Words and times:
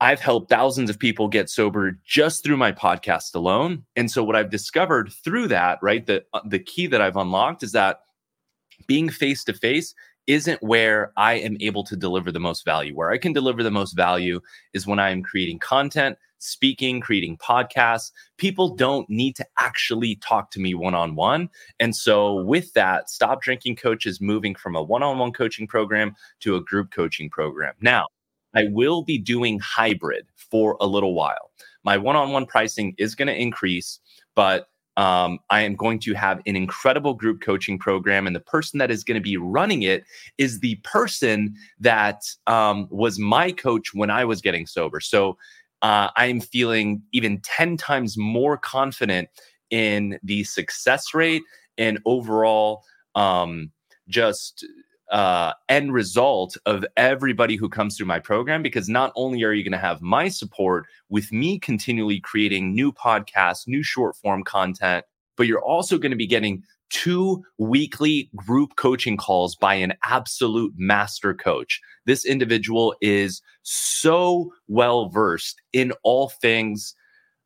I've 0.00 0.20
helped 0.20 0.48
thousands 0.48 0.90
of 0.90 0.98
people 0.98 1.28
get 1.28 1.50
sober 1.50 1.98
just 2.04 2.42
through 2.42 2.56
my 2.56 2.72
podcast 2.72 3.34
alone. 3.34 3.84
And 3.96 4.10
so 4.10 4.24
what 4.24 4.36
I've 4.36 4.50
discovered 4.50 5.12
through 5.12 5.48
that, 5.48 5.78
right, 5.82 6.04
the 6.04 6.24
uh, 6.32 6.40
the 6.44 6.58
key 6.58 6.86
that 6.88 7.02
I've 7.02 7.16
unlocked 7.16 7.62
is 7.62 7.72
that 7.72 8.00
being 8.86 9.08
face 9.08 9.44
to 9.44 9.52
face 9.52 9.94
isn't 10.26 10.62
where 10.62 11.12
I 11.16 11.34
am 11.34 11.56
able 11.60 11.82
to 11.84 11.96
deliver 11.96 12.30
the 12.30 12.40
most 12.40 12.64
value. 12.64 12.94
Where 12.94 13.10
I 13.10 13.18
can 13.18 13.32
deliver 13.32 13.62
the 13.62 13.70
most 13.70 13.92
value 13.92 14.40
is 14.72 14.86
when 14.86 14.98
I 14.98 15.10
am 15.10 15.22
creating 15.22 15.58
content, 15.58 16.16
speaking, 16.38 17.00
creating 17.00 17.38
podcasts. 17.38 18.12
People 18.36 18.74
don't 18.74 19.08
need 19.10 19.34
to 19.36 19.46
actually 19.58 20.16
talk 20.16 20.50
to 20.52 20.60
me 20.60 20.74
one 20.74 20.94
on 20.94 21.14
one. 21.14 21.48
And 21.80 21.96
so, 21.96 22.42
with 22.42 22.72
that, 22.74 23.10
Stop 23.10 23.42
Drinking 23.42 23.76
Coach 23.76 24.06
is 24.06 24.20
moving 24.20 24.54
from 24.54 24.76
a 24.76 24.82
one 24.82 25.02
on 25.02 25.18
one 25.18 25.32
coaching 25.32 25.66
program 25.66 26.14
to 26.40 26.56
a 26.56 26.62
group 26.62 26.90
coaching 26.90 27.30
program. 27.30 27.74
Now, 27.80 28.06
I 28.54 28.68
will 28.70 29.02
be 29.02 29.18
doing 29.18 29.58
hybrid 29.60 30.26
for 30.36 30.76
a 30.80 30.86
little 30.86 31.14
while. 31.14 31.50
My 31.84 31.96
one 31.96 32.16
on 32.16 32.32
one 32.32 32.46
pricing 32.46 32.94
is 32.98 33.14
going 33.14 33.28
to 33.28 33.40
increase, 33.40 34.00
but 34.34 34.68
um, 35.00 35.38
I 35.48 35.62
am 35.62 35.76
going 35.76 35.98
to 36.00 36.12
have 36.12 36.42
an 36.44 36.56
incredible 36.56 37.14
group 37.14 37.40
coaching 37.40 37.78
program, 37.78 38.26
and 38.26 38.36
the 38.36 38.40
person 38.40 38.76
that 38.80 38.90
is 38.90 39.02
going 39.02 39.14
to 39.14 39.22
be 39.22 39.38
running 39.38 39.82
it 39.82 40.04
is 40.36 40.60
the 40.60 40.74
person 40.84 41.54
that 41.78 42.20
um, 42.46 42.86
was 42.90 43.18
my 43.18 43.50
coach 43.50 43.94
when 43.94 44.10
I 44.10 44.26
was 44.26 44.42
getting 44.42 44.66
sober. 44.66 45.00
So 45.00 45.38
uh, 45.80 46.10
I 46.16 46.26
am 46.26 46.38
feeling 46.38 47.00
even 47.12 47.40
10 47.40 47.78
times 47.78 48.18
more 48.18 48.58
confident 48.58 49.30
in 49.70 50.18
the 50.22 50.44
success 50.44 51.14
rate 51.14 51.44
and 51.78 51.98
overall 52.04 52.82
um, 53.14 53.72
just 54.06 54.66
uh, 55.10 55.52
end 55.68 55.92
result 55.92 56.56
of 56.66 56.84
everybody 56.96 57.56
who 57.56 57.68
comes 57.68 57.96
through 57.96 58.06
my 58.06 58.20
program 58.20 58.62
because 58.62 58.88
not 58.88 59.12
only 59.16 59.42
are 59.42 59.52
you 59.52 59.64
going 59.64 59.72
to 59.72 59.78
have 59.78 60.00
my 60.00 60.28
support 60.28 60.86
with 61.08 61.32
me 61.32 61.58
continually 61.58 62.20
creating 62.20 62.74
new 62.74 62.92
podcasts, 62.92 63.66
new 63.66 63.82
short 63.82 64.16
form 64.16 64.44
content, 64.44 65.04
but 65.36 65.46
you're 65.46 65.64
also 65.64 65.98
going 65.98 66.10
to 66.10 66.16
be 66.16 66.26
getting 66.26 66.62
two 66.90 67.42
weekly 67.58 68.30
group 68.36 68.76
coaching 68.76 69.16
calls 69.16 69.56
by 69.56 69.74
an 69.74 69.94
absolute 70.04 70.72
master 70.76 71.32
coach. 71.34 71.80
This 72.04 72.24
individual 72.24 72.94
is 73.00 73.40
so 73.62 74.52
well 74.68 75.08
versed 75.08 75.60
in 75.72 75.92
all 76.02 76.28
things 76.28 76.94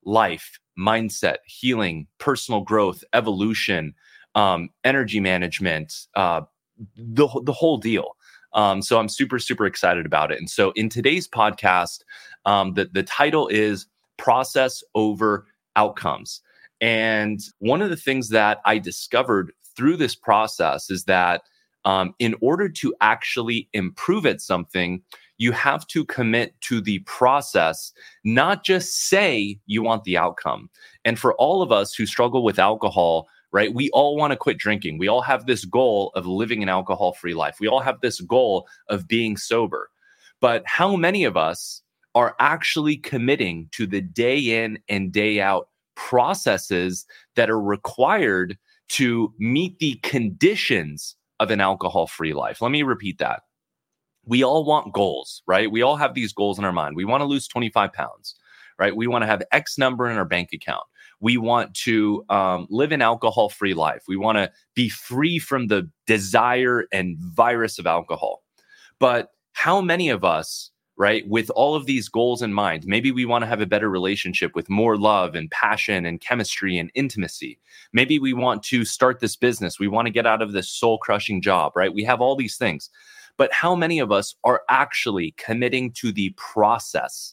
life, 0.05 0.59
mindset, 0.79 1.37
healing, 1.47 2.07
personal 2.19 2.61
growth, 2.61 3.05
evolution, 3.13 3.95
um, 4.35 4.71
energy 4.83 5.21
management, 5.21 5.95
uh, 6.17 6.43
the 6.97 7.29
the 7.45 7.53
whole 7.53 7.79
deal. 7.79 8.17
Um, 8.53 8.83
so 8.83 8.99
I'm 8.99 9.09
super 9.09 9.39
super 9.39 9.67
excited 9.67 10.07
about 10.07 10.31
it. 10.31 10.39
And 10.39 10.49
so 10.49 10.73
in 10.77 10.89
today's 10.89 11.29
podcast, 11.29 12.03
um, 12.45 12.75
the 12.75 12.89
the 12.93 13.03
title 13.03 13.49
is 13.49 13.87
process 14.17 14.83
over 14.95 15.47
outcomes. 15.77 16.41
And 16.81 17.41
one 17.59 17.83
of 17.83 17.91
the 17.91 17.97
things 17.97 18.29
that 18.31 18.61
I 18.65 18.79
discovered 18.79 19.53
through 19.77 19.97
this 19.97 20.15
process 20.15 20.91
is 20.91 21.05
that 21.05 21.43
um, 21.85 22.15
in 22.19 22.35
order 22.41 22.69
to 22.69 22.95
actually 23.01 23.69
improve 23.73 24.27
at 24.27 24.41
something, 24.41 25.03
you 25.39 25.53
have 25.53 25.87
to 25.89 26.05
commit 26.05 26.59
to 26.63 26.81
the 26.81 27.01
process, 27.01 27.93
not 28.23 28.65
just 28.65 29.09
say 29.09 29.59
you 29.67 29.83
want 29.83 30.05
the 30.05 30.17
outcome. 30.17 30.71
And 31.05 31.19
for 31.19 31.35
all 31.35 31.61
of 31.61 31.73
us 31.73 31.95
who 31.95 32.07
struggle 32.07 32.45
with 32.45 32.59
alcohol, 32.59 33.29
right? 33.55 33.73
We 33.73 33.89
all 33.91 34.17
want 34.17 34.33
to 34.33 34.37
quit 34.37 34.59
drinking. 34.59 34.99
We 34.99 35.07
all 35.07 35.21
have 35.23 35.47
this 35.47 35.65
goal 35.65 36.11
of 36.17 36.27
living 36.27 36.61
an 36.65 36.69
alcohol 36.69 37.13
free 37.13 37.35
life. 37.35 37.59
We 37.61 37.69
all 37.69 37.79
have 37.79 38.01
this 38.01 38.21
goal 38.21 38.67
of 38.89 39.07
being 39.07 39.37
sober. 39.37 39.91
But 40.41 40.65
how 40.67 40.97
many 40.97 41.23
of 41.23 41.37
us 41.37 41.81
are 42.17 42.35
actually 42.41 42.97
committing 42.97 43.69
to 43.71 43.87
the 43.87 44.01
day 44.01 44.39
in 44.39 44.81
and 44.89 45.13
day 45.13 45.41
out 45.41 45.69
processes 45.95 47.07
that 47.37 47.49
are 47.49 47.61
required 47.61 48.59
to 48.89 49.33
meet 49.39 49.79
the 49.79 50.01
conditions 50.03 51.15
of 51.39 51.53
an 51.53 51.61
alcohol 51.61 52.09
free 52.09 52.35
life? 52.35 52.61
Let 52.61 52.73
me 52.73 52.83
repeat 52.83 53.19
that. 53.19 53.43
We 54.27 54.43
all 54.43 54.65
want 54.65 54.93
goals, 54.93 55.43
right? 55.47 55.71
We 55.71 55.83
all 55.83 55.95
have 55.95 56.15
these 56.15 56.33
goals 56.33 56.59
in 56.59 56.65
our 56.65 56.73
mind. 56.73 56.97
We 56.97 57.05
want 57.05 57.21
to 57.21 57.27
lose 57.27 57.47
25 57.47 57.93
pounds, 57.93 58.35
right? 58.81 58.97
We 58.97 59.07
want 59.07 59.23
to 59.23 59.29
have 59.29 59.45
X 59.53 59.79
number 59.79 60.11
in 60.11 60.19
our 60.19 60.25
bank 60.25 60.49
account 60.53 60.83
we 61.25 61.39
want 61.39 61.73
to 61.73 62.23
um, 62.29 62.67
live 62.69 62.93
an 62.93 63.01
alcohol 63.01 63.49
free 63.49 63.73
life. 63.73 64.03
We 64.07 64.19
want 64.19 64.37
to 64.37 64.53
be 64.75 64.91
free 64.91 65.39
from 65.39 65.69
the 65.69 65.91
desire 66.07 66.85
and 66.93 67.17
virus 67.19 67.79
of 67.79 67.87
alcohol. 67.87 68.43
But 68.99 69.31
how 69.55 69.81
many 69.81 70.11
of 70.11 70.23
us, 70.23 70.71
right, 70.99 71.27
with 71.27 71.49
all 71.57 71.77
of 71.77 71.87
these 71.87 72.11
goals 72.11 72.43
in 72.43 72.53
mind, 72.53 72.85
maybe 72.87 73.11
we 73.11 73.25
want 73.25 73.41
to 73.41 73.49
have 73.49 73.63
a 73.63 73.67
better 73.67 73.89
relationship 73.89 74.55
with 74.55 74.69
more 74.69 74.99
love 74.99 75.35
and 75.35 75.51
passion 75.51 76.05
and 76.05 76.21
chemistry 76.21 76.77
and 76.77 76.91
intimacy. 76.95 77.59
Maybe 77.95 78.19
we 78.19 78.35
want 78.35 78.63
to 78.65 78.85
start 78.85 79.21
this 79.21 79.35
business. 79.35 79.81
We 79.81 79.89
want 79.89 80.05
to 80.05 80.13
get 80.13 80.27
out 80.27 80.43
of 80.43 80.53
this 80.53 80.69
soul 80.69 80.99
crushing 80.99 81.41
job, 81.41 81.73
right? 81.75 81.95
We 81.95 82.05
have 82.05 82.21
all 82.21 82.37
these 82.37 82.59
things. 82.59 82.91
But 83.39 83.51
how 83.51 83.75
many 83.75 83.99
of 83.99 84.13
us 84.13 84.35
are 84.45 84.61
actually 84.69 85.35
committing 85.39 85.93
to 85.93 86.13
the 86.13 86.35
process 86.37 87.33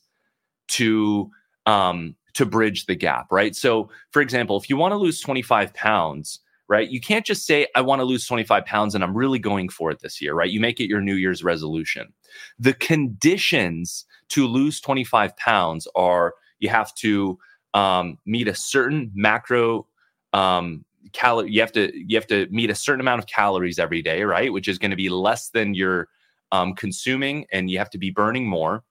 to 0.70 1.30
um, 1.66 2.16
to 2.34 2.46
bridge 2.46 2.86
the 2.86 2.96
gap, 2.96 3.28
right? 3.32 3.56
So, 3.56 3.90
for 4.12 4.22
example, 4.22 4.58
if 4.58 4.70
you 4.70 4.78
want 4.78 4.92
to 4.94 4.98
lose 4.98 5.20
25 5.22 5.74
pounds, 5.74 6.40
right, 6.68 6.90
you 6.90 7.02
can't 7.02 7.26
just 7.26 7.46
say, 7.46 7.68
I 7.76 7.82
want 7.82 8.00
to 8.00 8.06
lose 8.06 8.26
25 8.26 8.66
pounds 8.66 8.96
and 8.96 9.04
I'm 9.04 9.16
really 9.16 9.40
going 9.40 9.70
for 9.70 9.92
it 9.92 10.00
this 10.00 10.22
year, 10.22 10.34
right? 10.34 10.50
You 10.50 10.60
make 10.60 10.80
it 10.80 10.88
your 10.88 11.02
New 11.02 11.16
Year's 11.16 11.44
resolution. 11.44 12.14
The 12.60 12.74
conditions 12.74 14.06
to 14.30 14.48
lose 14.48 14.80
25 14.80 15.36
pounds 15.36 15.88
are 15.96 16.36
you 16.60 16.70
have 16.70 16.94
to 16.96 17.38
um, 17.74 18.18
meet 18.26 18.48
a 18.48 18.56
certain 18.56 19.12
macro 19.14 19.88
um, 20.34 20.86
calorie. 21.14 21.52
You 21.52 21.62
have 21.62 21.72
to 21.74 21.92
you 21.94 22.16
have 22.16 22.28
to 22.28 22.48
meet 22.50 22.70
a 22.70 22.76
certain 22.76 23.02
amount 23.02 23.20
of 23.20 23.28
calories 23.28 23.80
every 23.80 24.02
day, 24.02 24.24
right? 24.24 24.52
Which 24.54 24.68
is 24.68 24.78
going 24.78 24.92
to 24.92 24.98
be 24.98 25.10
less 25.10 25.50
than 25.50 25.74
you're 25.74 26.08
um, 26.52 26.74
consuming, 26.74 27.46
and 27.52 27.70
you 27.70 27.78
have 27.78 27.90
to 27.92 27.98
be 27.98 28.12
burning 28.12 28.48
more. 28.48 28.84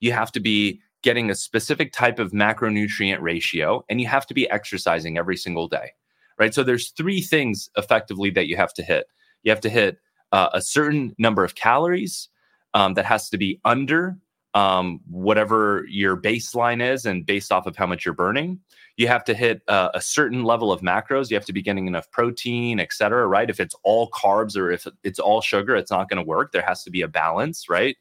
You 0.00 0.12
have 0.12 0.32
to 0.32 0.40
be 0.40 0.80
getting 1.02 1.30
a 1.30 1.34
specific 1.34 1.92
type 1.92 2.18
of 2.18 2.32
macronutrient 2.32 3.20
ratio 3.20 3.84
and 3.88 4.00
you 4.00 4.06
have 4.06 4.26
to 4.26 4.34
be 4.34 4.48
exercising 4.50 5.18
every 5.18 5.36
single 5.36 5.68
day 5.68 5.92
right 6.38 6.54
so 6.54 6.62
there's 6.62 6.90
three 6.90 7.20
things 7.20 7.70
effectively 7.76 8.30
that 8.30 8.46
you 8.46 8.56
have 8.56 8.72
to 8.72 8.82
hit 8.82 9.06
You 9.42 9.50
have 9.50 9.60
to 9.62 9.70
hit 9.70 9.98
uh, 10.32 10.48
a 10.52 10.62
certain 10.62 11.14
number 11.18 11.44
of 11.44 11.54
calories 11.54 12.28
um, 12.74 12.94
that 12.94 13.04
has 13.04 13.28
to 13.30 13.38
be 13.38 13.60
under 13.64 14.16
um, 14.54 15.00
whatever 15.08 15.84
your 15.88 16.16
baseline 16.16 16.82
is 16.82 17.06
and 17.06 17.24
based 17.26 17.52
off 17.52 17.66
of 17.66 17.76
how 17.76 17.86
much 17.86 18.04
you're 18.04 18.14
burning. 18.14 18.60
You 18.96 19.08
have 19.08 19.24
to 19.24 19.34
hit 19.34 19.62
uh, 19.68 19.88
a 19.94 20.00
certain 20.00 20.44
level 20.44 20.70
of 20.70 20.82
macros. 20.82 21.30
You 21.30 21.36
have 21.36 21.46
to 21.46 21.52
be 21.52 21.62
getting 21.62 21.86
enough 21.86 22.10
protein, 22.10 22.78
et 22.78 22.92
cetera, 22.92 23.26
right? 23.26 23.48
If 23.48 23.60
it's 23.60 23.74
all 23.82 24.10
carbs 24.10 24.56
or 24.56 24.70
if 24.70 24.86
it's 25.02 25.18
all 25.18 25.40
sugar, 25.40 25.74
it's 25.74 25.90
not 25.90 26.08
going 26.08 26.22
to 26.22 26.26
work. 26.28 26.52
There 26.52 26.62
has 26.62 26.84
to 26.84 26.90
be 26.90 27.02
a 27.02 27.08
balance, 27.08 27.68
right? 27.68 27.96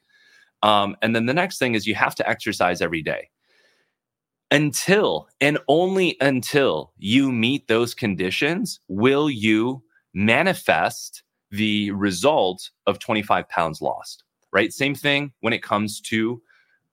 Um, 0.64 0.96
and 1.02 1.16
then 1.16 1.26
the 1.26 1.34
next 1.34 1.58
thing 1.58 1.76
is 1.76 1.88
you 1.88 1.96
have 1.96 2.16
to 2.16 2.30
exercise 2.30 2.82
every 2.82 3.02
day 3.02 3.30
until 4.52 5.28
and 5.40 5.58
only 5.68 6.18
until 6.22 6.94
you 6.98 7.32
meet 7.32 7.68
those 7.68 7.94
conditions 7.94 8.80
will 8.88 9.30
you 9.30 9.84
manifest 10.14 11.24
the 11.52 11.92
result 11.92 12.70
of 12.86 13.00
25 13.00 13.48
pounds 13.50 13.82
lost 13.82 14.24
right? 14.52 14.74
Same 14.74 14.96
thing 14.96 15.32
when 15.42 15.54
it 15.54 15.64
comes 15.64 16.02
to 16.02 16.42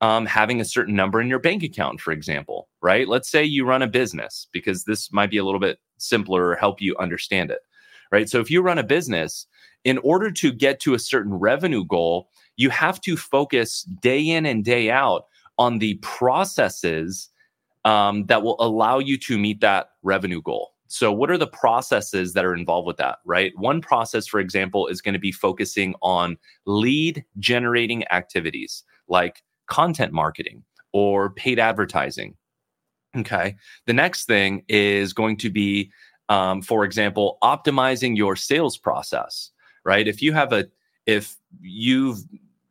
um, 0.00 0.26
having 0.26 0.60
a 0.60 0.64
certain 0.64 0.94
number 0.94 1.20
in 1.20 1.28
your 1.28 1.40
bank 1.40 1.62
account, 1.62 2.00
for 2.00 2.12
example, 2.12 2.68
right? 2.80 3.08
Let's 3.08 3.30
say 3.30 3.44
you 3.44 3.64
run 3.64 3.82
a 3.82 3.88
business 3.88 4.46
because 4.52 4.84
this 4.84 5.12
might 5.12 5.30
be 5.30 5.38
a 5.38 5.44
little 5.44 5.60
bit 5.60 5.78
simpler 5.98 6.48
or 6.48 6.56
help 6.56 6.80
you 6.80 6.96
understand 6.98 7.50
it, 7.50 7.60
right? 8.12 8.28
So 8.28 8.40
if 8.40 8.50
you 8.50 8.62
run 8.62 8.78
a 8.78 8.84
business, 8.84 9.46
in 9.84 9.98
order 9.98 10.30
to 10.30 10.52
get 10.52 10.80
to 10.80 10.94
a 10.94 10.98
certain 10.98 11.34
revenue 11.34 11.84
goal, 11.84 12.28
you 12.58 12.68
have 12.68 13.00
to 13.00 13.16
focus 13.16 13.84
day 14.02 14.20
in 14.28 14.44
and 14.44 14.64
day 14.64 14.90
out 14.90 15.24
on 15.58 15.78
the 15.78 15.94
processes 15.94 17.30
um, 17.86 18.26
that 18.26 18.42
will 18.42 18.56
allow 18.60 18.98
you 18.98 19.16
to 19.16 19.38
meet 19.38 19.60
that 19.62 19.92
revenue 20.02 20.42
goal. 20.42 20.72
So, 20.88 21.10
what 21.12 21.30
are 21.30 21.38
the 21.38 21.46
processes 21.46 22.34
that 22.34 22.44
are 22.44 22.54
involved 22.54 22.86
with 22.86 22.96
that, 22.98 23.18
right? 23.24 23.52
One 23.56 23.80
process, 23.80 24.26
for 24.26 24.40
example, 24.40 24.86
is 24.86 25.00
going 25.00 25.14
to 25.14 25.18
be 25.18 25.32
focusing 25.32 25.94
on 26.02 26.36
lead 26.66 27.24
generating 27.38 28.06
activities 28.10 28.84
like 29.08 29.42
content 29.68 30.12
marketing 30.12 30.64
or 30.92 31.30
paid 31.30 31.58
advertising. 31.58 32.34
Okay. 33.16 33.56
The 33.86 33.92
next 33.92 34.26
thing 34.26 34.64
is 34.68 35.12
going 35.12 35.36
to 35.38 35.50
be, 35.50 35.90
um, 36.28 36.62
for 36.62 36.84
example, 36.84 37.38
optimizing 37.42 38.16
your 38.16 38.36
sales 38.36 38.76
process, 38.76 39.50
right? 39.84 40.06
If 40.06 40.20
you 40.22 40.32
have 40.32 40.52
a, 40.52 40.66
if 41.06 41.36
you've, 41.60 42.18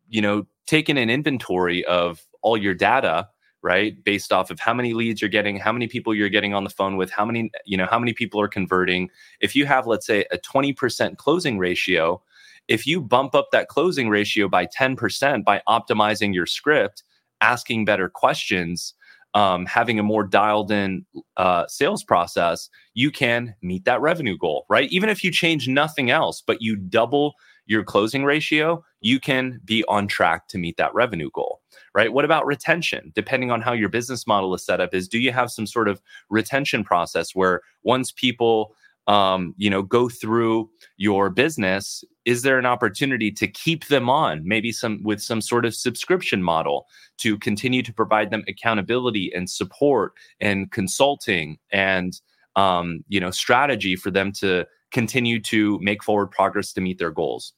you 0.08 0.20
know, 0.20 0.46
taking 0.66 0.98
an 0.98 1.10
inventory 1.10 1.84
of 1.86 2.26
all 2.42 2.56
your 2.56 2.74
data 2.74 3.28
right 3.62 4.02
based 4.04 4.32
off 4.32 4.50
of 4.50 4.60
how 4.60 4.72
many 4.72 4.94
leads 4.94 5.20
you're 5.20 5.28
getting 5.28 5.56
how 5.56 5.72
many 5.72 5.88
people 5.88 6.14
you're 6.14 6.28
getting 6.28 6.54
on 6.54 6.62
the 6.64 6.70
phone 6.70 6.96
with 6.96 7.10
how 7.10 7.24
many 7.24 7.50
you 7.64 7.76
know 7.76 7.86
how 7.86 7.98
many 7.98 8.12
people 8.12 8.40
are 8.40 8.48
converting. 8.48 9.10
If 9.40 9.56
you 9.56 9.66
have 9.66 9.86
let's 9.86 10.06
say 10.06 10.24
a 10.30 10.38
20% 10.38 11.16
closing 11.16 11.58
ratio 11.58 12.22
if 12.68 12.86
you 12.86 13.00
bump 13.00 13.34
up 13.34 13.48
that 13.50 13.68
closing 13.68 14.08
ratio 14.08 14.46
by 14.48 14.66
10% 14.66 15.44
by 15.44 15.62
optimizing 15.68 16.34
your 16.34 16.46
script 16.46 17.02
asking 17.40 17.84
better 17.84 18.08
questions 18.08 18.94
um, 19.34 19.66
having 19.66 19.98
a 19.98 20.02
more 20.02 20.24
dialed 20.24 20.70
in 20.70 21.04
uh, 21.36 21.66
sales 21.66 22.04
process 22.04 22.68
you 22.94 23.10
can 23.10 23.54
meet 23.62 23.84
that 23.84 24.00
revenue 24.00 24.36
goal 24.38 24.66
right? 24.68 24.90
Even 24.92 25.08
if 25.08 25.24
you 25.24 25.32
change 25.32 25.66
nothing 25.66 26.10
else 26.10 26.42
but 26.46 26.62
you 26.62 26.76
double 26.76 27.34
your 27.68 27.84
closing 27.84 28.24
ratio 28.24 28.84
you 29.00 29.20
can 29.20 29.60
be 29.64 29.84
on 29.88 30.08
track 30.08 30.48
to 30.48 30.58
meet 30.58 30.76
that 30.76 30.92
revenue 30.92 31.30
goal 31.32 31.60
right? 31.94 32.12
What 32.12 32.24
about 32.24 32.46
retention? 32.46 33.12
Depending 33.14 33.50
on 33.50 33.60
how 33.60 33.72
your 33.72 33.88
business 33.88 34.24
model 34.24 34.54
is 34.54 34.64
set 34.64 34.80
up, 34.80 34.94
is 34.94 35.08
do 35.08 35.18
you 35.18 35.32
have 35.32 35.50
some 35.50 35.66
sort 35.66 35.88
of 35.88 36.00
retention 36.30 36.84
process 36.84 37.34
where 37.34 37.60
once 37.82 38.12
people 38.12 38.74
um, 39.08 39.54
you 39.56 39.70
know 39.70 39.82
go 39.82 40.08
through 40.08 40.70
your 40.98 41.30
business 41.30 42.04
is 42.26 42.42
there 42.42 42.58
an 42.58 42.66
opportunity 42.66 43.32
to 43.32 43.48
keep 43.48 43.86
them 43.86 44.10
on 44.10 44.46
maybe 44.46 44.70
some 44.70 45.02
with 45.02 45.22
some 45.22 45.40
sort 45.40 45.64
of 45.64 45.74
subscription 45.74 46.42
model 46.42 46.86
to 47.16 47.38
continue 47.38 47.82
to 47.82 47.92
provide 47.92 48.30
them 48.30 48.44
accountability 48.46 49.32
and 49.34 49.48
support 49.48 50.12
and 50.40 50.70
consulting 50.72 51.56
and 51.72 52.20
um, 52.54 53.02
you 53.08 53.18
know 53.18 53.30
strategy 53.30 53.96
for 53.96 54.10
them 54.10 54.30
to 54.30 54.66
continue 54.90 55.40
to 55.40 55.78
make 55.80 56.04
forward 56.04 56.26
progress 56.26 56.74
to 56.74 56.82
meet 56.82 56.98
their 56.98 57.10
goals 57.10 57.54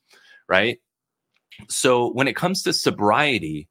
right 0.51 0.79
so 1.69 2.13
when 2.13 2.29
it 2.29 2.37
comes 2.37 2.63
to 2.63 2.73
sobriety 2.73 3.69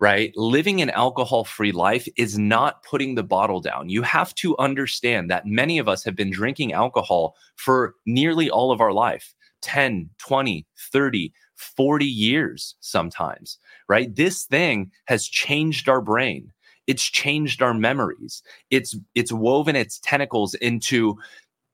right? 0.00 0.32
Living 0.34 0.80
an 0.80 0.90
alcohol 0.90 1.44
free 1.44 1.72
life 1.72 2.08
is 2.16 2.38
not 2.38 2.82
putting 2.82 3.14
the 3.14 3.22
bottle 3.22 3.60
down. 3.60 3.90
You 3.90 4.02
have 4.02 4.34
to 4.36 4.56
understand 4.58 5.30
that 5.30 5.46
many 5.46 5.78
of 5.78 5.88
us 5.88 6.02
have 6.04 6.16
been 6.16 6.30
drinking 6.30 6.72
alcohol 6.72 7.36
for 7.56 7.94
nearly 8.06 8.50
all 8.50 8.72
of 8.72 8.80
our 8.80 8.92
life 8.92 9.34
10, 9.60 10.08
20, 10.18 10.66
30, 10.90 11.32
40 11.54 12.06
years 12.06 12.74
sometimes, 12.80 13.58
right? 13.88 14.14
This 14.16 14.44
thing 14.44 14.90
has 15.04 15.26
changed 15.26 15.88
our 15.88 16.00
brain. 16.00 16.50
It's 16.86 17.04
changed 17.04 17.60
our 17.60 17.74
memories. 17.74 18.42
It's 18.70 18.96
it's 19.14 19.30
woven 19.30 19.76
its 19.76 20.00
tentacles 20.00 20.54
into 20.54 21.16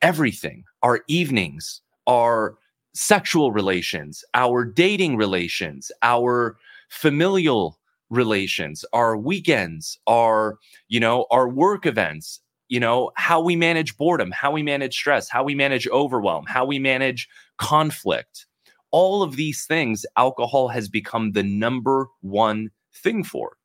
everything. 0.02 0.64
Our 0.82 1.02
evenings, 1.06 1.80
our 2.08 2.58
sexual 2.96 3.52
relations, 3.52 4.24
our 4.32 4.64
dating 4.64 5.16
relations, 5.16 5.92
our 6.02 6.56
familial 6.88 7.78
relations, 8.08 8.84
our 8.92 9.16
weekends, 9.16 9.98
our, 10.06 10.58
you 10.88 10.98
know, 10.98 11.26
our 11.30 11.46
work 11.46 11.84
events, 11.84 12.40
you 12.68 12.80
know, 12.80 13.10
how 13.16 13.40
we 13.40 13.54
manage 13.54 13.96
boredom, 13.98 14.30
how 14.30 14.50
we 14.50 14.62
manage 14.62 14.94
stress, 14.94 15.28
how 15.28 15.44
we 15.44 15.54
manage 15.54 15.86
overwhelm, 15.88 16.46
how 16.46 16.64
we 16.64 16.78
manage 16.78 17.28
conflict. 17.58 18.46
All 18.92 19.22
of 19.22 19.36
these 19.36 19.66
things, 19.66 20.06
alcohol 20.16 20.68
has 20.68 20.88
become 20.88 21.32
the 21.32 21.42
number 21.42 22.08
one 22.22 22.70
thing 22.94 23.22
for. 23.22 23.58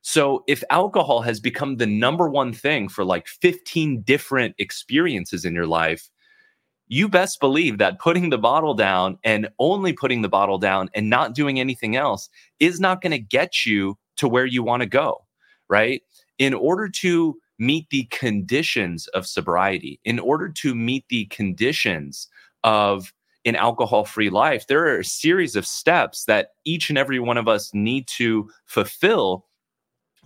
So 0.00 0.42
if 0.48 0.64
alcohol 0.70 1.20
has 1.20 1.38
become 1.38 1.76
the 1.76 1.86
number 1.86 2.30
one 2.30 2.54
thing 2.54 2.88
for 2.88 3.04
like 3.04 3.26
15 3.26 4.00
different 4.02 4.54
experiences 4.58 5.44
in 5.44 5.54
your 5.54 5.66
life, 5.66 6.08
you 6.90 7.08
best 7.08 7.38
believe 7.38 7.78
that 7.78 8.00
putting 8.00 8.30
the 8.30 8.38
bottle 8.38 8.74
down 8.74 9.16
and 9.22 9.48
only 9.60 9.92
putting 9.92 10.22
the 10.22 10.28
bottle 10.28 10.58
down 10.58 10.90
and 10.92 11.08
not 11.08 11.36
doing 11.36 11.60
anything 11.60 11.94
else 11.94 12.28
is 12.58 12.80
not 12.80 13.00
going 13.00 13.12
to 13.12 13.18
get 13.18 13.64
you 13.64 13.96
to 14.16 14.28
where 14.28 14.44
you 14.44 14.64
want 14.64 14.82
to 14.82 14.88
go, 14.88 15.24
right? 15.68 16.02
In 16.38 16.52
order 16.52 16.88
to 16.88 17.36
meet 17.60 17.88
the 17.90 18.04
conditions 18.10 19.06
of 19.08 19.24
sobriety, 19.24 20.00
in 20.04 20.18
order 20.18 20.48
to 20.48 20.74
meet 20.74 21.04
the 21.08 21.26
conditions 21.26 22.26
of 22.64 23.12
an 23.44 23.54
alcohol 23.54 24.04
free 24.04 24.28
life, 24.28 24.66
there 24.66 24.84
are 24.88 24.98
a 24.98 25.04
series 25.04 25.54
of 25.54 25.64
steps 25.64 26.24
that 26.24 26.48
each 26.64 26.88
and 26.88 26.98
every 26.98 27.20
one 27.20 27.38
of 27.38 27.46
us 27.46 27.72
need 27.72 28.08
to 28.08 28.50
fulfill 28.66 29.46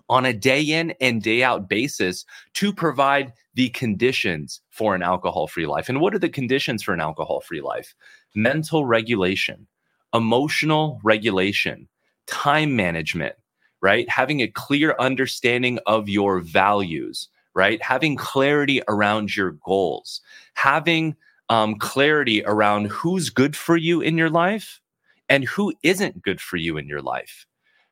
on 0.08 0.26
a 0.26 0.32
day 0.32 0.60
in 0.60 0.94
and 1.00 1.22
day 1.22 1.42
out 1.42 1.68
basis 1.68 2.24
to 2.54 2.72
provide 2.72 3.32
the 3.54 3.68
conditions 3.70 4.60
for 4.70 4.94
an 4.94 5.02
alcohol 5.02 5.46
free 5.46 5.66
life. 5.66 5.88
And 5.88 6.00
what 6.00 6.14
are 6.14 6.18
the 6.18 6.28
conditions 6.28 6.82
for 6.82 6.92
an 6.92 7.00
alcohol 7.00 7.40
free 7.40 7.60
life? 7.60 7.94
Mental 8.34 8.84
regulation, 8.84 9.66
emotional 10.12 11.00
regulation, 11.02 11.88
time 12.26 12.76
management, 12.76 13.34
right? 13.80 14.08
Having 14.08 14.40
a 14.40 14.48
clear 14.48 14.94
understanding 14.98 15.78
of 15.86 16.08
your 16.08 16.40
values, 16.40 17.28
right? 17.54 17.80
Having 17.82 18.16
clarity 18.16 18.82
around 18.88 19.36
your 19.36 19.52
goals, 19.64 20.20
having 20.54 21.16
um, 21.48 21.76
clarity 21.76 22.42
around 22.44 22.86
who's 22.86 23.30
good 23.30 23.56
for 23.56 23.76
you 23.76 24.00
in 24.00 24.18
your 24.18 24.30
life 24.30 24.80
and 25.28 25.44
who 25.44 25.72
isn't 25.82 26.22
good 26.22 26.40
for 26.40 26.56
you 26.56 26.76
in 26.76 26.88
your 26.88 27.02
life, 27.02 27.46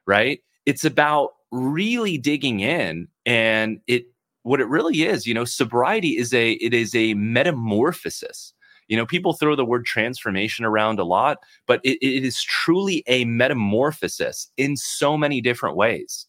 right? 0.07 0.41
It's 0.67 0.85
about 0.85 1.33
really 1.53 2.17
digging 2.17 2.61
in 2.61 3.07
and 3.27 3.79
it 3.87 4.07
what 4.43 4.61
it 4.61 4.69
really 4.69 5.03
is 5.03 5.27
you 5.27 5.35
know 5.35 5.45
sobriety 5.45 6.17
is 6.17 6.33
a 6.33 6.53
it 6.53 6.75
is 6.75 6.95
a 6.95 7.15
metamorphosis. 7.15 8.55
You 8.89 8.97
know 8.97 9.07
people 9.07 9.35
throw 9.35 9.55
the 9.55 9.65
word 9.65 9.85
transformation 9.85 10.65
around 10.65 10.99
a 10.99 11.05
lot 11.05 11.39
but 11.67 11.81
it, 11.85 11.99
it 12.01 12.25
is 12.25 12.43
truly 12.43 13.05
a 13.07 13.25
metamorphosis 13.27 14.49
in 14.57 14.77
so 14.77 15.17
many 15.17 15.41
different 15.41 15.77
ways 15.77 16.27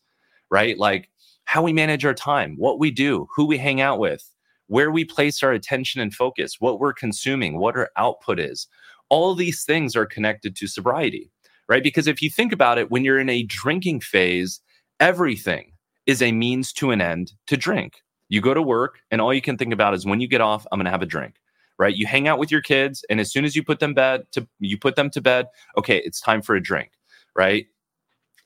right? 0.51 0.77
Like 0.77 1.09
how 1.45 1.63
we 1.63 1.73
manage 1.73 2.05
our 2.05 2.13
time 2.13 2.55
what 2.57 2.77
we 2.77 2.91
do 2.91 3.27
who 3.33 3.45
we 3.45 3.57
hang 3.57 3.79
out 3.81 3.99
with 3.99 4.29
where 4.67 4.91
we 4.91 5.05
place 5.05 5.41
our 5.41 5.51
attention 5.51 6.01
and 6.01 6.13
focus 6.13 6.57
what 6.59 6.79
we're 6.79 6.93
consuming 6.93 7.57
what 7.57 7.77
our 7.77 7.89
output 7.95 8.39
is. 8.39 8.67
All 9.09 9.35
these 9.35 9.63
things 9.63 9.95
are 9.95 10.05
connected 10.05 10.55
to 10.57 10.67
sobriety 10.67 11.31
right? 11.69 11.83
Because 11.83 12.07
if 12.07 12.21
you 12.21 12.29
think 12.29 12.51
about 12.51 12.77
it 12.77 12.91
when 12.91 13.05
you're 13.05 13.19
in 13.19 13.29
a 13.29 13.43
drinking 13.43 14.01
phase 14.01 14.59
Everything 15.03 15.73
is 16.05 16.21
a 16.21 16.31
means 16.31 16.71
to 16.71 16.91
an 16.91 17.01
end 17.01 17.33
to 17.47 17.57
drink. 17.57 18.01
You 18.29 18.39
go 18.39 18.53
to 18.53 18.61
work, 18.61 18.99
and 19.11 19.19
all 19.19 19.33
you 19.33 19.41
can 19.41 19.57
think 19.57 19.73
about 19.73 19.93
is 19.93 20.05
when 20.05 20.21
you 20.21 20.29
get 20.29 20.39
off, 20.39 20.65
I'm 20.71 20.79
going 20.79 20.85
to 20.85 20.91
have 20.91 21.01
a 21.01 21.05
drink. 21.05 21.35
Right? 21.77 21.93
You 21.93 22.07
hang 22.07 22.29
out 22.29 22.39
with 22.39 22.51
your 22.51 22.61
kids, 22.61 23.03
and 23.09 23.19
as 23.19 23.29
soon 23.29 23.43
as 23.43 23.53
you 23.53 23.63
put 23.63 23.81
them 23.81 23.93
bed 23.93 24.27
to 24.31 24.47
you 24.59 24.77
put 24.77 24.95
them 24.95 25.09
to 25.09 25.19
bed, 25.19 25.47
okay, 25.77 25.97
it's 25.97 26.21
time 26.21 26.41
for 26.41 26.55
a 26.55 26.63
drink. 26.63 26.91
Right? 27.35 27.65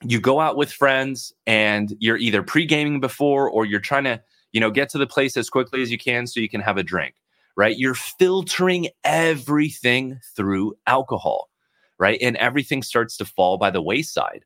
You 0.02 0.20
go 0.20 0.40
out 0.40 0.56
with 0.56 0.72
friends, 0.72 1.32
and 1.46 1.94
you're 2.00 2.16
either 2.16 2.42
pre 2.42 2.66
gaming 2.66 2.98
before, 2.98 3.48
or 3.48 3.64
you're 3.64 3.78
trying 3.78 4.04
to 4.04 4.20
you 4.50 4.60
know 4.60 4.72
get 4.72 4.88
to 4.90 4.98
the 4.98 5.06
place 5.06 5.36
as 5.36 5.48
quickly 5.48 5.80
as 5.80 5.92
you 5.92 5.98
can 5.98 6.26
so 6.26 6.40
you 6.40 6.48
can 6.48 6.60
have 6.60 6.76
a 6.76 6.82
drink 6.82 7.14
right? 7.58 7.76
You're 7.76 7.94
filtering 7.94 8.86
everything 9.02 10.20
through 10.36 10.74
alcohol, 10.86 11.50
right? 11.98 12.16
And 12.22 12.36
everything 12.36 12.84
starts 12.84 13.16
to 13.16 13.24
fall 13.24 13.58
by 13.58 13.70
the 13.70 13.82
wayside, 13.82 14.44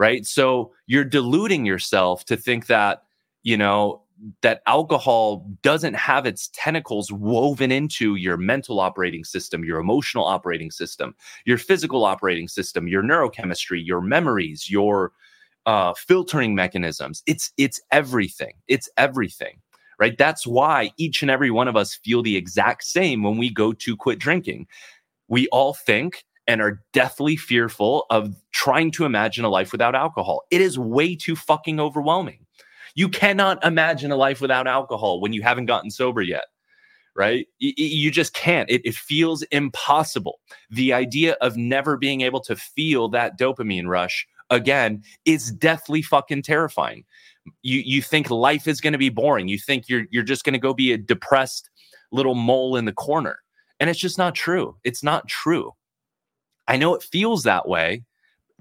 right? 0.00 0.26
So 0.26 0.72
you're 0.86 1.04
deluding 1.04 1.66
yourself 1.66 2.24
to 2.24 2.36
think 2.36 2.68
that, 2.68 3.02
you 3.42 3.58
know, 3.58 4.02
that 4.40 4.62
alcohol 4.66 5.46
doesn't 5.60 5.92
have 5.92 6.24
its 6.24 6.48
tentacles 6.54 7.12
woven 7.12 7.70
into 7.70 8.14
your 8.14 8.38
mental 8.38 8.80
operating 8.80 9.24
system, 9.24 9.62
your 9.62 9.78
emotional 9.78 10.24
operating 10.24 10.70
system, 10.70 11.14
your 11.44 11.58
physical 11.58 12.06
operating 12.06 12.48
system, 12.48 12.88
your 12.88 13.02
neurochemistry, 13.02 13.84
your 13.84 14.00
memories, 14.00 14.70
your 14.70 15.12
uh, 15.66 15.92
filtering 15.92 16.54
mechanisms. 16.54 17.22
It's 17.26 17.52
it's 17.58 17.78
everything. 17.92 18.54
It's 18.68 18.88
everything 18.96 19.60
right? 19.98 20.16
That's 20.16 20.46
why 20.46 20.92
each 20.96 21.20
and 21.20 21.30
every 21.30 21.50
one 21.50 21.68
of 21.68 21.76
us 21.76 21.94
feel 21.94 22.22
the 22.22 22.34
exact 22.34 22.84
same 22.84 23.22
when 23.22 23.36
we 23.36 23.50
go 23.50 23.74
to 23.74 23.96
quit 23.98 24.18
drinking. 24.18 24.66
We 25.28 25.46
all 25.48 25.74
think 25.74 26.24
and 26.50 26.60
are 26.60 26.82
deathly 26.92 27.36
fearful 27.36 28.06
of 28.10 28.34
trying 28.50 28.90
to 28.90 29.04
imagine 29.04 29.44
a 29.44 29.48
life 29.48 29.70
without 29.70 29.94
alcohol. 29.94 30.42
It 30.50 30.60
is 30.60 30.76
way 30.76 31.14
too 31.14 31.36
fucking 31.36 31.78
overwhelming. 31.78 32.44
You 32.96 33.08
cannot 33.08 33.64
imagine 33.64 34.10
a 34.10 34.16
life 34.16 34.40
without 34.40 34.66
alcohol 34.66 35.20
when 35.20 35.32
you 35.32 35.42
haven't 35.42 35.66
gotten 35.66 35.92
sober 35.92 36.22
yet, 36.22 36.46
right? 37.14 37.46
You 37.60 38.10
just 38.10 38.34
can't. 38.34 38.68
It, 38.68 38.84
it 38.84 38.96
feels 38.96 39.42
impossible. 39.44 40.40
The 40.70 40.92
idea 40.92 41.36
of 41.40 41.56
never 41.56 41.96
being 41.96 42.22
able 42.22 42.40
to 42.40 42.56
feel 42.56 43.08
that 43.10 43.38
dopamine 43.38 43.86
rush 43.86 44.26
again 44.50 45.04
is 45.24 45.52
deathly 45.52 46.02
fucking 46.02 46.42
terrifying 46.42 47.04
you 47.62 47.80
you 47.80 48.02
think 48.02 48.28
life 48.28 48.66
is 48.66 48.80
going 48.80 48.92
to 48.92 48.98
be 48.98 49.08
boring. 49.08 49.48
You 49.48 49.58
think 49.58 49.88
you're 49.88 50.04
you're 50.10 50.22
just 50.22 50.44
going 50.44 50.52
to 50.52 50.58
go 50.58 50.74
be 50.74 50.92
a 50.92 50.98
depressed 50.98 51.70
little 52.12 52.34
mole 52.34 52.76
in 52.76 52.84
the 52.84 52.92
corner. 52.92 53.38
And 53.78 53.88
it's 53.88 53.98
just 53.98 54.18
not 54.18 54.34
true. 54.34 54.76
It's 54.84 55.02
not 55.02 55.26
true. 55.26 55.72
I 56.68 56.76
know 56.76 56.94
it 56.94 57.02
feels 57.02 57.42
that 57.44 57.68
way, 57.68 58.04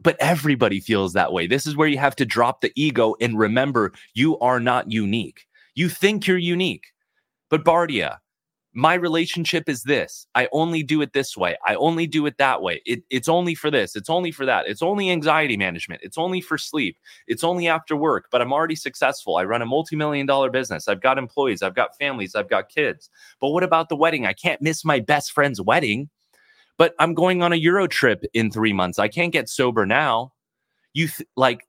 but 0.01 0.17
everybody 0.19 0.79
feels 0.79 1.13
that 1.13 1.33
way. 1.33 1.47
This 1.47 1.65
is 1.65 1.75
where 1.75 1.87
you 1.87 1.97
have 1.97 2.15
to 2.17 2.25
drop 2.25 2.61
the 2.61 2.71
ego 2.75 3.15
and 3.21 3.37
remember 3.37 3.91
you 4.13 4.39
are 4.39 4.59
not 4.59 4.91
unique. 4.91 5.47
You 5.75 5.89
think 5.89 6.27
you're 6.27 6.37
unique. 6.37 6.87
But 7.49 7.65
Bardia, 7.65 8.17
my 8.73 8.93
relationship 8.93 9.67
is 9.67 9.83
this. 9.83 10.27
I 10.35 10.47
only 10.51 10.83
do 10.83 11.01
it 11.01 11.13
this 11.13 11.35
way. 11.35 11.57
I 11.65 11.75
only 11.75 12.05
do 12.05 12.25
it 12.27 12.37
that 12.37 12.61
way. 12.61 12.81
It, 12.85 13.03
it's 13.09 13.27
only 13.27 13.55
for 13.55 13.71
this. 13.71 13.95
It's 13.95 14.09
only 14.09 14.31
for 14.31 14.45
that. 14.45 14.67
It's 14.67 14.83
only 14.83 15.09
anxiety 15.09 15.57
management. 15.57 16.01
It's 16.03 16.17
only 16.17 16.39
for 16.39 16.57
sleep. 16.57 16.97
It's 17.27 17.43
only 17.43 17.67
after 17.67 17.95
work, 17.95 18.27
but 18.31 18.41
I'm 18.41 18.53
already 18.53 18.75
successful. 18.75 19.37
I 19.37 19.43
run 19.43 19.63
a 19.63 19.65
multi 19.65 19.95
million 19.95 20.27
dollar 20.27 20.51
business. 20.51 20.87
I've 20.87 21.01
got 21.01 21.17
employees. 21.17 21.63
I've 21.63 21.75
got 21.75 21.97
families. 21.97 22.35
I've 22.35 22.49
got 22.49 22.69
kids. 22.69 23.09
But 23.41 23.49
what 23.49 23.63
about 23.63 23.89
the 23.89 23.95
wedding? 23.95 24.27
I 24.27 24.33
can't 24.33 24.61
miss 24.61 24.85
my 24.85 24.99
best 24.99 25.31
friend's 25.31 25.59
wedding, 25.59 26.09
but 26.79 26.95
I'm 26.97 27.13
going 27.13 27.43
on 27.43 27.51
a 27.51 27.57
Euro 27.57 27.87
trip 27.87 28.23
in 28.33 28.49
three 28.49 28.71
months. 28.71 28.97
I 28.97 29.09
can't 29.09 29.33
get 29.33 29.49
sober 29.49 29.85
now. 29.85 30.31
You 30.93 31.09
th- 31.09 31.27
like, 31.35 31.67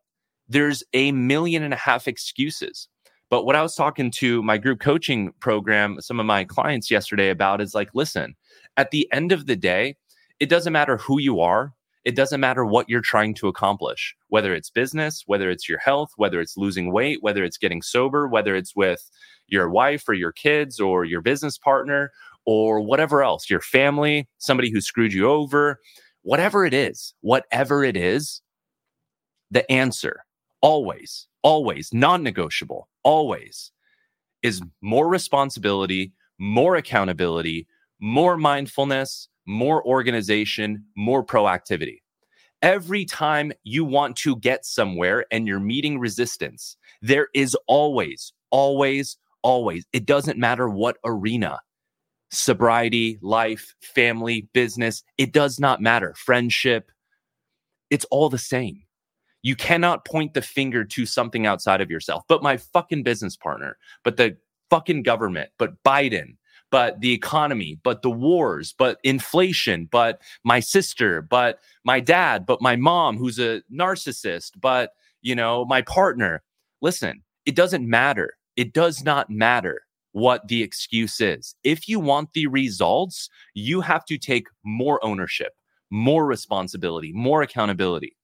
there's 0.49 0.85
a 0.95 1.11
million 1.13 1.65
and 1.65 1.75
a 1.75 1.77
half 1.77 2.07
excuses. 2.07 2.89
But 3.29 3.45
what 3.45 3.57
I 3.57 3.63
was 3.63 3.75
talking 3.75 4.13
to 4.13 4.43
my 4.43 4.57
group 4.57 4.79
coaching 4.81 5.33
program, 5.41 6.01
some 6.01 6.21
of 6.21 6.27
my 6.27 6.45
clients 6.45 6.91
yesterday 6.91 7.31
about 7.31 7.61
is 7.61 7.75
like, 7.75 7.91
listen, 7.93 8.37
at 8.77 8.93
the 8.93 9.09
end 9.13 9.33
of 9.33 9.47
the 9.47 9.57
day, 9.57 9.97
it 10.39 10.49
doesn't 10.49 10.73
matter 10.73 10.97
who 10.97 11.21
you 11.21 11.41
are. 11.41 11.75
It 12.05 12.15
doesn't 12.17 12.41
matter 12.41 12.65
what 12.65 12.89
you're 12.89 13.01
trying 13.01 13.35
to 13.35 13.49
accomplish, 13.49 14.17
whether 14.29 14.55
it's 14.55 14.71
business, 14.71 15.25
whether 15.27 15.51
it's 15.51 15.69
your 15.69 15.79
health, 15.81 16.13
whether 16.17 16.41
it's 16.41 16.57
losing 16.57 16.93
weight, 16.93 17.19
whether 17.21 17.45
it's 17.45 17.59
getting 17.59 17.83
sober, 17.83 18.27
whether 18.29 18.55
it's 18.55 18.75
with 18.77 19.11
your 19.49 19.69
wife 19.69 20.09
or 20.09 20.15
your 20.15 20.33
kids 20.33 20.79
or 20.81 21.05
your 21.05 21.21
business 21.21 21.59
partner 21.59 22.11
or 22.47 22.81
whatever 22.81 23.23
else, 23.23 23.51
your 23.51 23.61
family, 23.61 24.29
somebody 24.39 24.71
who 24.71 24.81
screwed 24.81 25.13
you 25.13 25.29
over, 25.29 25.79
whatever 26.23 26.65
it 26.65 26.75
is, 26.75 27.15
whatever 27.21 27.85
it 27.85 27.97
is, 27.97 28.43
the 29.51 29.71
answer 29.71 30.25
always, 30.61 31.27
always 31.43 31.93
non 31.93 32.23
negotiable 32.23 32.89
always 33.03 33.73
is 34.43 34.63
more 34.81 35.09
responsibility, 35.09 36.13
more 36.39 36.77
accountability, 36.77 37.67
more 38.01 38.37
mindfulness, 38.37 39.29
more 39.47 39.85
organization, 39.87 40.85
more 40.97 41.25
proactivity. 41.25 41.99
Every 42.63 43.05
time 43.05 43.53
you 43.65 43.85
want 43.85 44.17
to 44.17 44.37
get 44.37 44.65
somewhere 44.65 45.25
and 45.31 45.47
you're 45.47 45.61
meeting 45.61 45.99
resistance, 45.99 46.77
there 47.01 47.29
is 47.35 47.57
always, 47.67 48.33
always, 48.51 49.17
always, 49.43 49.85
it 49.93 50.05
doesn't 50.05 50.39
matter 50.39 50.69
what 50.69 50.99
arena 51.05 51.59
sobriety, 52.31 53.19
life, 53.23 53.75
family, 53.81 54.49
business, 54.53 55.03
it 55.19 55.33
does 55.33 55.59
not 55.59 55.81
matter. 55.81 56.15
Friendship, 56.17 56.91
it's 57.91 58.05
all 58.07 58.29
the 58.29 58.39
same. 58.39 58.83
You 59.43 59.57
cannot 59.57 60.05
point 60.05 60.35
the 60.35 60.43
finger 60.43 60.85
to 60.85 61.07
something 61.07 61.47
outside 61.47 61.81
of 61.81 61.91
yourself, 61.91 62.25
but 62.29 62.43
my 62.43 62.57
fucking 62.57 63.03
business 63.03 63.37
partner, 63.37 63.79
but 64.05 64.17
the 64.17 64.37
fucking 64.69 65.03
government, 65.03 65.51
but 65.59 65.83
Biden, 65.83 66.37
but 66.71 67.01
the 67.01 67.13
economy, 67.13 67.81
but 67.83 68.03
the 68.03 68.11
wars, 68.11 68.75
but 68.79 68.99
inflation, 69.03 69.89
but 69.91 70.21
my 70.45 70.61
sister, 70.61 71.23
but 71.23 71.59
my 71.85 72.01
dad, 72.01 72.47
but 72.47 72.63
my 72.63 72.77
mom 72.77 73.17
who's 73.17 73.39
a 73.39 73.63
narcissist, 73.73 74.53
but 74.61 74.93
you 75.23 75.35
know, 75.35 75.65
my 75.65 75.83
partner. 75.83 76.43
Listen, 76.83 77.23
it 77.45 77.55
doesn't 77.55 77.89
matter. 77.89 78.39
It 78.57 78.73
does 78.73 79.05
not 79.05 79.29
matter 79.29 79.83
what 80.13 80.47
the 80.49 80.63
excuse 80.63 81.21
is. 81.21 81.55
If 81.63 81.89
you 81.89 82.01
want 82.01 82.33
the 82.33 82.47
results, 82.47 83.29
you 83.55 83.81
have 83.81 84.05
to 84.07 84.19
take 84.19 84.49
more 84.65 85.05
ownership, 85.05 85.53
more 85.91 86.27
responsibility, 86.27 87.13
more 87.13 87.43
accountability 87.43 88.17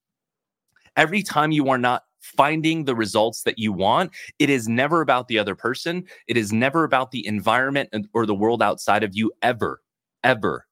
every 0.97 1.23
time 1.23 1.53
you 1.53 1.69
are 1.69 1.79
not 1.79 2.05
finding 2.21 2.85
the 2.85 2.95
results 2.95 3.43
that 3.43 3.59
you 3.59 3.73
want, 3.73 4.11
it 4.39 4.51
is 4.51 4.67
never 4.67 5.01
about 5.01 5.29
the 5.29 5.39
other 5.39 5.55
person. 5.55 6.05
It 6.27 6.37
is 6.37 6.53
never 6.53 6.85
about 6.85 7.11
the 7.11 7.27
environment 7.27 7.91
or 8.15 8.27
the 8.27 8.35
world 8.35 8.63
outside 8.63 9.05
of 9.05 9.15
you, 9.15 9.33
ever, 9.43 9.81
ever. 10.25 10.67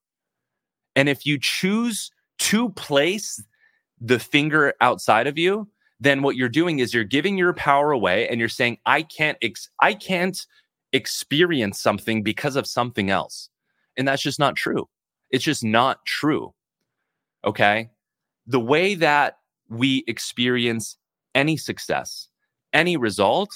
And 0.96 1.08
if 1.08 1.26
you 1.26 1.38
choose 1.40 2.10
to 2.38 2.70
place 2.70 3.42
the 4.00 4.18
finger 4.18 4.74
outside 4.80 5.26
of 5.26 5.38
you, 5.38 5.68
then 6.00 6.22
what 6.22 6.36
you're 6.36 6.48
doing 6.48 6.80
is 6.80 6.92
you're 6.92 7.04
giving 7.04 7.38
your 7.38 7.52
power 7.54 7.92
away 7.92 8.28
and 8.28 8.40
you're 8.40 8.48
saying, 8.48 8.78
I 8.84 9.02
can't, 9.02 9.38
ex- 9.40 9.70
I 9.80 9.94
can't 9.94 10.44
experience 10.94 11.80
something 11.80 12.22
because 12.22 12.56
of 12.56 12.66
something 12.66 13.10
else. 13.10 13.50
And 13.98 14.08
that's 14.08 14.22
just 14.22 14.38
not 14.38 14.56
true. 14.56 14.88
It's 15.30 15.44
just 15.44 15.64
not 15.64 16.04
true. 16.06 16.54
Okay. 17.44 17.90
The 18.46 18.60
way 18.60 18.94
that 18.94 19.38
we 19.68 20.04
experience 20.06 20.96
any 21.34 21.56
success, 21.56 22.28
any 22.72 22.96
result 22.96 23.50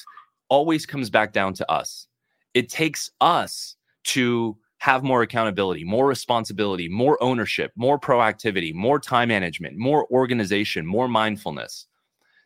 always 0.48 0.84
comes 0.84 1.10
back 1.10 1.32
down 1.32 1.54
to 1.54 1.70
us. 1.70 2.08
It 2.54 2.68
takes 2.68 3.10
us 3.20 3.76
to 4.04 4.56
have 4.78 5.02
more 5.02 5.22
accountability, 5.22 5.84
more 5.84 6.06
responsibility, 6.06 6.88
more 6.88 7.22
ownership, 7.22 7.72
more 7.76 7.98
proactivity, 7.98 8.74
more 8.74 8.98
time 8.98 9.28
management, 9.28 9.76
more 9.76 10.06
organization, 10.10 10.86
more 10.86 11.08
mindfulness. 11.08 11.86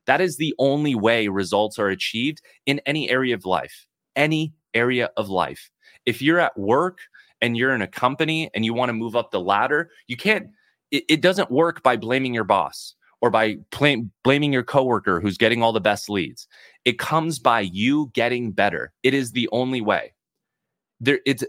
That 0.07 0.21
is 0.21 0.37
the 0.37 0.55
only 0.59 0.95
way 0.95 1.29
results 1.29 1.79
are 1.79 1.89
achieved 1.89 2.43
in 2.67 2.81
any 2.87 3.09
area 3.09 3.35
of 3.35 3.47
life, 3.47 3.87
any 4.17 4.53
area 4.75 5.11
of 5.17 5.29
life. 5.29 5.71
If 6.07 6.23
you're 6.23 6.41
at 6.41 6.59
work 6.59 6.99
and 7.41 7.57
you're 7.57 7.75
in 7.75 7.83
a 7.83 7.87
company 7.87 8.51
and 8.55 8.65
you 8.65 8.75
want 8.75 8.89
to 8.89 8.95
move 8.95 9.17
up 9.17 9.31
the 9.31 9.41
ladder, 9.41 9.91
you 10.07 10.17
can't, 10.17 10.49
it, 10.91 11.05
it 11.09 11.21
doesn't 11.21 11.51
work 11.51 11.83
by 11.83 11.97
blaming 11.97 12.35
your 12.35 12.45
boss 12.45 12.95
or 13.21 13.31
by 13.31 13.57
pl- 13.71 14.11
blaming 14.25 14.53
your 14.53 14.65
coworker 14.65 15.21
who's 15.21 15.39
getting 15.39 15.63
all 15.63 15.73
the 15.73 15.81
best 15.81 16.11
leads. 16.11 16.47
It 16.85 16.99
comes 16.99 17.39
by 17.39 17.61
you 17.61 18.11
getting 18.15 18.51
better. 18.51 18.93
It 19.03 19.15
is 19.15 19.33
the 19.33 19.49
only 19.53 19.81
way. 19.81 20.13
There, 21.01 21.21
it's 21.25 21.45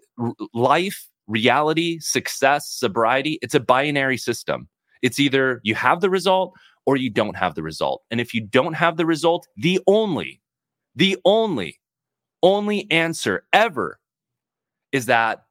life, 0.54 1.08
reality, 1.28 2.00
success, 2.00 2.70
sobriety. 2.70 3.40
It's 3.42 3.56
a 3.56 3.60
binary 3.60 4.18
system. 4.18 4.68
It's 5.02 5.20
either 5.20 5.62
you 5.64 5.76
have 5.76 6.02
the 6.02 6.10
result 6.10 6.54
or 6.86 6.98
you 6.98 7.10
don't 7.10 7.36
have 7.36 7.56
the 7.56 7.64
result. 7.64 8.04
And 8.12 8.20
if 8.22 8.34
you 8.34 8.42
don't 8.42 8.74
have 8.74 8.98
the 8.98 9.06
result, 9.06 9.48
the 9.58 9.80
only, 9.88 10.42
the 10.96 11.18
only, 11.26 11.80
only 12.44 12.92
answer 12.92 13.46
ever 13.54 14.00
is 14.92 15.08
that 15.08 15.46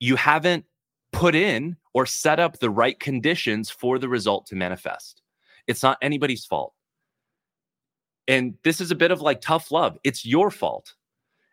you 0.00 0.16
haven't 0.16 0.64
put 1.12 1.34
in 1.34 1.76
or 1.92 2.06
set 2.06 2.38
up 2.38 2.58
the 2.58 2.70
right 2.70 2.98
conditions 2.98 3.68
for 3.68 3.98
the 3.98 4.08
result 4.08 4.46
to 4.46 4.56
manifest. 4.56 5.22
It's 5.66 5.82
not 5.82 5.98
anybody's 6.00 6.46
fault. 6.46 6.72
And 8.28 8.54
this 8.62 8.80
is 8.80 8.90
a 8.90 8.94
bit 8.94 9.10
of 9.10 9.20
like 9.20 9.40
tough 9.40 9.70
love. 9.70 9.98
It's 10.04 10.24
your 10.24 10.50
fault. 10.50 10.94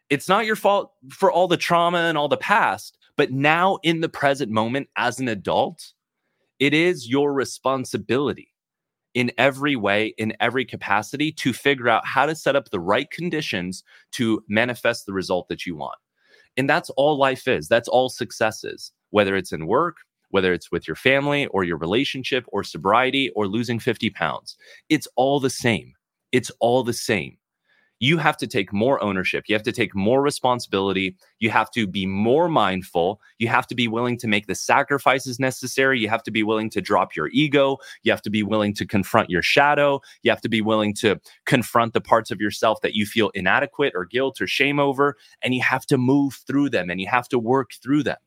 It's 0.09 0.29
not 0.29 0.45
your 0.45 0.55
fault 0.55 0.91
for 1.09 1.31
all 1.31 1.47
the 1.47 1.57
trauma 1.57 1.97
and 1.99 2.17
all 2.17 2.27
the 2.27 2.37
past, 2.37 2.97
but 3.17 3.31
now 3.31 3.79
in 3.81 4.01
the 4.01 4.09
present 4.09 4.51
moment 4.51 4.87
as 4.95 5.19
an 5.19 5.27
adult, 5.27 5.93
it 6.59 6.73
is 6.73 7.09
your 7.09 7.33
responsibility 7.33 8.54
in 9.15 9.31
every 9.37 9.75
way, 9.75 10.13
in 10.17 10.33
every 10.39 10.65
capacity 10.65 11.31
to 11.31 11.53
figure 11.53 11.89
out 11.89 12.05
how 12.05 12.25
to 12.27 12.35
set 12.35 12.55
up 12.55 12.69
the 12.69 12.79
right 12.79 13.09
conditions 13.09 13.83
to 14.11 14.43
manifest 14.47 15.05
the 15.05 15.13
result 15.13 15.47
that 15.47 15.65
you 15.65 15.75
want. 15.75 15.97
And 16.57 16.69
that's 16.69 16.89
all 16.91 17.17
life 17.17 17.47
is. 17.47 17.67
That's 17.67 17.87
all 17.87 18.09
success 18.09 18.63
is, 18.63 18.91
whether 19.09 19.35
it's 19.35 19.51
in 19.51 19.67
work, 19.67 19.97
whether 20.29 20.53
it's 20.53 20.71
with 20.71 20.87
your 20.87 20.95
family 20.95 21.47
or 21.47 21.63
your 21.63 21.77
relationship 21.77 22.45
or 22.49 22.63
sobriety 22.63 23.31
or 23.31 23.47
losing 23.47 23.79
50 23.79 24.09
pounds. 24.11 24.57
It's 24.89 25.07
all 25.15 25.39
the 25.39 25.49
same. 25.49 25.93
It's 26.31 26.51
all 26.59 26.83
the 26.83 26.93
same 26.93 27.37
you 27.99 28.17
have 28.17 28.37
to 28.37 28.47
take 28.47 28.73
more 28.73 29.01
ownership. 29.01 29.45
You 29.47 29.55
have 29.55 29.63
to 29.63 29.71
take 29.71 29.95
more 29.95 30.21
responsibility. 30.21 31.15
You 31.39 31.49
have 31.49 31.71
to 31.71 31.87
be 31.87 32.05
more 32.05 32.49
mindful. 32.49 33.21
You 33.39 33.47
have 33.47 33.67
to 33.67 33.75
be 33.75 33.87
willing 33.87 34.17
to 34.17 34.27
make 34.27 34.47
the 34.47 34.55
sacrifices 34.55 35.39
necessary. 35.39 35.99
You 35.99 36.09
have 36.09 36.23
to 36.23 36.31
be 36.31 36.43
willing 36.43 36.69
to 36.71 36.81
drop 36.81 37.15
your 37.15 37.29
ego. 37.31 37.77
You 38.03 38.11
have 38.11 38.21
to 38.23 38.29
be 38.29 38.43
willing 38.43 38.73
to 38.75 38.85
confront 38.85 39.29
your 39.29 39.41
shadow. 39.41 40.01
You 40.23 40.31
have 40.31 40.41
to 40.41 40.49
be 40.49 40.61
willing 40.61 40.93
to 40.95 41.19
confront 41.45 41.93
the 41.93 42.01
parts 42.01 42.31
of 42.31 42.41
yourself 42.41 42.81
that 42.81 42.95
you 42.95 43.05
feel 43.05 43.31
inadequate 43.33 43.93
or 43.95 44.05
guilt 44.05 44.41
or 44.41 44.47
shame 44.47 44.79
over. 44.79 45.15
And 45.41 45.55
you 45.55 45.61
have 45.61 45.85
to 45.87 45.97
move 45.97 46.43
through 46.45 46.71
them 46.71 46.89
and 46.89 46.99
you 46.99 47.07
have 47.07 47.29
to 47.29 47.39
work 47.39 47.71
through 47.81 48.03
them. 48.03 48.17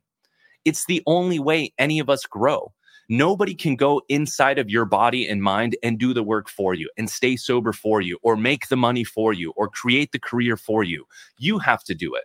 It's 0.65 0.87
the 0.87 1.03
only 1.07 1.39
way 1.39 1.73
any 1.79 1.99
of 1.99 2.09
us 2.09 2.25
grow. 2.27 2.73
Nobody 3.09 3.55
can 3.55 3.75
go 3.77 4.03
inside 4.09 4.59
of 4.59 4.69
your 4.69 4.85
body 4.85 5.27
and 5.27 5.43
mind 5.43 5.77
and 5.83 5.99
do 5.99 6.13
the 6.13 6.23
work 6.23 6.49
for 6.49 6.75
you 6.75 6.91
and 6.99 7.09
stay 7.09 7.37
sober 7.37 7.73
for 7.73 8.01
you 8.01 8.19
or 8.23 8.37
make 8.37 8.69
the 8.69 8.77
money 8.77 9.05
for 9.05 9.33
you 9.33 9.53
or 9.57 9.69
create 9.69 10.13
the 10.13 10.19
career 10.19 10.57
for 10.57 10.85
you. 10.85 11.07
You 11.39 11.59
have 11.59 11.83
to 11.85 11.95
do 11.95 12.15
it. 12.15 12.25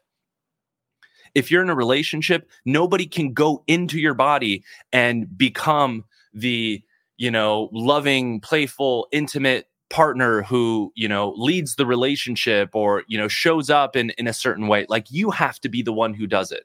If 1.35 1.49
you're 1.49 1.63
in 1.63 1.69
a 1.69 1.75
relationship, 1.75 2.49
nobody 2.65 3.07
can 3.07 3.33
go 3.33 3.63
into 3.67 3.99
your 3.99 4.13
body 4.13 4.63
and 4.91 5.35
become 5.37 6.03
the, 6.33 6.83
you 7.17 7.31
know, 7.31 7.69
loving, 7.71 8.39
playful, 8.41 9.07
intimate 9.11 9.67
partner 9.89 10.41
who 10.41 10.91
you 10.95 11.07
know 11.07 11.35
leads 11.37 11.75
the 11.75 11.85
relationship 11.85 12.71
or 12.73 13.03
you 13.07 13.15
know 13.15 13.27
shows 13.27 13.69
up 13.69 13.95
in 13.95 14.09
in 14.17 14.25
a 14.25 14.33
certain 14.33 14.67
way 14.67 14.87
like 14.89 15.05
you 15.11 15.29
have 15.29 15.59
to 15.59 15.69
be 15.69 15.83
the 15.83 15.93
one 15.93 16.15
who 16.15 16.25
does 16.25 16.51
it 16.51 16.63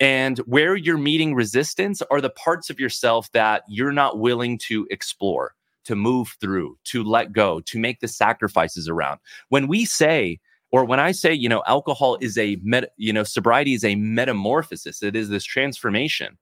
and 0.00 0.38
where 0.38 0.74
you're 0.74 0.98
meeting 0.98 1.34
resistance 1.34 2.02
are 2.10 2.22
the 2.22 2.30
parts 2.30 2.70
of 2.70 2.80
yourself 2.80 3.30
that 3.32 3.62
you're 3.68 3.92
not 3.92 4.18
willing 4.18 4.58
to 4.58 4.86
explore, 4.90 5.54
to 5.84 5.94
move 5.94 6.36
through, 6.40 6.78
to 6.84 7.04
let 7.04 7.32
go, 7.32 7.60
to 7.60 7.78
make 7.78 8.00
the 8.00 8.08
sacrifices 8.08 8.88
around. 8.88 9.20
When 9.50 9.68
we 9.68 9.84
say, 9.84 10.40
or 10.72 10.84
when 10.84 11.00
I 11.00 11.12
say, 11.12 11.34
you 11.34 11.48
know, 11.48 11.62
alcohol 11.66 12.16
is 12.20 12.38
a, 12.38 12.56
met, 12.62 12.92
you 12.96 13.12
know, 13.12 13.24
sobriety 13.24 13.74
is 13.74 13.84
a 13.84 13.94
metamorphosis, 13.96 15.02
it 15.02 15.14
is 15.14 15.28
this 15.28 15.44
transformation. 15.44 16.38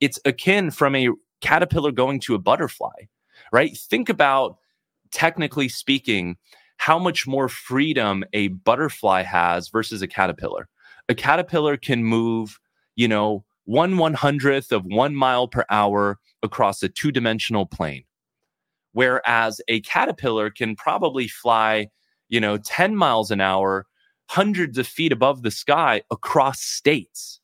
It's 0.00 0.20
akin 0.24 0.70
from 0.70 0.94
a 0.94 1.08
caterpillar 1.40 1.90
going 1.90 2.20
to 2.20 2.34
a 2.34 2.38
butterfly, 2.38 3.06
right? 3.52 3.76
Think 3.76 4.08
about, 4.08 4.58
technically 5.10 5.68
speaking, 5.68 6.36
how 6.76 6.98
much 6.98 7.26
more 7.26 7.48
freedom 7.48 8.24
a 8.32 8.48
butterfly 8.48 9.22
has 9.22 9.68
versus 9.68 10.02
a 10.02 10.08
caterpillar. 10.08 10.68
A 11.08 11.14
caterpillar 11.14 11.76
can 11.76 12.04
move 12.04 12.58
you 12.96 13.08
know, 13.08 13.44
one 13.64 13.96
one 13.96 14.14
hundredth 14.14 14.72
of 14.72 14.84
one 14.84 15.14
mile 15.14 15.48
per 15.48 15.64
hour 15.70 16.18
across 16.42 16.82
a 16.82 16.88
two 16.88 17.12
dimensional 17.12 17.66
plane. 17.66 18.04
Whereas 18.92 19.60
a 19.68 19.80
caterpillar 19.80 20.50
can 20.50 20.76
probably 20.76 21.28
fly, 21.28 21.88
you 22.28 22.40
know, 22.40 22.58
10 22.58 22.94
miles 22.94 23.30
an 23.30 23.40
hour, 23.40 23.86
hundreds 24.28 24.78
of 24.78 24.86
feet 24.86 25.12
above 25.12 25.42
the 25.42 25.50
sky 25.50 26.02
across 26.10 26.60
states. 26.60 27.40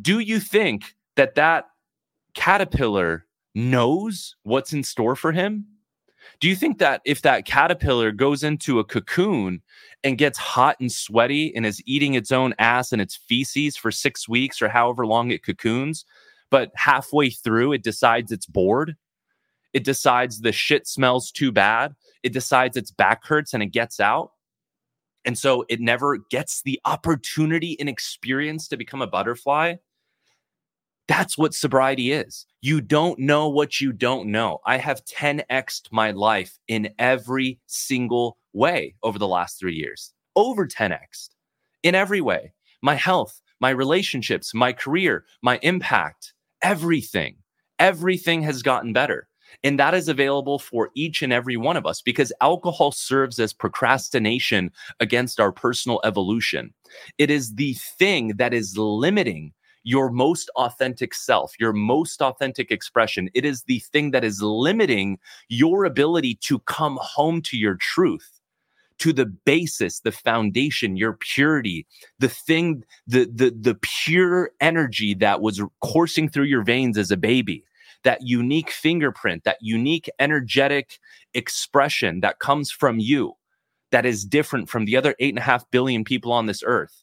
Do 0.00 0.20
you 0.20 0.38
think 0.38 0.94
that 1.16 1.34
that 1.34 1.66
caterpillar 2.34 3.26
knows 3.54 4.36
what's 4.44 4.72
in 4.72 4.84
store 4.84 5.16
for 5.16 5.32
him? 5.32 5.66
Do 6.40 6.48
you 6.48 6.56
think 6.56 6.78
that 6.78 7.02
if 7.04 7.20
that 7.22 7.44
caterpillar 7.44 8.12
goes 8.12 8.42
into 8.42 8.78
a 8.78 8.84
cocoon 8.84 9.62
and 10.02 10.16
gets 10.16 10.38
hot 10.38 10.76
and 10.80 10.90
sweaty 10.90 11.54
and 11.54 11.66
is 11.66 11.82
eating 11.84 12.14
its 12.14 12.32
own 12.32 12.54
ass 12.58 12.92
and 12.92 13.02
its 13.02 13.14
feces 13.14 13.76
for 13.76 13.90
six 13.90 14.26
weeks 14.26 14.62
or 14.62 14.68
however 14.68 15.06
long 15.06 15.30
it 15.30 15.44
cocoons, 15.44 16.06
but 16.50 16.72
halfway 16.76 17.28
through 17.28 17.74
it 17.74 17.82
decides 17.82 18.32
it's 18.32 18.46
bored? 18.46 18.96
It 19.74 19.84
decides 19.84 20.40
the 20.40 20.50
shit 20.50 20.86
smells 20.86 21.30
too 21.30 21.52
bad. 21.52 21.94
It 22.22 22.32
decides 22.32 22.76
its 22.76 22.90
back 22.90 23.24
hurts 23.24 23.52
and 23.52 23.62
it 23.62 23.72
gets 23.72 24.00
out. 24.00 24.32
And 25.26 25.36
so 25.36 25.66
it 25.68 25.80
never 25.80 26.16
gets 26.30 26.62
the 26.62 26.80
opportunity 26.86 27.78
and 27.78 27.88
experience 27.88 28.66
to 28.68 28.78
become 28.78 29.02
a 29.02 29.06
butterfly. 29.06 29.74
That's 31.10 31.36
what 31.36 31.54
sobriety 31.54 32.12
is. 32.12 32.46
You 32.60 32.80
don't 32.80 33.18
know 33.18 33.48
what 33.48 33.80
you 33.80 33.92
don't 33.92 34.30
know. 34.30 34.60
I 34.64 34.76
have 34.76 35.04
10xed 35.06 35.88
my 35.90 36.12
life 36.12 36.56
in 36.68 36.94
every 37.00 37.58
single 37.66 38.38
way 38.52 38.94
over 39.02 39.18
the 39.18 39.26
last 39.26 39.58
three 39.58 39.74
years, 39.74 40.12
over 40.36 40.68
10xed 40.68 41.30
in 41.82 41.96
every 41.96 42.20
way 42.20 42.52
my 42.80 42.94
health, 42.94 43.42
my 43.60 43.70
relationships, 43.70 44.54
my 44.54 44.72
career, 44.72 45.24
my 45.42 45.58
impact, 45.62 46.32
everything. 46.62 47.38
Everything 47.80 48.42
has 48.42 48.62
gotten 48.62 48.92
better. 48.92 49.26
And 49.64 49.80
that 49.80 49.94
is 49.94 50.08
available 50.08 50.60
for 50.60 50.90
each 50.94 51.22
and 51.22 51.32
every 51.32 51.56
one 51.56 51.76
of 51.76 51.86
us 51.86 52.00
because 52.00 52.32
alcohol 52.40 52.92
serves 52.92 53.40
as 53.40 53.52
procrastination 53.52 54.70
against 55.00 55.40
our 55.40 55.50
personal 55.50 56.00
evolution. 56.04 56.72
It 57.18 57.32
is 57.32 57.56
the 57.56 57.74
thing 57.74 58.36
that 58.36 58.54
is 58.54 58.78
limiting 58.78 59.54
your 59.82 60.10
most 60.10 60.50
authentic 60.56 61.14
self, 61.14 61.52
your 61.58 61.72
most 61.72 62.20
authentic 62.20 62.70
expression. 62.70 63.30
It 63.34 63.44
is 63.44 63.64
the 63.64 63.80
thing 63.92 64.10
that 64.10 64.24
is 64.24 64.42
limiting 64.42 65.18
your 65.48 65.84
ability 65.84 66.36
to 66.42 66.58
come 66.60 66.98
home 67.00 67.42
to 67.42 67.56
your 67.56 67.76
truth 67.76 68.40
to 68.98 69.12
the 69.14 69.24
basis, 69.24 70.00
the 70.00 70.12
foundation, 70.12 70.96
your 70.96 71.14
purity, 71.14 71.86
the 72.18 72.28
thing, 72.28 72.84
the 73.06 73.24
the 73.34 73.50
the 73.58 73.74
pure 73.80 74.50
energy 74.60 75.14
that 75.14 75.40
was 75.40 75.62
coursing 75.82 76.28
through 76.28 76.44
your 76.44 76.62
veins 76.62 76.98
as 76.98 77.10
a 77.10 77.16
baby, 77.16 77.64
that 78.04 78.20
unique 78.22 78.70
fingerprint, 78.70 79.44
that 79.44 79.56
unique 79.62 80.10
energetic 80.18 80.98
expression 81.32 82.20
that 82.20 82.40
comes 82.40 82.70
from 82.70 82.98
you, 82.98 83.32
that 83.90 84.04
is 84.04 84.24
different 84.24 84.68
from 84.68 84.84
the 84.84 84.96
other 84.98 85.14
eight 85.18 85.30
and 85.30 85.38
a 85.38 85.42
half 85.42 85.68
billion 85.70 86.04
people 86.04 86.30
on 86.30 86.44
this 86.44 86.62
earth 86.66 87.02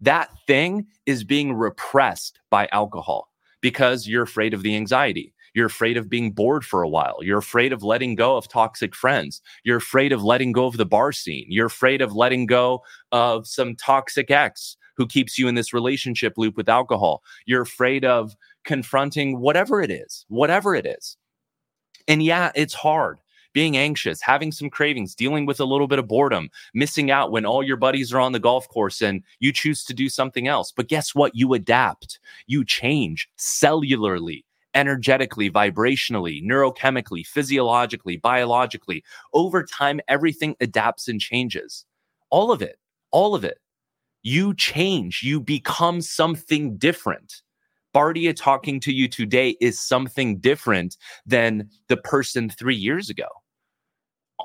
that 0.00 0.30
thing 0.46 0.86
is 1.06 1.24
being 1.24 1.54
repressed 1.54 2.38
by 2.50 2.68
alcohol 2.72 3.28
because 3.60 4.06
you're 4.06 4.22
afraid 4.22 4.54
of 4.54 4.62
the 4.62 4.76
anxiety. 4.76 5.34
You're 5.54 5.66
afraid 5.66 5.96
of 5.96 6.08
being 6.08 6.32
bored 6.32 6.64
for 6.64 6.82
a 6.82 6.88
while. 6.88 7.16
You're 7.20 7.38
afraid 7.38 7.72
of 7.72 7.82
letting 7.82 8.14
go 8.14 8.36
of 8.36 8.48
toxic 8.48 8.94
friends. 8.94 9.40
You're 9.64 9.78
afraid 9.78 10.12
of 10.12 10.22
letting 10.22 10.52
go 10.52 10.66
of 10.66 10.76
the 10.76 10.86
bar 10.86 11.10
scene. 11.10 11.46
You're 11.48 11.66
afraid 11.66 12.00
of 12.00 12.14
letting 12.14 12.46
go 12.46 12.82
of 13.10 13.46
some 13.46 13.74
toxic 13.74 14.30
ex 14.30 14.76
who 14.96 15.06
keeps 15.06 15.38
you 15.38 15.48
in 15.48 15.54
this 15.54 15.72
relationship 15.72 16.34
loop 16.36 16.56
with 16.56 16.68
alcohol. 16.68 17.22
You're 17.46 17.62
afraid 17.62 18.04
of 18.04 18.36
confronting 18.64 19.40
whatever 19.40 19.80
it 19.80 19.90
is, 19.90 20.24
whatever 20.28 20.74
it 20.74 20.86
is. 20.86 21.16
And 22.06 22.22
yeah, 22.22 22.52
it's 22.54 22.74
hard 22.74 23.18
being 23.52 23.76
anxious, 23.76 24.20
having 24.20 24.52
some 24.52 24.70
cravings, 24.70 25.14
dealing 25.14 25.46
with 25.46 25.60
a 25.60 25.64
little 25.64 25.86
bit 25.86 25.98
of 25.98 26.08
boredom, 26.08 26.50
missing 26.74 27.10
out 27.10 27.32
when 27.32 27.46
all 27.46 27.62
your 27.62 27.76
buddies 27.76 28.12
are 28.12 28.20
on 28.20 28.32
the 28.32 28.38
golf 28.38 28.68
course 28.68 29.00
and 29.00 29.22
you 29.40 29.52
choose 29.52 29.84
to 29.84 29.94
do 29.94 30.08
something 30.08 30.48
else. 30.48 30.72
But 30.72 30.88
guess 30.88 31.14
what? 31.14 31.34
You 31.34 31.54
adapt, 31.54 32.18
you 32.46 32.64
change 32.64 33.28
cellularly, 33.38 34.44
energetically, 34.74 35.50
vibrationally, 35.50 36.44
neurochemically, 36.44 37.26
physiologically, 37.26 38.16
biologically. 38.16 39.02
Over 39.32 39.64
time, 39.64 40.00
everything 40.08 40.56
adapts 40.60 41.08
and 41.08 41.20
changes. 41.20 41.84
All 42.30 42.52
of 42.52 42.62
it, 42.62 42.78
all 43.10 43.34
of 43.34 43.44
it. 43.44 43.58
You 44.22 44.52
change, 44.54 45.22
you 45.22 45.40
become 45.40 46.02
something 46.02 46.76
different. 46.76 47.42
Bardia 47.98 48.32
talking 48.32 48.78
to 48.78 48.92
you 48.92 49.08
today 49.08 49.56
is 49.60 49.80
something 49.80 50.38
different 50.38 50.96
than 51.26 51.68
the 51.88 51.96
person 51.96 52.48
three 52.48 52.76
years 52.76 53.10
ago 53.10 53.26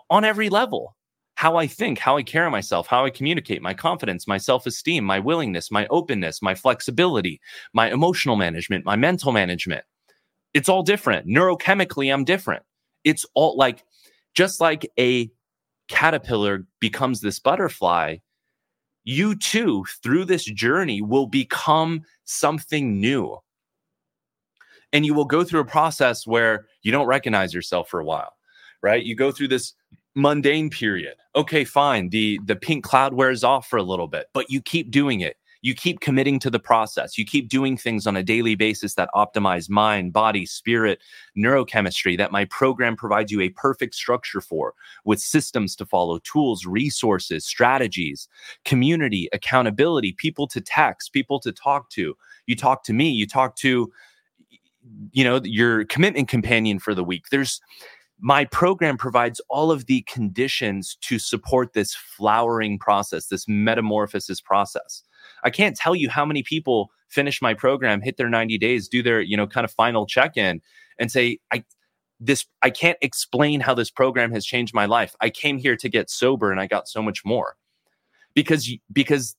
on 0.09 0.25
every 0.25 0.49
level 0.49 0.95
how 1.35 1.55
I 1.57 1.67
think, 1.67 1.99
how 1.99 2.17
I 2.17 2.23
carry 2.23 2.49
myself, 2.49 2.87
how 2.87 3.05
I 3.05 3.11
communicate, 3.11 3.61
my 3.61 3.75
confidence, 3.75 4.27
my 4.27 4.39
self 4.39 4.65
esteem, 4.65 5.03
my 5.03 5.19
willingness, 5.19 5.69
my 5.69 5.85
openness, 5.91 6.41
my 6.41 6.55
flexibility, 6.55 7.39
my 7.73 7.91
emotional 7.91 8.37
management, 8.37 8.85
my 8.85 8.95
mental 8.95 9.31
management. 9.31 9.83
It's 10.55 10.69
all 10.69 10.81
different. 10.81 11.27
Neurochemically, 11.27 12.11
I'm 12.11 12.23
different. 12.23 12.63
It's 13.03 13.23
all 13.35 13.55
like, 13.55 13.83
just 14.33 14.61
like 14.61 14.91
a 14.99 15.29
caterpillar 15.89 16.65
becomes 16.79 17.21
this 17.21 17.39
butterfly, 17.39 18.17
you 19.03 19.35
too, 19.35 19.85
through 20.01 20.25
this 20.25 20.45
journey, 20.45 21.01
will 21.01 21.27
become 21.27 22.01
something 22.25 22.99
new. 22.99 23.37
And 24.93 25.05
you 25.05 25.13
will 25.15 25.25
go 25.25 25.43
through 25.43 25.61
a 25.61 25.65
process 25.65 26.25
where 26.27 26.67
you 26.83 26.91
don't 26.91 27.07
recognize 27.07 27.53
yourself 27.53 27.89
for 27.89 27.99
a 27.99 28.05
while, 28.05 28.33
right? 28.83 29.03
You 29.03 29.15
go 29.15 29.31
through 29.31 29.49
this 29.49 29.73
mundane 30.15 30.69
period. 30.69 31.15
Okay, 31.35 31.65
fine. 31.65 32.09
The 32.09 32.39
the 32.45 32.55
pink 32.55 32.83
cloud 32.85 33.13
wears 33.15 33.43
off 33.43 33.67
for 33.67 33.77
a 33.77 33.83
little 33.83 34.07
bit, 34.07 34.27
but 34.33 34.49
you 34.51 34.61
keep 34.61 34.91
doing 34.91 35.21
it. 35.21 35.37
you 35.63 35.73
keep 35.73 36.01
committing 36.01 36.39
to 36.39 36.49
the 36.49 36.59
process. 36.59 37.17
You 37.17 37.25
keep 37.25 37.47
doing 37.49 37.77
things 37.77 38.05
on 38.05 38.17
a 38.17 38.23
daily 38.23 38.53
basis 38.55 38.95
that 38.95 39.09
optimize 39.15 39.69
mind, 39.69 40.11
body, 40.11 40.45
spirit, 40.45 40.99
neurochemistry 41.37 42.17
that 42.17 42.33
my 42.33 42.45
program 42.45 42.97
provides 42.97 43.31
you 43.31 43.39
a 43.41 43.49
perfect 43.49 43.95
structure 43.95 44.41
for 44.41 44.73
with 45.05 45.21
systems 45.21 45.75
to 45.77 45.85
follow, 45.85 46.19
tools, 46.19 46.65
resources, 46.65 47.45
strategies, 47.45 48.27
community, 48.65 49.29
accountability, 49.31 50.11
people 50.13 50.47
to 50.47 50.59
text, 50.59 51.13
people 51.13 51.39
to 51.39 51.51
talk 51.53 51.89
to. 51.91 52.15
You 52.45 52.57
talk 52.57 52.83
to 52.83 52.93
me, 52.93 53.09
you 53.09 53.25
talk 53.25 53.55
to 53.57 53.89
you 55.11 55.23
know 55.23 55.41
your 55.43 55.85
commitment 55.85 56.27
companion 56.27 56.79
for 56.79 56.93
the 56.93 57.03
week. 57.03 57.25
There's 57.31 57.61
my 58.19 58.45
program 58.45 58.97
provides 58.97 59.41
all 59.49 59.71
of 59.71 59.85
the 59.85 60.01
conditions 60.03 60.97
to 61.01 61.19
support 61.19 61.73
this 61.73 61.93
flowering 61.93 62.79
process, 62.79 63.27
this 63.27 63.47
metamorphosis 63.47 64.39
process. 64.39 65.03
I 65.43 65.49
can't 65.49 65.75
tell 65.75 65.95
you 65.95 66.09
how 66.09 66.25
many 66.25 66.43
people 66.43 66.89
finish 67.09 67.41
my 67.41 67.53
program, 67.53 68.01
hit 68.01 68.17
their 68.17 68.29
90 68.29 68.57
days, 68.57 68.87
do 68.87 69.03
their, 69.03 69.21
you 69.21 69.37
know, 69.37 69.45
kind 69.45 69.65
of 69.65 69.71
final 69.71 70.05
check-in 70.05 70.61
and 70.97 71.11
say, 71.11 71.39
I 71.51 71.63
this 72.19 72.45
I 72.61 72.69
can't 72.69 72.97
explain 73.01 73.59
how 73.59 73.73
this 73.73 73.89
program 73.89 74.31
has 74.31 74.45
changed 74.45 74.73
my 74.73 74.85
life. 74.85 75.15
I 75.19 75.29
came 75.29 75.57
here 75.57 75.75
to 75.75 75.89
get 75.89 76.09
sober 76.09 76.51
and 76.51 76.61
I 76.61 76.67
got 76.67 76.87
so 76.87 77.01
much 77.01 77.25
more. 77.25 77.57
Because 78.33 78.71
because 78.91 79.35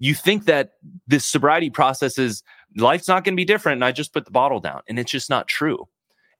you 0.00 0.14
think 0.14 0.46
that 0.46 0.72
this 1.06 1.24
sobriety 1.24 1.70
process 1.70 2.18
is 2.18 2.42
life's 2.76 3.08
not 3.08 3.24
going 3.24 3.34
to 3.34 3.40
be 3.40 3.44
different 3.44 3.76
and 3.76 3.84
I 3.84 3.92
just 3.92 4.12
put 4.12 4.24
the 4.24 4.30
bottle 4.30 4.60
down 4.60 4.82
and 4.88 4.98
it's 4.98 5.10
just 5.10 5.30
not 5.30 5.48
true 5.48 5.86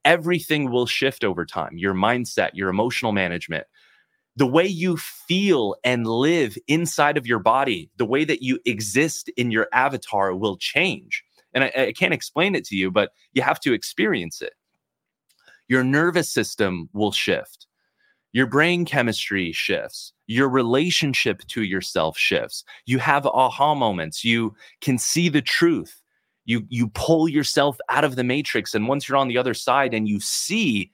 everything 0.04 0.70
will 0.70 0.86
shift 0.86 1.24
over 1.24 1.44
time 1.44 1.76
your 1.76 1.94
mindset, 1.94 2.50
your 2.54 2.68
emotional 2.68 3.12
management, 3.12 3.66
the 4.36 4.46
way 4.46 4.66
you 4.66 4.96
feel 4.96 5.76
and 5.84 6.06
live 6.06 6.56
inside 6.66 7.16
of 7.16 7.26
your 7.26 7.38
body, 7.38 7.90
the 7.96 8.04
way 8.04 8.24
that 8.24 8.42
you 8.42 8.58
exist 8.64 9.30
in 9.36 9.50
your 9.50 9.68
avatar 9.72 10.34
will 10.34 10.56
change. 10.56 11.24
And 11.52 11.64
I, 11.64 11.72
I 11.76 11.92
can't 11.92 12.14
explain 12.14 12.54
it 12.54 12.64
to 12.66 12.76
you, 12.76 12.90
but 12.90 13.12
you 13.32 13.42
have 13.42 13.60
to 13.60 13.72
experience 13.72 14.42
it. 14.42 14.54
Your 15.68 15.84
nervous 15.84 16.30
system 16.30 16.88
will 16.92 17.12
shift. 17.12 17.66
Your 18.32 18.46
brain 18.46 18.84
chemistry 18.84 19.52
shifts. 19.52 20.12
Your 20.26 20.48
relationship 20.48 21.46
to 21.48 21.62
yourself 21.62 22.18
shifts. 22.18 22.64
You 22.86 22.98
have 22.98 23.26
aha 23.26 23.74
moments. 23.74 24.24
You 24.24 24.54
can 24.80 24.98
see 24.98 25.28
the 25.28 25.42
truth 25.42 26.02
you 26.44 26.66
you 26.68 26.88
pull 26.88 27.28
yourself 27.28 27.78
out 27.90 28.04
of 28.04 28.16
the 28.16 28.24
matrix 28.24 28.74
and 28.74 28.88
once 28.88 29.08
you're 29.08 29.18
on 29.18 29.28
the 29.28 29.38
other 29.38 29.54
side 29.54 29.94
and 29.94 30.08
you 30.08 30.20
see 30.20 30.90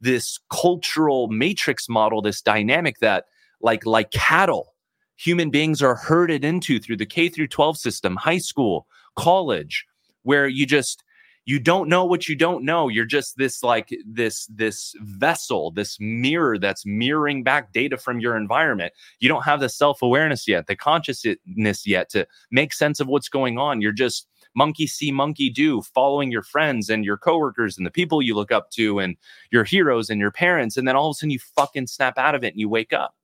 this 0.00 0.38
cultural 0.50 1.28
matrix 1.28 1.88
model 1.88 2.22
this 2.22 2.40
dynamic 2.42 2.98
that 2.98 3.26
like 3.60 3.86
like 3.86 4.10
cattle 4.10 4.72
human 5.16 5.50
beings 5.50 5.80
are 5.82 5.94
herded 5.94 6.44
into 6.44 6.80
through 6.80 6.96
the 6.96 7.06
K 7.06 7.28
through 7.28 7.48
12 7.48 7.78
system 7.78 8.16
high 8.16 8.38
school 8.38 8.86
college 9.16 9.86
where 10.22 10.46
you 10.46 10.66
just 10.66 11.04
you 11.44 11.58
don't 11.58 11.88
know 11.88 12.04
what 12.04 12.28
you 12.28 12.36
don't 12.36 12.64
know. 12.64 12.88
You're 12.88 13.04
just 13.04 13.36
this 13.36 13.64
like 13.64 13.90
this 14.06 14.46
this 14.46 14.94
vessel 15.00 15.72
this 15.72 15.98
mirror 16.00 16.58
that's 16.58 16.86
mirroring 16.86 17.42
back 17.42 17.72
data 17.72 17.96
from 17.96 18.20
your 18.20 18.36
environment. 18.36 18.92
You 19.18 19.28
don't 19.28 19.44
have 19.44 19.60
the 19.60 19.68
self-awareness 19.68 20.46
yet 20.46 20.66
the 20.66 20.76
consciousness 20.76 21.86
yet 21.86 22.08
to 22.10 22.26
make 22.50 22.72
sense 22.72 23.00
of 23.00 23.08
what's 23.08 23.28
going 23.28 23.58
on. 23.58 23.80
You're 23.80 23.92
just 23.92 24.28
monkey 24.54 24.86
see, 24.86 25.10
monkey 25.10 25.50
do, 25.50 25.82
following 25.82 26.30
your 26.30 26.42
friends 26.42 26.90
and 26.90 27.04
your 27.04 27.16
coworkers 27.16 27.76
and 27.76 27.86
the 27.86 27.90
people 27.90 28.22
you 28.22 28.34
look 28.34 28.52
up 28.52 28.70
to 28.70 28.98
and 28.98 29.16
your 29.50 29.64
heroes 29.64 30.10
and 30.10 30.20
your 30.20 30.30
parents. 30.30 30.76
And 30.76 30.86
then 30.86 30.96
all 30.96 31.10
of 31.10 31.14
a 31.14 31.14
sudden 31.14 31.30
you 31.30 31.38
fucking 31.56 31.86
snap 31.86 32.18
out 32.18 32.34
of 32.34 32.44
it 32.44 32.52
and 32.52 32.60
you 32.60 32.68
wake 32.68 32.92
up. 32.92 33.14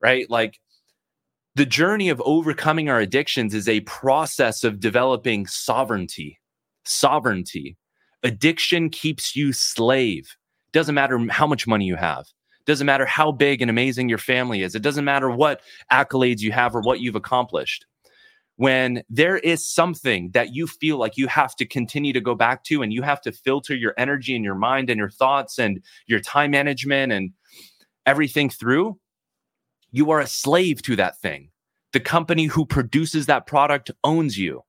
Right? 0.00 0.28
Like 0.30 0.60
the 1.54 1.66
journey 1.66 2.08
of 2.08 2.22
overcoming 2.24 2.88
our 2.88 3.00
addictions 3.00 3.54
is 3.54 3.68
a 3.68 3.80
process 3.80 4.64
of 4.64 4.80
developing 4.80 5.46
sovereignty. 5.46 6.38
Sovereignty. 6.84 7.76
Addiction 8.22 8.90
keeps 8.90 9.34
you 9.34 9.52
slave. 9.52 10.36
Doesn't 10.72 10.94
matter 10.94 11.18
how 11.30 11.46
much 11.46 11.66
money 11.66 11.84
you 11.84 11.96
have. 11.96 12.26
Doesn't 12.66 12.86
matter 12.86 13.06
how 13.06 13.30
big 13.30 13.62
and 13.62 13.70
amazing 13.70 14.08
your 14.08 14.18
family 14.18 14.62
is. 14.62 14.74
It 14.74 14.82
doesn't 14.82 15.04
matter 15.04 15.30
what 15.30 15.60
accolades 15.92 16.40
you 16.40 16.52
have 16.52 16.74
or 16.74 16.80
what 16.80 17.00
you've 17.00 17.14
accomplished 17.14 17.86
when 18.56 19.02
there 19.10 19.36
is 19.36 19.70
something 19.70 20.30
that 20.32 20.54
you 20.54 20.66
feel 20.66 20.96
like 20.96 21.16
you 21.16 21.28
have 21.28 21.54
to 21.56 21.66
continue 21.66 22.12
to 22.12 22.20
go 22.20 22.34
back 22.34 22.64
to 22.64 22.82
and 22.82 22.92
you 22.92 23.02
have 23.02 23.20
to 23.20 23.32
filter 23.32 23.74
your 23.74 23.94
energy 23.98 24.34
and 24.34 24.44
your 24.44 24.54
mind 24.54 24.88
and 24.88 24.98
your 24.98 25.10
thoughts 25.10 25.58
and 25.58 25.82
your 26.06 26.20
time 26.20 26.50
management 26.50 27.12
and 27.12 27.32
everything 28.06 28.48
through, 28.48 28.98
you 29.90 30.10
are 30.10 30.20
a 30.20 30.26
slave 30.26 30.82
to 30.82 30.96
that 30.96 31.18
thing. 31.20 31.50
The 31.92 32.00
company 32.00 32.46
who 32.46 32.64
produces 32.64 33.26
that 33.26 33.46
product 33.46 33.90
owns 34.02 34.38
you. 34.38 34.62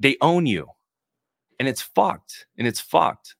They 0.00 0.16
own 0.22 0.46
you. 0.46 0.68
And 1.58 1.68
it's 1.68 1.82
fucked. 1.82 2.46
And 2.56 2.66
it's 2.66 2.80
fucked. 2.80 3.36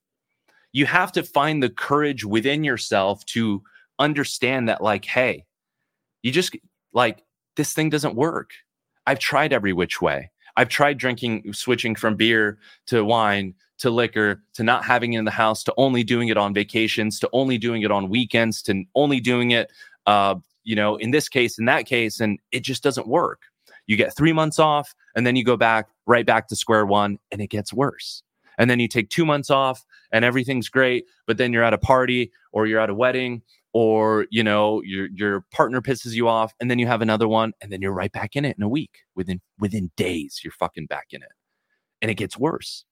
You 0.73 0.87
have 0.87 1.13
to 1.13 1.23
find 1.23 1.63
the 1.63 1.71
courage 1.71 2.25
within 2.25 2.63
yourself 2.63 3.25
to 3.27 3.63
understand 3.99 4.69
that, 4.69 4.83
like, 4.83 5.05
hey, 5.05 5.47
you 6.23 6.31
just 6.31 6.55
like 6.93 7.25
this 7.57 7.73
thing 7.73 7.91
doesn't 7.91 8.15
work 8.15 8.51
I've 9.07 9.19
tried 9.19 9.53
every 9.53 9.73
which 9.73 10.01
way. 10.01 10.31
I've 10.57 10.69
tried 10.69 10.99
drinking, 10.99 11.53
switching 11.53 11.95
from 11.95 12.17
beer 12.17 12.59
to 12.87 13.05
wine 13.05 13.55
to 13.79 13.91
liquor 13.91 14.43
to 14.55 14.63
not 14.63 14.85
having 14.85 15.15
it 15.15 15.19
in 15.19 15.25
the 15.25 15.31
house 15.31 15.65
to 15.65 15.75
only 15.77 16.05
doing 16.05 16.29
it 16.29 16.37
on 16.37 16.53
vacations 16.53 17.19
to 17.21 17.29
only 17.33 17.57
doing 17.57 17.83
it 17.83 17.91
on 17.91 18.11
weekends 18.11 18.61
to 18.63 18.85
only 18.95 19.21
doing 19.21 19.53
it, 19.53 19.73
uh, 20.07 20.35
you 20.65 20.77
know, 20.77 20.97
in 20.97 21.11
this 21.13 21.29
case, 21.29 21.59
in 21.59 21.65
that 21.65 21.87
case, 21.87 22.21
and 22.21 22.39
it 22.53 22.61
just 22.61 22.83
doesn't 22.83 23.07
work. 23.07 23.41
You 23.87 23.97
get 23.97 24.15
three 24.15 24.33
months 24.33 24.59
off 24.59 24.95
and 25.17 25.27
then 25.27 25.35
you 25.35 25.45
go 25.45 25.57
back 25.57 25.89
right 26.07 26.27
back 26.27 26.49
to 26.49 26.57
square 26.57 26.85
one 26.85 27.19
and 27.33 27.41
it 27.41 27.49
gets 27.49 27.73
worse. 27.73 28.23
And 28.59 28.69
then 28.69 28.79
you 28.79 28.89
take 28.89 29.09
two 29.09 29.25
months 29.25 29.49
off 29.49 29.87
and 30.13 30.25
everything's 30.25 30.69
great, 30.69 31.07
but 31.27 31.39
then 31.39 31.53
you're 31.53 31.65
at 31.65 31.73
a 31.73 31.79
party 31.79 32.31
or 32.53 32.67
you're 32.67 32.81
at 32.81 32.91
a 32.91 32.95
wedding 32.95 33.43
or 33.73 34.27
you 34.31 34.43
know 34.43 34.83
your 34.83 35.09
your 35.15 35.45
partner 35.53 35.81
pisses 35.81 36.13
you 36.13 36.29
off 36.29 36.53
and 36.61 36.71
then 36.71 36.79
you 36.79 36.87
have 36.87 37.03
another 37.03 37.29
one 37.29 37.53
and 37.61 37.73
then 37.73 37.81
you're 37.81 37.93
right 37.93 38.13
back 38.13 38.37
in 38.37 38.45
it 38.45 38.57
in 38.57 38.63
a 38.63 38.69
week. 38.69 38.99
Within 39.15 39.41
within 39.59 39.91
days 39.97 40.41
you're 40.43 40.53
fucking 40.53 40.87
back 40.87 41.09
in 41.11 41.23
it. 41.23 41.33
And 42.03 42.11
it 42.11 42.15
gets 42.15 42.39
worse. 42.39 42.85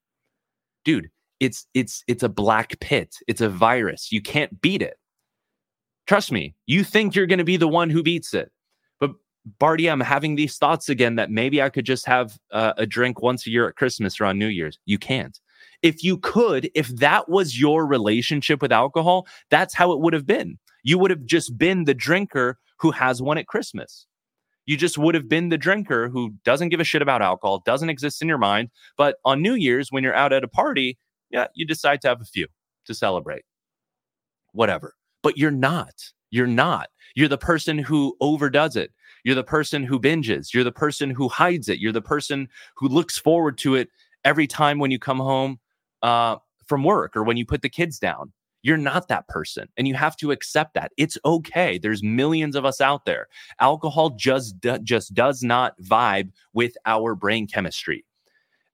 Dude 0.84 1.08
it's 1.40 1.66
it's 1.74 2.02
it's 2.08 2.22
a 2.22 2.28
black 2.28 2.78
pit. 2.80 3.16
It's 3.26 3.40
a 3.40 3.48
virus. 3.48 4.10
You 4.10 4.20
can't 4.22 4.60
beat 4.60 4.82
it. 4.82 4.96
Trust 6.06 6.32
me 6.32 6.54
you 6.66 6.84
think 6.84 7.14
you're 7.14 7.26
going 7.26 7.38
to 7.38 7.44
be 7.44 7.56
the 7.56 7.68
one 7.68 7.90
who 7.90 8.02
beats 8.02 8.34
it. 8.34 8.50
But 9.00 9.12
Bardia 9.60 9.92
i'm 9.92 10.00
having 10.00 10.36
these 10.36 10.56
thoughts 10.56 10.88
again 10.88 11.16
that 11.16 11.30
maybe 11.30 11.62
i 11.62 11.68
could 11.68 11.86
just 11.86 12.06
have 12.06 12.38
uh, 12.52 12.72
a 12.76 12.86
drink 12.86 13.22
once 13.22 13.46
a 13.46 13.50
year 13.50 13.68
at 13.68 13.76
christmas 13.76 14.20
or 14.20 14.26
on 14.26 14.38
new 14.38 14.46
year's. 14.46 14.78
You 14.86 14.98
can't. 14.98 15.38
If 15.82 16.02
you 16.02 16.18
could 16.18 16.70
if 16.74 16.88
that 16.88 17.28
was 17.28 17.58
your 17.58 17.86
relationship 17.86 18.62
with 18.62 18.72
alcohol 18.72 19.26
that's 19.50 19.74
how 19.74 19.92
it 19.92 20.00
would 20.00 20.12
have 20.12 20.26
been 20.26 20.58
you 20.82 20.98
would 20.98 21.10
have 21.10 21.24
just 21.24 21.56
been 21.58 21.84
the 21.84 21.94
drinker 21.94 22.58
who 22.78 22.90
has 22.92 23.20
one 23.20 23.38
at 23.38 23.46
Christmas. 23.46 24.06
You 24.66 24.76
just 24.76 24.98
would 24.98 25.14
have 25.14 25.28
been 25.28 25.48
the 25.48 25.58
drinker 25.58 26.08
who 26.08 26.34
doesn't 26.44 26.68
give 26.68 26.80
a 26.80 26.84
shit 26.84 27.00
about 27.00 27.22
alcohol, 27.22 27.62
doesn't 27.64 27.88
exist 27.88 28.20
in 28.20 28.28
your 28.28 28.38
mind. 28.38 28.68
But 28.96 29.16
on 29.24 29.40
New 29.40 29.54
Year's, 29.54 29.90
when 29.90 30.04
you're 30.04 30.14
out 30.14 30.32
at 30.32 30.44
a 30.44 30.48
party, 30.48 30.98
yeah, 31.30 31.46
you 31.54 31.66
decide 31.66 32.02
to 32.02 32.08
have 32.08 32.20
a 32.20 32.26
few 32.26 32.48
to 32.84 32.94
celebrate. 32.94 33.44
Whatever. 34.52 34.94
But 35.22 35.38
you're 35.38 35.50
not. 35.50 35.94
You're 36.30 36.46
not. 36.46 36.88
You're 37.14 37.28
the 37.28 37.38
person 37.38 37.78
who 37.78 38.14
overdoes 38.20 38.76
it. 38.76 38.92
You're 39.24 39.34
the 39.34 39.42
person 39.42 39.84
who 39.84 39.98
binges. 39.98 40.52
You're 40.52 40.64
the 40.64 40.72
person 40.72 41.10
who 41.10 41.28
hides 41.28 41.68
it. 41.68 41.78
You're 41.78 41.92
the 41.92 42.02
person 42.02 42.48
who 42.76 42.88
looks 42.88 43.18
forward 43.18 43.58
to 43.58 43.74
it 43.74 43.88
every 44.24 44.46
time 44.46 44.78
when 44.78 44.90
you 44.90 44.98
come 44.98 45.18
home 45.18 45.58
uh, 46.02 46.36
from 46.66 46.84
work 46.84 47.16
or 47.16 47.24
when 47.24 47.36
you 47.36 47.46
put 47.46 47.62
the 47.62 47.68
kids 47.68 47.98
down. 47.98 48.32
You're 48.62 48.76
not 48.76 49.08
that 49.08 49.28
person 49.28 49.68
and 49.76 49.86
you 49.86 49.94
have 49.94 50.16
to 50.16 50.32
accept 50.32 50.74
that. 50.74 50.92
It's 50.96 51.18
okay. 51.24 51.78
There's 51.78 52.02
millions 52.02 52.56
of 52.56 52.64
us 52.64 52.80
out 52.80 53.04
there. 53.04 53.28
Alcohol 53.60 54.10
just 54.10 54.56
just 54.82 55.14
does 55.14 55.42
not 55.42 55.74
vibe 55.80 56.30
with 56.52 56.76
our 56.86 57.14
brain 57.14 57.46
chemistry. 57.46 58.04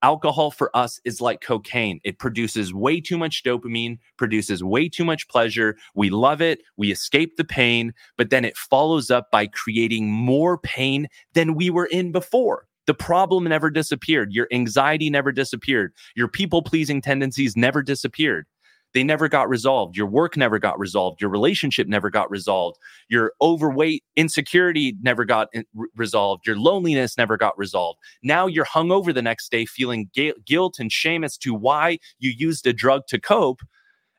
Alcohol 0.02 0.50
for 0.50 0.74
us 0.76 1.00
is 1.06 1.22
like 1.22 1.40
cocaine. 1.40 1.98
It 2.04 2.18
produces 2.18 2.74
way 2.74 3.00
too 3.00 3.16
much 3.16 3.42
dopamine, 3.42 3.98
produces 4.18 4.62
way 4.62 4.86
too 4.86 5.04
much 5.04 5.26
pleasure. 5.28 5.78
We 5.94 6.10
love 6.10 6.42
it, 6.42 6.60
we 6.76 6.92
escape 6.92 7.38
the 7.38 7.44
pain, 7.44 7.94
but 8.18 8.28
then 8.28 8.44
it 8.44 8.54
follows 8.54 9.10
up 9.10 9.30
by 9.30 9.46
creating 9.46 10.10
more 10.10 10.58
pain 10.58 11.08
than 11.32 11.54
we 11.54 11.70
were 11.70 11.86
in 11.86 12.12
before. 12.12 12.66
The 12.86 12.92
problem 12.92 13.44
never 13.44 13.70
disappeared. 13.70 14.32
Your 14.32 14.46
anxiety 14.52 15.08
never 15.08 15.32
disappeared. 15.32 15.94
Your 16.14 16.28
people 16.28 16.60
pleasing 16.60 17.00
tendencies 17.00 17.56
never 17.56 17.82
disappeared 17.82 18.46
they 18.94 19.04
never 19.04 19.28
got 19.28 19.48
resolved. 19.48 19.96
Your 19.96 20.06
work 20.06 20.36
never 20.36 20.58
got 20.58 20.78
resolved. 20.78 21.20
Your 21.20 21.30
relationship 21.30 21.88
never 21.88 22.10
got 22.10 22.30
resolved. 22.30 22.78
Your 23.10 23.32
overweight 23.42 24.04
insecurity 24.16 24.96
never 25.02 25.24
got 25.24 25.48
in- 25.52 25.66
resolved. 25.96 26.46
Your 26.46 26.56
loneliness 26.56 27.18
never 27.18 27.36
got 27.36 27.58
resolved. 27.58 27.98
Now 28.22 28.46
you're 28.46 28.64
hung 28.64 28.92
over 28.92 29.12
the 29.12 29.22
next 29.22 29.50
day 29.50 29.66
feeling 29.66 30.10
ga- 30.14 30.34
guilt 30.46 30.78
and 30.78 30.90
shame 30.92 31.24
as 31.24 31.36
to 31.38 31.54
why 31.54 31.98
you 32.18 32.30
used 32.36 32.66
a 32.66 32.72
drug 32.72 33.06
to 33.08 33.20
cope. 33.20 33.60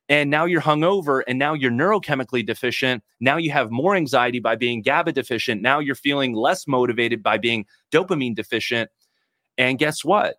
and 0.10 0.30
now 0.30 0.46
you're 0.46 0.62
hungover 0.62 1.24
and 1.28 1.40
now 1.40 1.54
you're 1.54 1.72
neurochemically 1.72 2.46
deficient. 2.46 3.04
Now 3.20 3.38
you 3.38 3.52
have 3.52 3.72
more 3.72 3.96
anxiety 3.96 4.40
by 4.40 4.56
being 4.56 4.84
GABA 4.84 5.14
deficient. 5.14 5.62
Now 5.64 5.80
you're 5.80 5.96
feeling 5.96 6.34
less 6.36 6.68
motivated 6.68 7.24
by 7.24 7.38
being 7.40 7.66
dopamine 7.92 8.36
deficient. 8.36 8.90
And 9.58 9.80
guess 9.80 10.06
what? 10.06 10.36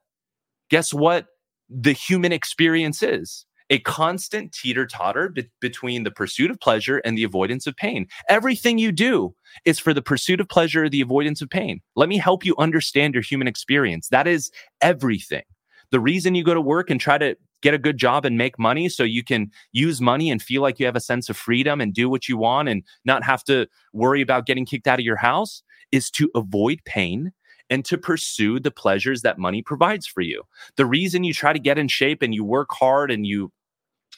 Guess 0.71 0.95
what 0.95 1.27
the 1.71 1.93
human 1.93 2.33
experience 2.33 3.03
is? 3.03 3.46
A 3.71 3.81
constant 3.81 4.53
teeter 4.53 4.87
totter 4.87 5.29
be- 5.29 5.51
between 5.61 6.05
the 6.05 6.11
pursuit 6.11 6.51
of 6.51 6.61
pleasure 6.61 6.99
and 6.99 7.19
the 7.19 7.25
avoidance 7.25 7.67
of 7.67 7.77
pain. 7.77 8.07
Everything 8.29 8.79
you 8.79 8.93
do 8.93 9.35
is 9.65 9.79
for 9.79 9.93
the 9.93 10.03
pursuit 10.03 10.41
of 10.41 10.49
pleasure 10.49 10.85
or 10.85 10.89
the 10.89 11.01
avoidance 11.01 11.43
of 11.43 11.51
pain. 11.51 11.81
Let 11.97 12.09
me 12.09 12.19
help 12.19 12.45
you 12.45 12.55
understand 12.59 13.15
your 13.15 13.23
human 13.23 13.49
experience. 13.49 14.09
That 14.09 14.27
is 14.27 14.51
everything. 14.81 15.43
The 15.91 16.01
reason 16.01 16.35
you 16.35 16.45
go 16.45 16.55
to 16.55 16.61
work 16.61 16.91
and 16.91 17.01
try 17.01 17.19
to 17.19 17.37
get 17.63 17.75
a 17.75 17.79
good 17.79 17.97
job 17.97 18.25
and 18.25 18.39
make 18.39 18.59
money 18.59 18.89
so 18.89 19.03
you 19.03 19.25
can 19.25 19.51
use 19.73 20.01
money 20.01 20.31
and 20.31 20.43
feel 20.43 20.63
like 20.63 20.79
you 20.79 20.87
have 20.87 20.97
a 20.97 21.01
sense 21.01 21.29
of 21.29 21.37
freedom 21.37 21.81
and 21.81 21.95
do 21.95 22.09
what 22.09 22.29
you 22.29 22.37
want 22.37 22.69
and 22.69 22.83
not 23.05 23.25
have 23.25 23.43
to 23.45 23.67
worry 23.93 24.21
about 24.21 24.47
getting 24.47 24.67
kicked 24.67 24.87
out 24.87 24.99
of 24.99 25.05
your 25.05 25.17
house 25.17 25.63
is 25.93 26.11
to 26.11 26.31
avoid 26.35 26.81
pain 26.85 27.33
and 27.71 27.85
to 27.85 27.99
pursue 27.99 28.61
the 28.61 28.71
pleasures 28.71 29.23
that 29.23 29.39
money 29.39 29.63
provides 29.63 30.07
for 30.07 30.21
you. 30.21 30.43
The 30.77 30.87
reason 30.87 31.25
you 31.25 31.35
try 31.35 31.53
to 31.53 31.59
get 31.59 31.79
in 31.79 31.89
shape 31.89 32.23
and 32.23 32.35
you 32.35 32.45
work 32.45 32.69
hard 32.71 33.11
and 33.11 33.27
you 33.27 33.51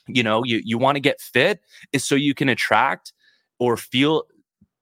you 0.09 0.23
know, 0.23 0.43
you 0.45 0.61
you 0.65 0.79
want 0.79 0.97
to 0.97 1.01
get 1.01 1.21
fit 1.21 1.61
is 1.93 2.05
so 2.05 2.15
you 2.15 2.35
can 2.35 2.49
attract 2.49 3.13
or 3.59 3.77
feel 3.77 4.25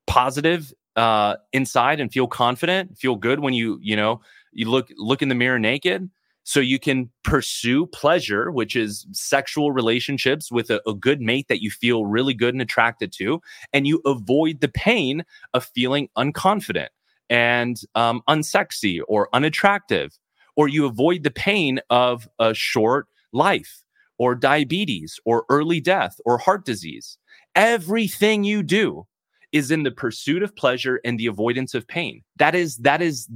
positive 0.07 0.73
uh 0.95 1.37
inside 1.53 2.01
and 2.01 2.13
feel 2.13 2.27
confident, 2.27 2.97
feel 2.99 3.17
good 3.17 3.41
when 3.41 3.55
you, 3.55 3.79
you 3.83 3.97
know, 3.97 4.21
you 4.53 4.69
look 4.71 4.91
look 4.97 5.23
in 5.23 5.29
the 5.29 5.35
mirror 5.35 5.59
naked. 5.59 6.09
So 6.49 6.61
you 6.61 6.79
can 6.79 7.11
pursue 7.25 7.87
pleasure, 7.87 8.53
which 8.53 8.77
is 8.77 9.05
sexual 9.11 9.73
relationships 9.73 10.53
with 10.53 10.71
a, 10.71 10.81
a, 10.89 10.95
good 10.95 11.21
mate 11.21 11.49
that 11.49 11.61
you 11.61 11.73
feel 11.73 12.07
really 12.07 12.35
good 12.35 12.55
and 12.55 12.63
attracted 12.63 13.13
to, 13.15 13.41
and 13.73 13.85
you 13.85 14.01
avoid 14.07 14.61
the 14.61 14.69
pain 14.69 15.25
of 15.55 15.65
feeling 15.65 16.09
unconfident 16.17 16.91
and 17.29 17.81
um, 17.97 18.23
unsexy 18.29 19.01
or 19.09 19.29
unattractive, 19.33 20.17
or 20.55 20.69
you 20.69 20.87
avoid 20.87 21.25
the 21.25 21.33
pain 21.33 21.81
of 21.91 22.29
a 22.39 22.55
short 22.55 23.09
life 23.33 23.83
or 24.19 24.35
diabetes 24.35 25.19
or 25.25 25.45
early 25.49 25.81
death 25.81 26.19
or 26.25 26.39
heart 26.39 26.65
disease. 26.65 27.19
Everything 27.55 28.45
you 28.45 28.63
do 28.63 29.07
is 29.53 29.71
in 29.71 29.83
the 29.83 29.91
pursuit 29.91 30.43
of 30.43 30.55
pleasure 30.57 31.01
and 31.05 31.19
the 31.19 31.27
avoidance 31.27 31.75
of 31.75 31.87
pain. 31.87 32.23
That 32.37 32.55
is 32.55 32.77
that 32.79 33.01
is 33.03 33.29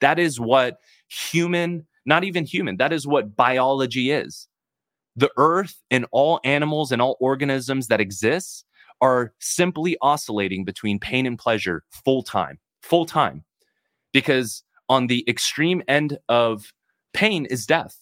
that 0.00 0.18
is 0.18 0.40
what 0.40 0.78
human 1.08 1.86
not 2.04 2.24
even 2.24 2.44
human. 2.44 2.76
That 2.76 2.92
is 2.92 3.06
what 3.06 3.36
biology 3.36 4.10
is. 4.10 4.48
The 5.14 5.30
earth 5.36 5.80
and 5.90 6.06
all 6.10 6.40
animals 6.44 6.90
and 6.90 7.00
all 7.00 7.16
organisms 7.20 7.88
that 7.88 8.00
exist 8.00 8.64
are 9.00 9.32
simply 9.40 9.96
oscillating 10.00 10.64
between 10.64 10.98
pain 10.98 11.26
and 11.26 11.38
pleasure 11.38 11.84
full 12.04 12.22
time, 12.22 12.58
full 12.82 13.04
time. 13.04 13.44
Because 14.12 14.62
on 14.88 15.06
the 15.06 15.24
extreme 15.28 15.82
end 15.88 16.18
of 16.28 16.72
pain 17.12 17.46
is 17.46 17.66
death. 17.66 17.96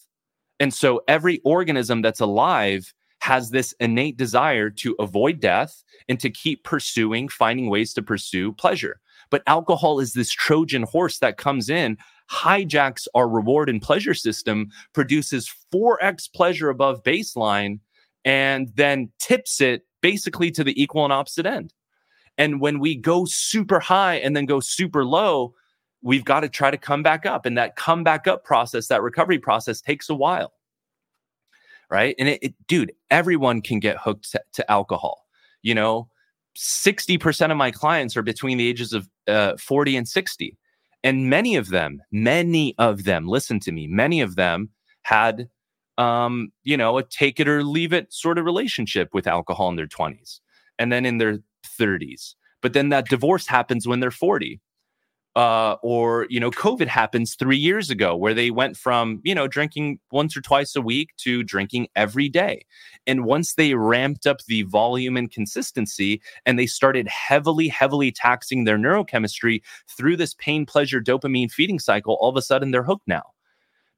And 0.60 0.72
so 0.72 1.00
every 1.08 1.40
organism 1.44 2.02
that's 2.02 2.20
alive 2.20 2.92
has 3.22 3.50
this 3.50 3.74
innate 3.80 4.16
desire 4.16 4.70
to 4.70 4.94
avoid 4.98 5.40
death 5.40 5.82
and 6.08 6.20
to 6.20 6.30
keep 6.30 6.64
pursuing, 6.64 7.28
finding 7.28 7.68
ways 7.68 7.92
to 7.94 8.02
pursue 8.02 8.52
pleasure. 8.52 9.00
But 9.30 9.42
alcohol 9.46 10.00
is 10.00 10.12
this 10.12 10.30
Trojan 10.30 10.82
horse 10.84 11.18
that 11.18 11.36
comes 11.36 11.68
in 11.68 11.96
hijacks 12.30 13.06
our 13.14 13.28
reward 13.28 13.68
and 13.68 13.82
pleasure 13.82 14.14
system, 14.14 14.70
produces 14.92 15.52
4x 15.74 16.32
pleasure 16.32 16.70
above 16.70 17.02
baseline, 17.02 17.80
and 18.24 18.68
then 18.76 19.10
tips 19.18 19.60
it 19.60 19.82
basically 20.00 20.50
to 20.52 20.62
the 20.62 20.80
equal 20.80 21.04
and 21.04 21.12
opposite 21.12 21.46
end. 21.46 21.74
And 22.38 22.60
when 22.60 22.78
we 22.78 22.96
go 22.96 23.24
super 23.24 23.80
high 23.80 24.14
and 24.16 24.36
then 24.36 24.46
go 24.46 24.60
super 24.60 25.04
low, 25.04 25.54
we've 26.02 26.24
got 26.24 26.40
to 26.40 26.48
try 26.48 26.70
to 26.70 26.76
come 26.76 27.02
back 27.02 27.26
up. 27.26 27.46
And 27.46 27.56
that 27.58 27.76
come 27.76 28.04
back 28.04 28.26
up 28.26 28.44
process, 28.44 28.88
that 28.88 29.02
recovery 29.02 29.38
process 29.38 29.80
takes 29.80 30.08
a 30.08 30.14
while. 30.14 30.52
Right. 31.90 32.14
And 32.18 32.28
it, 32.28 32.42
it 32.42 32.54
dude, 32.68 32.92
everyone 33.10 33.62
can 33.62 33.80
get 33.80 33.98
hooked 33.98 34.30
to, 34.32 34.42
to, 34.54 34.70
alcohol. 34.70 35.26
You 35.62 35.74
know, 35.74 36.08
60% 36.56 37.50
of 37.50 37.56
my 37.56 37.70
clients 37.70 38.16
are 38.16 38.22
between 38.22 38.58
the 38.58 38.68
ages 38.68 38.92
of 38.92 39.08
uh, 39.26 39.56
40 39.56 39.96
and 39.96 40.08
60. 40.08 40.56
And 41.02 41.28
many 41.28 41.56
of 41.56 41.70
them, 41.70 42.02
many 42.12 42.74
of 42.78 43.04
them, 43.04 43.26
listen 43.26 43.58
to 43.60 43.72
me, 43.72 43.86
many 43.88 44.20
of 44.20 44.36
them 44.36 44.70
had, 45.02 45.48
um, 45.98 46.52
you 46.62 46.76
know, 46.76 46.98
a 46.98 47.02
take 47.02 47.40
it 47.40 47.48
or 47.48 47.64
leave 47.64 47.92
it 47.92 48.12
sort 48.12 48.38
of 48.38 48.44
relationship 48.44 49.08
with 49.12 49.26
alcohol 49.26 49.70
in 49.70 49.76
their 49.76 49.86
20s 49.86 50.40
and 50.78 50.92
then 50.92 51.04
in 51.04 51.18
their 51.18 51.38
30s. 51.78 52.34
But 52.62 52.74
then 52.74 52.90
that 52.90 53.08
divorce 53.08 53.46
happens 53.46 53.88
when 53.88 54.00
they're 54.00 54.10
40 54.10 54.60
uh, 55.36 55.76
or 55.82 56.26
you 56.28 56.40
know 56.40 56.50
covid 56.50 56.88
happens 56.88 57.34
three 57.34 57.56
years 57.56 57.88
ago 57.88 58.16
where 58.16 58.34
they 58.34 58.50
went 58.50 58.76
from 58.76 59.20
you 59.22 59.34
know 59.34 59.46
drinking 59.46 59.98
once 60.10 60.36
or 60.36 60.40
twice 60.40 60.74
a 60.74 60.80
week 60.80 61.10
to 61.18 61.42
drinking 61.44 61.88
every 61.94 62.28
day. 62.28 62.64
And 63.06 63.24
once 63.24 63.54
they 63.54 63.74
ramped 63.74 64.26
up 64.26 64.38
the 64.46 64.62
volume 64.62 65.16
and 65.16 65.30
consistency 65.30 66.20
and 66.46 66.58
they 66.58 66.66
started 66.66 67.06
heavily 67.08 67.68
heavily 67.68 68.10
taxing 68.10 68.64
their 68.64 68.78
neurochemistry 68.78 69.62
through 69.88 70.16
this 70.16 70.34
pain 70.34 70.66
pleasure 70.66 71.00
dopamine 71.00 71.50
feeding 71.50 71.78
cycle 71.78 72.18
all 72.20 72.30
of 72.30 72.36
a 72.36 72.42
sudden 72.42 72.70
they're 72.70 72.82
hooked 72.82 73.06
now. 73.06 73.22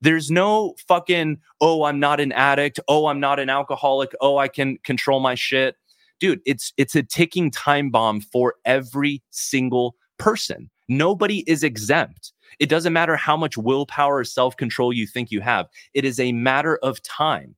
There's 0.03 0.31
no 0.31 0.75
fucking 0.87 1.38
oh 1.62 1.85
i'm 1.85 1.99
not 1.99 2.21
an 2.21 2.33
addict. 2.33 2.79
Oh 2.88 3.07
i'm 3.07 3.21
not 3.21 3.40
an 3.40 3.49
alcoholic. 3.49 4.12
Oh 4.21 4.37
i 4.37 4.49
can 4.49 4.77
control 4.85 5.21
my 5.21 5.35
shit. 5.35 5.77
Dude 6.21 6.40
it's 6.45 6.75
it's 6.77 6.95
a 6.95 7.03
ticking 7.03 7.51
time 7.51 7.90
bomb 7.90 8.21
for 8.21 8.57
every 8.66 9.23
single 9.31 9.97
person 10.18 10.71
Nobody 10.88 11.40
is 11.47 11.62
exempt. 11.62 12.33
It 12.59 12.68
doesn't 12.68 12.92
matter 12.92 13.16
how 13.16 13.37
much 13.37 13.57
willpower 13.57 14.18
or 14.18 14.25
self 14.25 14.57
control 14.57 14.92
you 14.92 15.07
think 15.07 15.31
you 15.31 15.40
have. 15.40 15.66
It 15.95 16.05
is 16.05 16.21
a 16.21 16.33
matter 16.33 16.79
of 16.83 17.03
time 17.03 17.55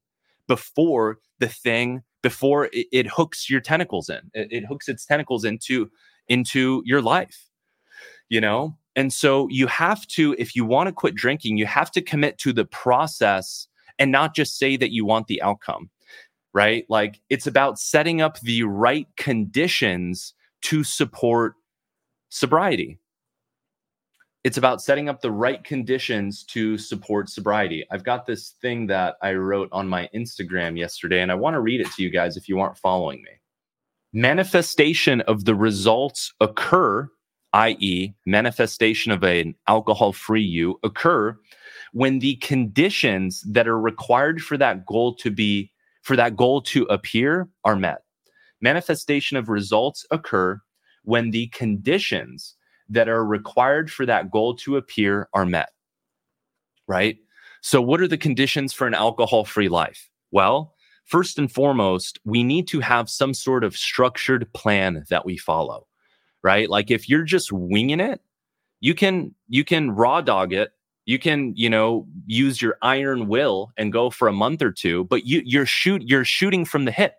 before 0.47 1.19
the 1.39 1.49
thing, 1.49 2.03
before 2.23 2.69
it, 2.73 3.07
hooks 3.07 3.51
your 3.51 3.61
tentacles 3.61 4.09
in. 4.09 4.31
It 4.35 4.65
hooks 4.65 4.89
its 4.89 5.05
tentacles 5.05 5.45
into 5.45 5.91
into 6.29 6.83
your 6.85 7.03
life. 7.03 7.49
You 8.29 8.41
know, 8.41 8.77
and 8.97 9.13
so 9.13 9.49
you 9.51 9.67
have 9.67 10.07
to, 10.09 10.35
if 10.39 10.57
you 10.57 10.65
want 10.65 10.89
to 10.89 10.93
quit 10.93 11.15
drinking, 11.15 11.59
you 11.59 11.67
have 11.67 11.91
to 11.93 12.01
commit 12.01 12.39
to 12.39 12.53
the 12.53 12.65
process 12.65 13.69
and 13.99 14.11
not 14.11 14.35
just 14.35 14.59
say 14.59 14.77
that 14.77 14.93
you 14.93 15.05
want 15.05 15.27
the 15.27 15.43
outcome, 15.43 15.91
right? 16.53 16.85
Like 16.89 17.21
it's 17.29 17.47
about 17.47 17.79
setting 17.79 18.21
up 18.21 18.41
the 18.41 18.63
right 18.63 19.07
conditions 19.17 20.35
to 20.63 20.85
support 20.85 21.55
sobriety 22.29 22.99
it's 24.45 24.59
about 24.59 24.83
setting 24.83 25.09
up 25.09 25.23
the 25.23 25.33
right 25.33 25.65
conditions 25.65 26.45
to 26.45 26.77
support 26.77 27.31
sobriety. 27.31 27.87
I've 27.91 28.05
got 28.05 28.27
this 28.27 28.51
thing 28.61 28.87
that 28.89 29.17
I 29.23 29.33
wrote 29.33 29.71
on 29.73 29.89
my 29.89 30.11
Instagram 30.15 30.79
yesterday, 30.79 31.23
and 31.23 31.33
I 31.33 31.35
want 31.35 31.55
to 31.55 31.61
read 31.61 31.81
it 31.81 31.91
to 31.93 32.03
you 32.03 32.11
guys 32.11 32.37
if 32.37 32.47
you 32.47 32.61
aren't 32.61 32.77
following 32.77 33.23
me. 33.23 33.31
Manifestation 34.13 35.23
of 35.23 35.47
the 35.47 35.55
results 35.55 36.33
occur, 36.41 37.09
i.e., 37.55 38.13
manifestation 38.27 39.13
of 39.13 39.23
an 39.25 39.55
alcohol 39.67 40.13
free 40.13 40.43
you 40.43 40.79
occur 40.85 41.37
when 41.95 42.19
the 42.19 42.37
conditions 42.37 43.43
that 43.49 43.67
are 43.67 43.81
required 43.81 44.43
for 44.43 44.59
that 44.59 44.85
goal 44.85 45.15
to 45.15 45.31
be, 45.31 45.73
for 46.03 46.17
that 46.17 46.37
goal 46.37 46.61
to 46.61 46.85
appear 46.85 47.49
are 47.65 47.77
met. 47.77 48.03
Manifestation 48.61 49.39
of 49.39 49.49
results 49.49 50.05
occur 50.11 50.61
when 51.05 51.31
the 51.31 51.47
conditions 51.49 52.57
that 52.89 53.09
are 53.09 53.25
required 53.25 53.91
for 53.91 54.07
that 54.07 54.31
goal 54.31 54.55
to 54.57 54.77
appear 54.77 55.29
are 55.33 55.47
met. 55.47 55.71
Right? 56.87 57.19
So, 57.61 57.81
what 57.81 58.01
are 58.01 58.09
the 58.09 58.19
conditions 58.19 58.73
for 58.73 58.87
an 58.87 58.95
alcohol 58.95 59.45
free 59.45 59.69
life? 59.69 60.11
Well, 60.31 60.75
first 61.05 61.39
and 61.39 61.51
foremost, 61.51 62.19
we 62.25 62.43
need 62.43 62.69
to 62.69 62.81
have 62.81 63.09
some 63.09 63.35
sort 63.35 63.65
of 63.65 63.77
structured 63.77 64.53
plan 64.53 65.05
that 65.09 65.25
we 65.25 65.39
follow. 65.39 65.87
Right? 66.43 66.69
Like 66.69 66.91
if 66.91 67.09
you're 67.09 67.23
just 67.23 67.53
winging 67.53 68.01
it, 68.01 68.21
you 68.81 68.95
can 68.95 69.35
you 69.49 69.65
can 69.65 69.91
raw 69.91 70.21
dog 70.21 70.53
it 70.53 70.73
you 71.07 71.19
can 71.19 71.55
you 71.57 71.71
know 71.71 72.07
use 72.27 72.61
your 72.61 72.77
iron 72.83 73.29
will 73.29 73.73
and 73.79 73.93
go 73.93 74.11
for 74.11 74.29
a 74.29 74.33
month 74.33 74.63
or 74.63 74.71
two 74.71 75.05
but 75.05 75.25
you 75.25 75.43
you're 75.45 75.67
shoot 75.67 76.03
you're 76.05 76.25
shooting 76.25 76.65
from 76.65 76.85
the 76.85 76.91
hip 76.91 77.15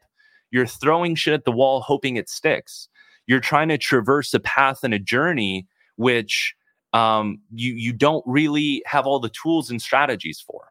you're 0.52 0.68
throwing 0.68 1.16
shit 1.16 1.34
at 1.34 1.44
the 1.44 1.52
wall 1.52 1.82
hoping 1.82 2.18
it 2.18 2.30
sticks 2.30 2.88
you're 3.28 3.40
trying 3.40 3.70
to 3.70 3.78
traverse 3.78 4.34
a 4.34 4.40
path 4.40 4.84
and 4.84 4.94
a 4.94 5.00
journey 5.00 5.68
which 5.98 6.54
um, 6.94 7.40
you 7.54 7.74
you 7.74 7.94
don't 7.94 8.24
really 8.26 8.84
have 8.86 9.06
all 9.06 9.20
the 9.20 9.30
tools 9.30 9.70
and 9.70 9.82
strategies 9.82 10.40
for 10.40 10.66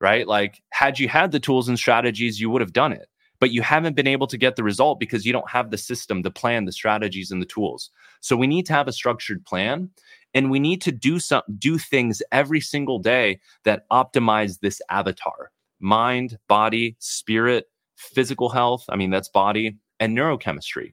right? 0.00 0.26
Like 0.26 0.62
had 0.70 0.98
you 0.98 1.08
had 1.08 1.32
the 1.32 1.40
tools 1.40 1.68
and 1.68 1.78
strategies 1.78 2.40
you 2.40 2.50
would 2.50 2.60
have 2.60 2.72
done 2.72 2.92
it. 2.92 3.08
But 3.38 3.52
you 3.52 3.62
haven't 3.62 3.96
been 3.96 4.06
able 4.06 4.26
to 4.26 4.36
get 4.36 4.56
the 4.56 4.62
result 4.62 5.00
because 5.00 5.24
you 5.24 5.32
don't 5.32 5.48
have 5.48 5.70
the 5.70 5.78
system 5.78 6.22
the 6.22 6.30
plan 6.30 6.66
the 6.66 6.72
strategies 6.72 7.30
and 7.30 7.40
the 7.40 7.46
tools. 7.46 7.90
So 8.20 8.36
we 8.36 8.46
need 8.46 8.66
to 8.66 8.74
have 8.74 8.86
a 8.86 8.92
structured 8.92 9.46
plan 9.46 9.88
and 10.34 10.50
we 10.50 10.60
need 10.60 10.82
to 10.82 10.92
do 10.92 11.18
some 11.18 11.42
do 11.58 11.78
things 11.78 12.22
every 12.32 12.60
single 12.60 12.98
day 12.98 13.40
that 13.64 13.88
optimize 13.90 14.60
this 14.60 14.82
avatar. 14.90 15.52
Mind 15.80 16.38
body 16.48 16.96
spirit 16.98 17.66
physical 17.96 18.50
health, 18.50 18.84
I 18.90 18.96
mean, 18.96 19.10
that's 19.10 19.28
body 19.30 19.76
and 19.98 20.16
neurochemistry. 20.16 20.92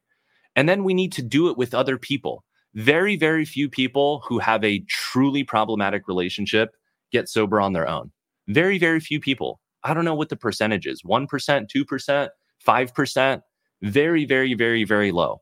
And 0.58 0.68
then 0.68 0.84
we 0.84 0.96
need 0.96 1.14
to 1.14 1.22
do 1.22 1.50
it 1.50 1.58
with 1.58 1.76
other 1.76 1.98
people. 1.98 2.44
Very, 2.74 3.16
very 3.16 3.46
few 3.46 3.70
people 3.70 4.24
who 4.28 4.40
have 4.40 4.64
a 4.64 4.80
truly 4.90 5.44
problematic 5.44 6.08
relationship 6.08 6.76
get 7.12 7.30
sober 7.30 7.62
on 7.62 7.74
their 7.74 7.88
own. 7.88 8.12
Very, 8.48 8.80
very 8.80 9.00
few 9.00 9.20
people. 9.20 9.62
I 9.84 9.94
don't 9.94 10.04
know 10.04 10.16
what 10.16 10.30
the 10.30 10.36
percentage 10.36 10.88
is 10.88 11.04
1%, 11.04 11.28
2%, 11.30 12.30
5%. 12.68 13.42
Very, 13.84 14.26
very, 14.26 14.54
very, 14.56 14.84
very 14.84 15.12
low. 15.12 15.42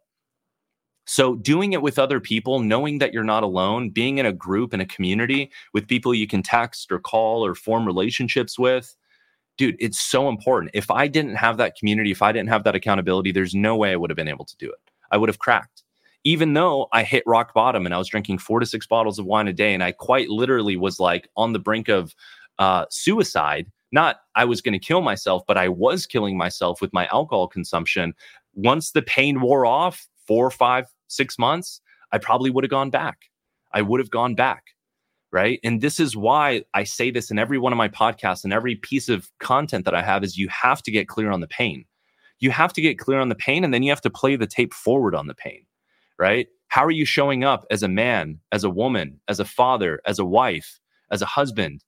So, 1.08 1.36
doing 1.36 1.74
it 1.74 1.84
with 1.84 2.00
other 2.00 2.20
people, 2.20 2.60
knowing 2.60 2.98
that 2.98 3.14
you're 3.14 3.24
not 3.24 3.44
alone, 3.44 3.92
being 3.92 4.18
in 4.18 4.26
a 4.26 4.34
group, 4.34 4.74
in 4.74 4.82
a 4.82 4.86
community 4.86 5.52
with 5.72 5.88
people 5.88 6.14
you 6.14 6.28
can 6.28 6.42
text 6.42 6.92
or 6.92 7.00
call 7.00 7.46
or 7.46 7.54
form 7.54 7.86
relationships 7.86 8.58
with, 8.58 8.96
dude, 9.58 9.78
it's 9.80 10.00
so 10.00 10.28
important. 10.28 10.72
If 10.74 10.90
I 10.90 11.08
didn't 11.08 11.36
have 11.36 11.58
that 11.58 11.76
community, 11.78 12.12
if 12.12 12.24
I 12.24 12.32
didn't 12.32 12.50
have 12.50 12.64
that 12.64 12.76
accountability, 12.76 13.32
there's 13.32 13.54
no 13.54 13.78
way 13.78 13.92
I 13.92 13.96
would 13.96 14.10
have 14.10 14.18
been 14.18 14.28
able 14.28 14.46
to 14.46 14.58
do 14.58 14.68
it. 14.68 14.85
I 15.16 15.18
would 15.18 15.30
have 15.30 15.40
cracked. 15.40 15.82
Even 16.26 16.56
though 16.56 16.88
I 16.92 17.04
hit 17.04 17.24
rock 17.26 17.54
bottom 17.54 17.86
and 17.86 17.96
I 17.96 17.98
was 17.98 18.10
drinking 18.10 18.40
four 18.40 18.60
to 18.60 18.66
six 18.66 18.86
bottles 18.86 19.18
of 19.18 19.26
wine 19.26 19.48
a 19.48 19.54
day, 19.54 19.74
and 19.74 19.82
I 19.82 19.94
quite 19.94 20.28
literally 20.28 20.76
was 20.76 21.00
like 21.00 21.30
on 21.38 21.54
the 21.54 21.60
brink 21.60 21.88
of 21.88 22.14
uh, 22.60 22.86
suicide. 22.90 23.72
Not 23.94 24.18
I 24.36 24.44
was 24.44 24.62
going 24.62 24.74
to 24.74 24.86
kill 24.86 25.00
myself, 25.00 25.44
but 25.48 25.58
I 25.58 25.70
was 25.70 26.06
killing 26.06 26.38
myself 26.38 26.82
with 26.82 26.92
my 26.92 27.08
alcohol 27.14 27.48
consumption. 27.48 28.14
Once 28.56 28.92
the 28.92 29.04
pain 29.04 29.40
wore 29.40 29.66
off, 29.66 30.06
four, 30.28 30.52
five, 30.52 30.88
six 31.08 31.40
months, 31.40 31.80
I 32.12 32.18
probably 32.18 32.50
would 32.50 32.66
have 32.66 32.72
gone 32.72 32.90
back. 32.90 33.30
I 33.72 33.84
would 33.84 34.02
have 34.02 34.12
gone 34.12 34.36
back. 34.36 34.64
Right. 35.32 35.62
And 35.64 35.80
this 35.80 35.98
is 35.98 36.18
why 36.18 36.64
I 36.74 36.84
say 36.84 37.10
this 37.10 37.32
in 37.32 37.40
every 37.40 37.58
one 37.58 37.72
of 37.72 37.78
my 37.78 37.88
podcasts 37.88 38.44
and 38.44 38.52
every 38.52 38.76
piece 38.76 39.08
of 39.08 39.32
content 39.40 39.86
that 39.86 39.96
I 39.96 40.02
have 40.02 40.26
is 40.26 40.38
you 40.38 40.50
have 40.50 40.84
to 40.84 40.92
get 40.92 41.08
clear 41.08 41.32
on 41.32 41.40
the 41.40 41.48
pain. 41.48 41.86
You 42.40 42.52
have 42.52 42.74
to 42.74 42.82
get 42.82 43.00
clear 43.00 43.20
on 43.20 43.30
the 43.30 43.36
pain 43.36 43.64
and 43.64 43.74
then 43.74 43.84
you 43.84 43.92
have 43.92 44.02
to 44.02 44.10
play 44.10 44.36
the 44.36 44.48
tape 44.48 44.74
forward 44.74 45.16
on 45.16 45.28
the 45.28 45.36
pain. 45.36 45.66
Right. 46.18 46.48
How 46.68 46.84
are 46.84 46.92
you 46.92 47.06
showing 47.06 47.44
up 47.44 47.66
as 47.72 47.84
a 47.84 47.88
man, 47.88 48.40
as 48.52 48.64
a 48.64 48.70
woman, 48.70 49.20
as 49.28 49.40
a 49.40 49.46
father, 49.46 50.02
as 50.06 50.20
a 50.20 50.26
wife, 50.26 50.80
as 51.12 51.22
a 51.22 51.26
husband, 51.26 51.84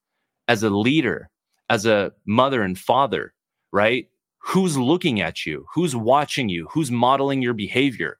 as 0.47 0.63
a 0.63 0.69
leader, 0.69 1.29
as 1.69 1.85
a 1.85 2.11
mother 2.25 2.61
and 2.61 2.77
father? 2.77 3.33
Right. 3.71 4.09
Who's 4.39 4.77
looking 4.77 5.19
at 5.19 5.45
you? 5.45 5.65
Who's 5.73 5.95
watching 5.95 6.49
you? 6.49 6.67
Who's 6.71 6.91
modeling 6.91 7.41
your 7.41 7.53
behavior? 7.53 8.17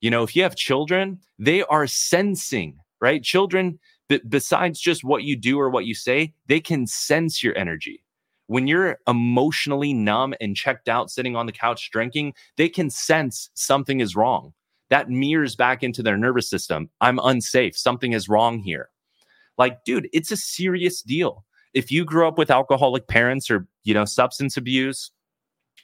You 0.00 0.10
know, 0.10 0.22
if 0.22 0.36
you 0.36 0.42
have 0.42 0.56
children, 0.56 1.20
they 1.38 1.62
are 1.64 1.86
sensing, 1.86 2.78
right? 3.00 3.22
Children, 3.22 3.78
b- 4.08 4.20
besides 4.28 4.80
just 4.80 5.04
what 5.04 5.24
you 5.24 5.36
do 5.36 5.58
or 5.58 5.70
what 5.70 5.86
you 5.86 5.94
say, 5.94 6.32
they 6.46 6.60
can 6.60 6.86
sense 6.86 7.42
your 7.42 7.56
energy. 7.58 8.02
When 8.48 8.66
you're 8.66 8.98
emotionally 9.08 9.92
numb 9.92 10.34
and 10.40 10.56
checked 10.56 10.88
out 10.88 11.10
sitting 11.10 11.34
on 11.34 11.46
the 11.46 11.52
couch 11.52 11.90
drinking, 11.90 12.34
they 12.56 12.68
can 12.68 12.90
sense 12.90 13.50
something 13.54 14.00
is 14.00 14.14
wrong. 14.14 14.52
That 14.88 15.10
mirrors 15.10 15.56
back 15.56 15.82
into 15.82 16.02
their 16.02 16.16
nervous 16.16 16.48
system. 16.48 16.90
I'm 17.00 17.18
unsafe. 17.18 17.76
Something 17.76 18.12
is 18.12 18.28
wrong 18.28 18.60
here. 18.60 18.90
Like, 19.58 19.82
dude, 19.84 20.08
it's 20.12 20.30
a 20.30 20.36
serious 20.36 21.02
deal. 21.02 21.44
If 21.74 21.90
you 21.90 22.04
grew 22.04 22.28
up 22.28 22.38
with 22.38 22.50
alcoholic 22.50 23.08
parents 23.08 23.50
or, 23.50 23.66
you 23.84 23.94
know, 23.94 24.04
substance 24.04 24.56
abuse 24.56 25.10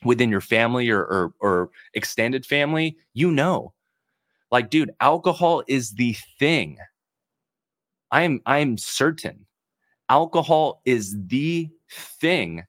within 0.05 0.31
your 0.31 0.40
family 0.40 0.88
or, 0.88 1.01
or, 1.01 1.35
or 1.40 1.70
extended 1.94 2.46
family, 2.46 2.96
you 3.12 3.33
know 3.33 3.72
like, 4.53 4.68
dude, 4.68 4.92
alcohol 5.01 5.64
is 5.66 5.92
the 5.92 6.14
thing. 6.38 6.77
I'm 8.12 8.42
I'm 8.44 8.77
certain 8.77 9.46
alcohol 10.11 10.83
is 10.85 11.16
the 11.29 11.70
thing. 11.92 12.64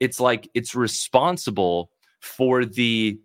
It's 0.00 0.20
like 0.20 0.48
it's 0.54 0.74
responsible 0.74 1.90
for 2.20 2.64
the 2.64 3.18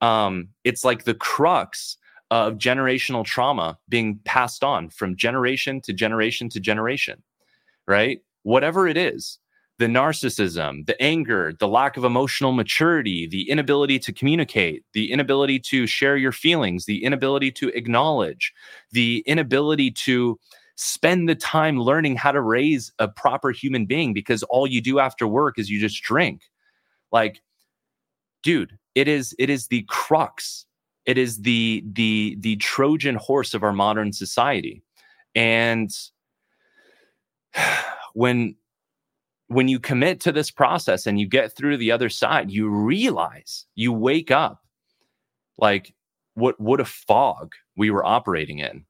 um 0.00 0.48
it's 0.64 0.84
like 0.84 1.04
the 1.04 1.14
crux 1.14 1.96
of 2.30 2.54
generational 2.54 3.24
trauma 3.24 3.78
being 3.88 4.18
passed 4.24 4.64
on 4.64 4.88
from 4.90 5.16
generation 5.16 5.80
to 5.82 5.92
generation 5.92 6.48
to 6.50 6.60
generation. 6.60 7.22
Right? 7.86 8.20
Whatever 8.42 8.88
it 8.88 8.96
is 8.96 9.38
the 9.78 9.86
narcissism, 9.86 10.86
the 10.86 11.00
anger, 11.02 11.52
the 11.58 11.66
lack 11.66 11.96
of 11.96 12.04
emotional 12.04 12.52
maturity, 12.52 13.26
the 13.26 13.50
inability 13.50 13.98
to 13.98 14.12
communicate, 14.12 14.84
the 14.92 15.10
inability 15.10 15.58
to 15.58 15.86
share 15.86 16.16
your 16.16 16.32
feelings, 16.32 16.84
the 16.84 17.02
inability 17.02 17.50
to 17.50 17.68
acknowledge, 17.70 18.52
the 18.92 19.24
inability 19.26 19.90
to 19.90 20.38
spend 20.76 21.28
the 21.28 21.34
time 21.34 21.78
learning 21.78 22.16
how 22.16 22.32
to 22.32 22.40
raise 22.40 22.92
a 22.98 23.08
proper 23.08 23.50
human 23.50 23.86
being 23.86 24.12
because 24.12 24.42
all 24.44 24.66
you 24.66 24.80
do 24.80 24.98
after 24.98 25.26
work 25.26 25.58
is 25.58 25.70
you 25.70 25.80
just 25.80 26.02
drink. 26.02 26.42
Like 27.12 27.40
dude, 28.42 28.78
it 28.94 29.08
is 29.08 29.34
it 29.38 29.50
is 29.50 29.66
the 29.66 29.84
crux. 29.88 30.66
It 31.06 31.18
is 31.18 31.42
the 31.42 31.82
the 31.92 32.36
the 32.38 32.56
Trojan 32.56 33.16
horse 33.16 33.54
of 33.54 33.64
our 33.64 33.72
modern 33.72 34.12
society. 34.12 34.82
And 35.34 35.90
when 38.14 38.54
when 39.48 39.68
you 39.68 39.78
commit 39.78 40.20
to 40.20 40.32
this 40.32 40.50
process 40.50 41.06
and 41.06 41.20
you 41.20 41.26
get 41.26 41.54
through 41.54 41.76
the 41.76 41.92
other 41.92 42.08
side, 42.08 42.50
you 42.50 42.68
realize, 42.68 43.66
you 43.74 43.92
wake 43.92 44.30
up 44.30 44.62
like 45.58 45.94
what 46.34 46.58
what 46.60 46.80
a 46.80 46.84
fog 46.84 47.52
we 47.76 47.90
were 47.90 48.04
operating 48.04 48.60
in. 48.60 48.84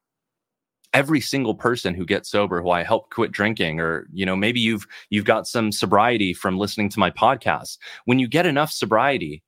Every 0.95 1.21
single 1.21 1.55
person 1.55 1.95
who 1.95 2.07
gets 2.07 2.31
sober 2.31 2.63
who 2.63 2.71
I 2.71 2.85
help 2.85 3.11
quit 3.11 3.33
drinking 3.33 3.81
or 3.81 4.07
you 4.13 4.25
know 4.25 4.37
maybe 4.37 4.61
you've 4.61 4.87
you've 5.11 5.25
got 5.25 5.47
some 5.47 5.73
sobriety 5.73 6.33
from 6.33 6.57
listening 6.57 6.89
to 6.91 7.01
my 7.01 7.11
podcast. 7.11 7.79
When 8.07 8.19
you 8.19 8.29
get 8.29 8.47
enough 8.47 8.71
sobriety, 8.71 9.43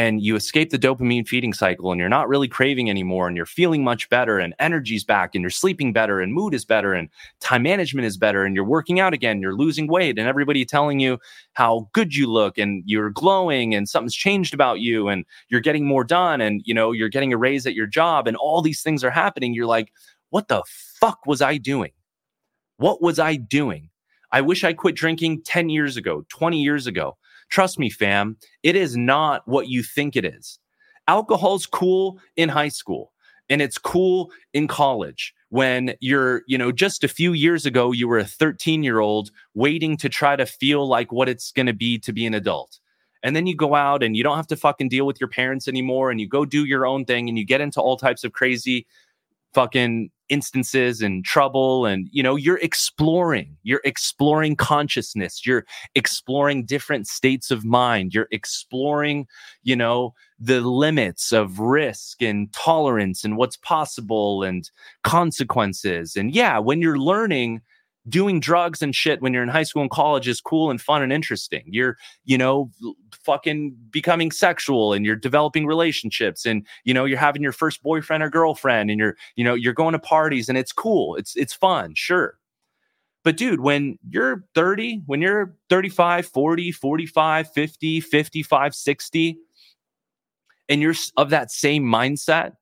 and 0.00 0.22
you 0.22 0.34
escape 0.34 0.70
the 0.70 0.78
dopamine 0.78 1.28
feeding 1.28 1.52
cycle 1.52 1.92
and 1.92 1.98
you're 1.98 2.08
not 2.08 2.26
really 2.26 2.48
craving 2.48 2.88
anymore 2.88 3.28
and 3.28 3.36
you're 3.36 3.44
feeling 3.44 3.84
much 3.84 4.08
better 4.08 4.38
and 4.38 4.54
energy's 4.58 5.04
back 5.04 5.34
and 5.34 5.42
you're 5.42 5.50
sleeping 5.50 5.92
better 5.92 6.20
and 6.20 6.32
mood 6.32 6.54
is 6.54 6.64
better 6.64 6.94
and 6.94 7.10
time 7.40 7.62
management 7.62 8.06
is 8.06 8.16
better 8.16 8.44
and 8.44 8.54
you're 8.54 8.64
working 8.64 8.98
out 8.98 9.12
again 9.12 9.42
you're 9.42 9.56
losing 9.56 9.88
weight 9.88 10.18
and 10.18 10.26
everybody 10.26 10.64
telling 10.64 11.00
you 11.00 11.18
how 11.52 11.86
good 11.92 12.14
you 12.14 12.26
look 12.26 12.56
and 12.56 12.82
you're 12.86 13.10
glowing 13.10 13.74
and 13.74 13.88
something's 13.90 14.14
changed 14.14 14.54
about 14.54 14.80
you 14.80 15.08
and 15.08 15.26
you're 15.50 15.60
getting 15.60 15.86
more 15.86 16.04
done 16.04 16.40
and 16.40 16.62
you 16.64 16.72
know 16.72 16.92
you're 16.92 17.10
getting 17.10 17.32
a 17.32 17.36
raise 17.36 17.66
at 17.66 17.74
your 17.74 17.86
job 17.86 18.26
and 18.26 18.38
all 18.38 18.62
these 18.62 18.82
things 18.82 19.04
are 19.04 19.10
happening 19.10 19.52
you're 19.52 19.66
like 19.66 19.92
what 20.30 20.48
the 20.48 20.62
fuck 21.00 21.26
was 21.26 21.42
i 21.42 21.56
doing 21.56 21.92
what 22.76 23.02
was 23.02 23.18
i 23.18 23.36
doing 23.36 23.88
i 24.32 24.40
wish 24.40 24.64
i 24.64 24.72
quit 24.72 24.94
drinking 24.94 25.42
10 25.42 25.68
years 25.68 25.96
ago 25.96 26.24
20 26.28 26.60
years 26.60 26.86
ago 26.86 27.16
Trust 27.50 27.78
me, 27.78 27.90
fam, 27.90 28.36
it 28.62 28.76
is 28.76 28.96
not 28.96 29.46
what 29.46 29.68
you 29.68 29.82
think 29.82 30.16
it 30.16 30.24
is. 30.24 30.58
Alcohol's 31.08 31.66
cool 31.66 32.20
in 32.36 32.48
high 32.48 32.68
school 32.68 33.12
and 33.48 33.60
it's 33.60 33.78
cool 33.78 34.30
in 34.54 34.68
college 34.68 35.34
when 35.48 35.94
you're, 35.98 36.42
you 36.46 36.56
know, 36.56 36.70
just 36.70 37.02
a 37.02 37.08
few 37.08 37.32
years 37.32 37.66
ago, 37.66 37.90
you 37.90 38.06
were 38.06 38.18
a 38.18 38.24
13 38.24 38.84
year 38.84 39.00
old 39.00 39.32
waiting 39.54 39.96
to 39.96 40.08
try 40.08 40.36
to 40.36 40.46
feel 40.46 40.86
like 40.86 41.10
what 41.10 41.28
it's 41.28 41.50
going 41.50 41.66
to 41.66 41.72
be 41.72 41.98
to 41.98 42.12
be 42.12 42.24
an 42.24 42.34
adult. 42.34 42.78
And 43.24 43.34
then 43.34 43.48
you 43.48 43.56
go 43.56 43.74
out 43.74 44.04
and 44.04 44.16
you 44.16 44.22
don't 44.22 44.36
have 44.36 44.46
to 44.46 44.56
fucking 44.56 44.88
deal 44.88 45.04
with 45.04 45.20
your 45.20 45.28
parents 45.28 45.66
anymore 45.66 46.10
and 46.10 46.20
you 46.20 46.28
go 46.28 46.44
do 46.44 46.64
your 46.64 46.86
own 46.86 47.04
thing 47.04 47.28
and 47.28 47.36
you 47.36 47.44
get 47.44 47.60
into 47.60 47.80
all 47.80 47.96
types 47.96 48.22
of 48.22 48.32
crazy 48.32 48.86
fucking 49.54 50.10
instances 50.28 51.02
and 51.02 51.24
trouble 51.24 51.86
and 51.86 52.08
you 52.12 52.22
know 52.22 52.36
you're 52.36 52.58
exploring 52.58 53.56
you're 53.64 53.80
exploring 53.84 54.54
consciousness 54.54 55.44
you're 55.44 55.66
exploring 55.96 56.64
different 56.64 57.08
states 57.08 57.50
of 57.50 57.64
mind 57.64 58.14
you're 58.14 58.28
exploring 58.30 59.26
you 59.64 59.74
know 59.74 60.14
the 60.40 60.62
limits 60.62 61.32
of 61.32 61.60
risk 61.60 62.22
and 62.22 62.50
tolerance 62.54 63.24
and 63.24 63.36
what's 63.36 63.58
possible 63.58 64.42
and 64.42 64.70
consequences. 65.04 66.16
And 66.16 66.34
yeah 66.34 66.58
when 66.58 66.80
you're 66.80 66.98
learning 66.98 67.60
doing 68.10 68.40
drugs 68.40 68.82
and 68.82 68.94
shit 68.94 69.22
when 69.22 69.32
you're 69.32 69.42
in 69.42 69.48
high 69.48 69.62
school 69.62 69.82
and 69.82 69.90
college 69.90 70.28
is 70.28 70.40
cool 70.40 70.70
and 70.70 70.80
fun 70.80 71.02
and 71.02 71.12
interesting. 71.12 71.64
You're, 71.66 71.96
you 72.24 72.36
know, 72.36 72.70
fucking 73.24 73.76
becoming 73.90 74.30
sexual 74.30 74.92
and 74.92 75.06
you're 75.06 75.16
developing 75.16 75.66
relationships 75.66 76.44
and, 76.44 76.66
you 76.84 76.92
know, 76.92 77.04
you're 77.04 77.18
having 77.18 77.42
your 77.42 77.52
first 77.52 77.82
boyfriend 77.82 78.22
or 78.22 78.30
girlfriend 78.30 78.90
and 78.90 78.98
you're, 78.98 79.16
you 79.36 79.44
know, 79.44 79.54
you're 79.54 79.72
going 79.72 79.92
to 79.92 79.98
parties 79.98 80.48
and 80.48 80.58
it's 80.58 80.72
cool. 80.72 81.16
It's, 81.16 81.36
it's 81.36 81.54
fun. 81.54 81.94
Sure. 81.94 82.38
But 83.22 83.36
dude, 83.36 83.60
when 83.60 83.98
you're 84.08 84.44
30, 84.54 85.02
when 85.06 85.20
you're 85.20 85.54
35, 85.68 86.26
40, 86.26 86.72
45, 86.72 87.52
50, 87.52 88.00
55, 88.00 88.74
60, 88.74 89.38
and 90.68 90.80
you're 90.80 90.94
of 91.16 91.30
that 91.30 91.50
same 91.50 91.84
mindset, 91.84 92.52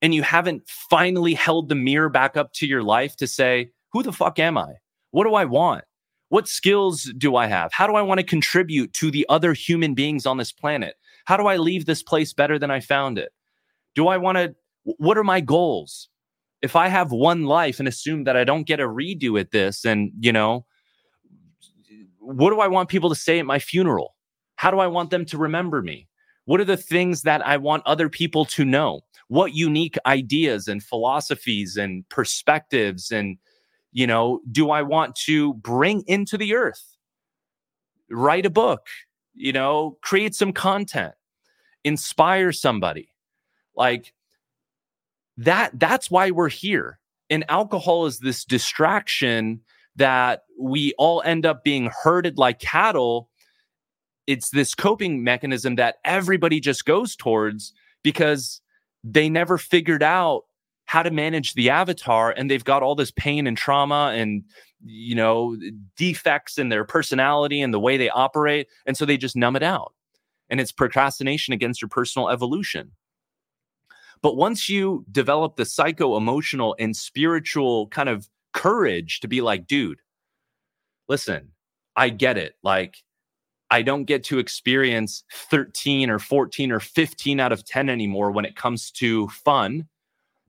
and 0.00 0.12
you 0.12 0.22
haven't 0.22 0.62
finally 0.66 1.34
held 1.34 1.68
the 1.68 1.76
mirror 1.76 2.08
back 2.08 2.36
up 2.36 2.52
to 2.54 2.66
your 2.66 2.82
life 2.82 3.16
to 3.16 3.26
say, 3.28 3.70
who 3.92 4.02
the 4.02 4.12
fuck 4.12 4.38
am 4.38 4.58
I? 4.58 4.74
What 5.12 5.24
do 5.24 5.34
I 5.34 5.44
want? 5.44 5.84
What 6.30 6.48
skills 6.48 7.12
do 7.16 7.36
I 7.36 7.46
have? 7.46 7.72
How 7.72 7.86
do 7.86 7.94
I 7.94 8.02
want 8.02 8.18
to 8.18 8.24
contribute 8.24 8.92
to 8.94 9.10
the 9.10 9.26
other 9.28 9.52
human 9.52 9.94
beings 9.94 10.26
on 10.26 10.38
this 10.38 10.50
planet? 10.50 10.94
How 11.26 11.36
do 11.36 11.46
I 11.46 11.58
leave 11.58 11.86
this 11.86 12.02
place 12.02 12.32
better 12.32 12.58
than 12.58 12.70
I 12.70 12.80
found 12.80 13.18
it? 13.18 13.30
Do 13.94 14.08
I 14.08 14.16
want 14.16 14.38
to, 14.38 14.54
what 14.84 15.18
are 15.18 15.24
my 15.24 15.40
goals? 15.40 16.08
If 16.62 16.74
I 16.74 16.88
have 16.88 17.12
one 17.12 17.44
life 17.44 17.78
and 17.78 17.86
assume 17.86 18.24
that 18.24 18.36
I 18.36 18.44
don't 18.44 18.66
get 18.66 18.80
a 18.80 18.84
redo 18.84 19.38
at 19.38 19.50
this, 19.50 19.84
and, 19.84 20.10
you 20.18 20.32
know, 20.32 20.64
what 22.18 22.50
do 22.50 22.60
I 22.60 22.68
want 22.68 22.88
people 22.88 23.10
to 23.10 23.14
say 23.14 23.38
at 23.38 23.46
my 23.46 23.58
funeral? 23.58 24.14
How 24.56 24.70
do 24.70 24.78
I 24.78 24.86
want 24.86 25.10
them 25.10 25.26
to 25.26 25.36
remember 25.36 25.82
me? 25.82 26.08
What 26.46 26.60
are 26.60 26.64
the 26.64 26.76
things 26.76 27.22
that 27.22 27.46
I 27.46 27.56
want 27.58 27.82
other 27.84 28.08
people 28.08 28.44
to 28.46 28.64
know? 28.64 29.02
What 29.28 29.54
unique 29.54 29.96
ideas 30.06 30.68
and 30.68 30.82
philosophies 30.82 31.76
and 31.76 32.08
perspectives 32.08 33.10
and 33.10 33.36
you 33.92 34.06
know 34.06 34.40
do 34.50 34.70
I 34.70 34.82
want 34.82 35.14
to 35.26 35.54
bring 35.54 36.02
into 36.06 36.36
the 36.36 36.54
earth? 36.54 36.96
Write 38.10 38.46
a 38.46 38.50
book, 38.50 38.86
you 39.34 39.52
know, 39.52 39.98
create 40.02 40.34
some 40.34 40.52
content, 40.52 41.14
inspire 41.84 42.52
somebody. 42.52 43.08
Like 43.76 44.12
that 45.38 45.78
that's 45.78 46.10
why 46.10 46.30
we're 46.30 46.48
here. 46.48 46.98
And 47.30 47.44
alcohol 47.48 48.06
is 48.06 48.18
this 48.18 48.44
distraction 48.44 49.60
that 49.96 50.42
we 50.58 50.94
all 50.98 51.22
end 51.24 51.46
up 51.46 51.64
being 51.64 51.90
herded 52.02 52.38
like 52.38 52.58
cattle. 52.58 53.28
It's 54.26 54.50
this 54.50 54.74
coping 54.74 55.24
mechanism 55.24 55.76
that 55.76 55.96
everybody 56.04 56.60
just 56.60 56.84
goes 56.84 57.16
towards 57.16 57.72
because 58.02 58.60
they 59.04 59.28
never 59.28 59.58
figured 59.58 60.02
out 60.02 60.42
how 60.92 61.02
to 61.02 61.10
manage 61.10 61.54
the 61.54 61.70
avatar 61.70 62.30
and 62.36 62.50
they've 62.50 62.64
got 62.64 62.82
all 62.82 62.94
this 62.94 63.10
pain 63.10 63.46
and 63.46 63.56
trauma 63.56 64.12
and 64.14 64.44
you 64.84 65.14
know 65.14 65.56
defects 65.96 66.58
in 66.58 66.68
their 66.68 66.84
personality 66.84 67.62
and 67.62 67.72
the 67.72 67.80
way 67.80 67.96
they 67.96 68.10
operate 68.10 68.68
and 68.84 68.96
so 68.96 69.06
they 69.06 69.16
just 69.16 69.36
numb 69.36 69.56
it 69.56 69.62
out 69.62 69.94
and 70.50 70.60
it's 70.60 70.72
procrastination 70.72 71.54
against 71.54 71.80
your 71.80 71.88
personal 71.88 72.28
evolution 72.28 72.92
but 74.20 74.36
once 74.36 74.68
you 74.68 75.04
develop 75.10 75.56
the 75.56 75.64
psycho 75.64 76.16
emotional 76.16 76.76
and 76.78 76.96
spiritual 76.96 77.88
kind 77.88 78.08
of 78.08 78.28
courage 78.52 79.20
to 79.20 79.28
be 79.28 79.40
like, 79.40 79.66
dude, 79.66 79.98
listen, 81.08 81.48
I 81.96 82.10
get 82.10 82.38
it. 82.38 82.54
Like, 82.62 82.96
I 83.70 83.82
don't 83.82 84.04
get 84.04 84.22
to 84.24 84.38
experience 84.38 85.24
13 85.32 86.10
or 86.10 86.18
14 86.18 86.70
or 86.70 86.78
15 86.78 87.40
out 87.40 87.52
of 87.52 87.64
10 87.64 87.88
anymore 87.88 88.30
when 88.30 88.44
it 88.44 88.54
comes 88.54 88.90
to 88.92 89.28
fun 89.28 89.88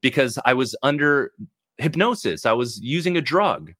because 0.04 0.38
I 0.45 0.54
was 0.54 0.76
under 0.84 1.32
hypnosis. 1.80 2.45
I 2.45 2.51
was 2.51 2.80
using 2.82 3.18
a 3.18 3.22
drug. 3.22 3.74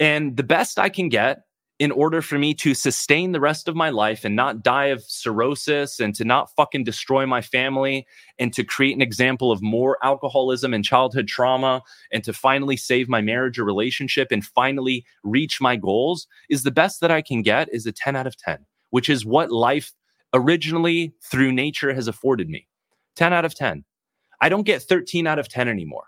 And 0.00 0.36
the 0.36 0.44
best 0.44 0.78
I 0.78 0.88
can 0.88 1.10
get 1.10 1.42
in 1.78 1.90
order 1.92 2.22
for 2.22 2.38
me 2.38 2.54
to 2.54 2.74
sustain 2.74 3.32
the 3.32 3.40
rest 3.40 3.68
of 3.68 3.76
my 3.76 3.90
life 3.90 4.24
and 4.24 4.34
not 4.34 4.62
die 4.62 4.86
of 4.86 5.02
cirrhosis 5.02 6.00
and 6.00 6.14
to 6.14 6.24
not 6.24 6.50
fucking 6.56 6.82
destroy 6.82 7.24
my 7.24 7.40
family 7.40 8.06
and 8.38 8.52
to 8.52 8.64
create 8.64 8.96
an 8.96 9.02
example 9.02 9.52
of 9.52 9.62
more 9.62 9.96
alcoholism 10.02 10.74
and 10.74 10.84
childhood 10.84 11.28
trauma 11.28 11.82
and 12.12 12.24
to 12.24 12.32
finally 12.32 12.76
save 12.76 13.08
my 13.08 13.20
marriage 13.20 13.58
or 13.58 13.64
relationship 13.64 14.28
and 14.32 14.44
finally 14.44 15.04
reach 15.22 15.60
my 15.60 15.76
goals 15.76 16.26
is 16.48 16.64
the 16.64 16.72
best 16.72 17.00
that 17.00 17.12
I 17.12 17.22
can 17.22 17.42
get 17.42 17.68
is 17.72 17.86
a 17.86 17.92
10 17.92 18.16
out 18.16 18.26
of 18.26 18.36
10, 18.36 18.58
which 18.90 19.08
is 19.08 19.24
what 19.24 19.52
life 19.52 19.92
originally 20.34 21.14
through 21.22 21.52
nature 21.52 21.94
has 21.94 22.08
afforded 22.08 22.48
me. 22.48 22.66
10 23.14 23.32
out 23.32 23.44
of 23.44 23.54
10. 23.54 23.84
I 24.40 24.48
don't 24.48 24.64
get 24.64 24.82
13 24.82 25.26
out 25.26 25.38
of 25.38 25.48
10 25.48 25.68
anymore. 25.68 26.04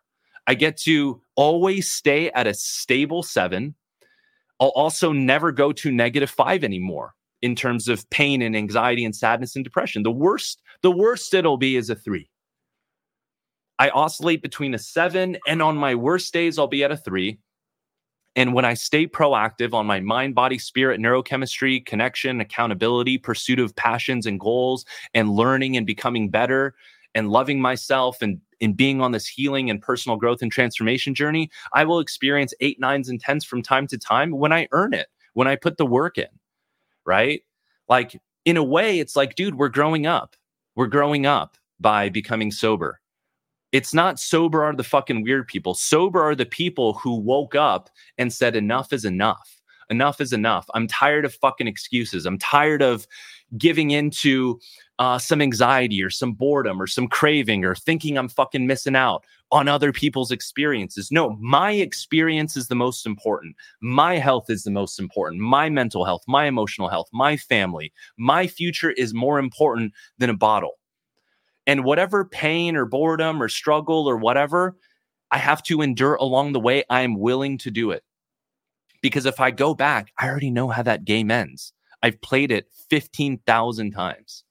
I 0.46 0.54
get 0.54 0.76
to 0.78 1.20
always 1.36 1.90
stay 1.90 2.30
at 2.30 2.46
a 2.46 2.54
stable 2.54 3.22
seven 3.22 3.74
I'll 4.60 4.68
also 4.68 5.12
never 5.12 5.50
go 5.50 5.72
to 5.72 5.90
negative 5.90 6.30
five 6.30 6.62
anymore 6.62 7.14
in 7.40 7.56
terms 7.56 7.88
of 7.88 8.08
pain 8.10 8.42
and 8.42 8.54
anxiety 8.54 9.04
and 9.04 9.16
sadness 9.16 9.56
and 9.56 9.64
depression. 9.64 10.02
The 10.02 10.12
worst, 10.12 10.60
the 10.82 10.90
worst 10.90 11.32
it'll 11.32 11.56
be 11.56 11.76
is 11.76 11.88
a 11.88 11.94
three. 11.94 12.28
I 13.78 13.88
oscillate 13.88 14.42
between 14.42 14.74
a 14.74 14.78
seven, 14.78 15.38
and 15.48 15.62
on 15.62 15.76
my 15.76 15.94
worst 15.94 16.34
days, 16.34 16.58
I'll 16.58 16.66
be 16.66 16.84
at 16.84 16.92
a 16.92 16.98
three. 16.98 17.38
And 18.36 18.52
when 18.52 18.66
I 18.66 18.74
stay 18.74 19.06
proactive 19.06 19.72
on 19.72 19.86
my 19.86 20.00
mind, 20.00 20.34
body, 20.34 20.58
spirit, 20.58 21.00
neurochemistry, 21.00 21.84
connection, 21.86 22.42
accountability, 22.42 23.16
pursuit 23.16 23.58
of 23.58 23.74
passions 23.74 24.26
and 24.26 24.38
goals, 24.38 24.84
and 25.14 25.30
learning 25.30 25.78
and 25.78 25.86
becoming 25.86 26.28
better 26.28 26.74
and 27.14 27.30
loving 27.30 27.60
myself 27.60 28.22
and 28.22 28.40
in 28.60 28.74
being 28.74 29.00
on 29.00 29.12
this 29.12 29.26
healing 29.26 29.70
and 29.70 29.80
personal 29.80 30.16
growth 30.16 30.42
and 30.42 30.52
transformation 30.52 31.14
journey, 31.14 31.50
I 31.72 31.84
will 31.84 31.98
experience 31.98 32.54
eight, 32.60 32.78
nines, 32.78 33.08
and 33.08 33.20
tens 33.20 33.44
from 33.44 33.62
time 33.62 33.86
to 33.88 33.98
time 33.98 34.32
when 34.32 34.52
I 34.52 34.68
earn 34.72 34.92
it, 34.92 35.08
when 35.32 35.48
I 35.48 35.56
put 35.56 35.78
the 35.78 35.86
work 35.86 36.18
in, 36.18 36.28
right? 37.06 37.42
Like, 37.88 38.20
in 38.44 38.56
a 38.56 38.64
way, 38.64 38.98
it's 38.98 39.16
like, 39.16 39.34
dude, 39.34 39.56
we're 39.56 39.68
growing 39.68 40.06
up. 40.06 40.36
We're 40.76 40.86
growing 40.86 41.26
up 41.26 41.56
by 41.78 42.08
becoming 42.08 42.50
sober. 42.50 43.00
It's 43.72 43.94
not 43.94 44.18
sober 44.18 44.64
are 44.64 44.74
the 44.74 44.84
fucking 44.84 45.22
weird 45.22 45.46
people. 45.46 45.74
Sober 45.74 46.20
are 46.22 46.34
the 46.34 46.46
people 46.46 46.94
who 46.94 47.14
woke 47.14 47.54
up 47.54 47.88
and 48.18 48.32
said, 48.32 48.56
enough 48.56 48.92
is 48.92 49.04
enough. 49.04 49.60
Enough 49.90 50.20
is 50.20 50.32
enough. 50.32 50.66
I'm 50.74 50.86
tired 50.86 51.24
of 51.24 51.34
fucking 51.34 51.66
excuses. 51.66 52.26
I'm 52.26 52.38
tired 52.38 52.82
of 52.82 53.06
giving 53.58 53.90
into 53.90 54.60
uh, 54.98 55.18
some 55.18 55.40
anxiety 55.40 56.02
or 56.02 56.10
some 56.10 56.32
boredom 56.32 56.80
or 56.80 56.86
some 56.86 57.08
craving 57.08 57.64
or 57.64 57.74
thinking 57.74 58.18
I'm 58.18 58.28
fucking 58.28 58.66
missing 58.66 58.94
out 58.94 59.24
on 59.50 59.66
other 59.66 59.92
people's 59.92 60.30
experiences. 60.30 61.10
No, 61.10 61.36
my 61.40 61.72
experience 61.72 62.56
is 62.56 62.68
the 62.68 62.74
most 62.74 63.06
important. 63.06 63.56
My 63.80 64.16
health 64.16 64.50
is 64.50 64.62
the 64.62 64.70
most 64.70 65.00
important. 65.00 65.40
My 65.40 65.68
mental 65.68 66.04
health, 66.04 66.22
my 66.28 66.44
emotional 66.44 66.88
health, 66.88 67.08
my 67.12 67.36
family, 67.36 67.92
my 68.18 68.46
future 68.46 68.90
is 68.90 69.14
more 69.14 69.38
important 69.38 69.92
than 70.18 70.30
a 70.30 70.36
bottle. 70.36 70.78
And 71.66 71.84
whatever 71.84 72.24
pain 72.24 72.76
or 72.76 72.84
boredom 72.84 73.42
or 73.42 73.48
struggle 73.48 74.08
or 74.08 74.16
whatever 74.16 74.76
I 75.30 75.38
have 75.38 75.62
to 75.64 75.80
endure 75.80 76.16
along 76.16 76.52
the 76.52 76.60
way, 76.60 76.84
I 76.90 77.02
am 77.02 77.18
willing 77.18 77.56
to 77.58 77.70
do 77.70 77.90
it. 77.90 78.02
Because 79.00 79.24
if 79.24 79.40
I 79.40 79.50
go 79.50 79.74
back, 79.74 80.12
I 80.18 80.28
already 80.28 80.50
know 80.50 80.68
how 80.68 80.82
that 80.82 81.04
game 81.04 81.30
ends. 81.30 81.72
I've 82.02 82.20
played 82.20 82.50
it 82.50 82.68
15,000 82.88 83.90
times 83.90 84.44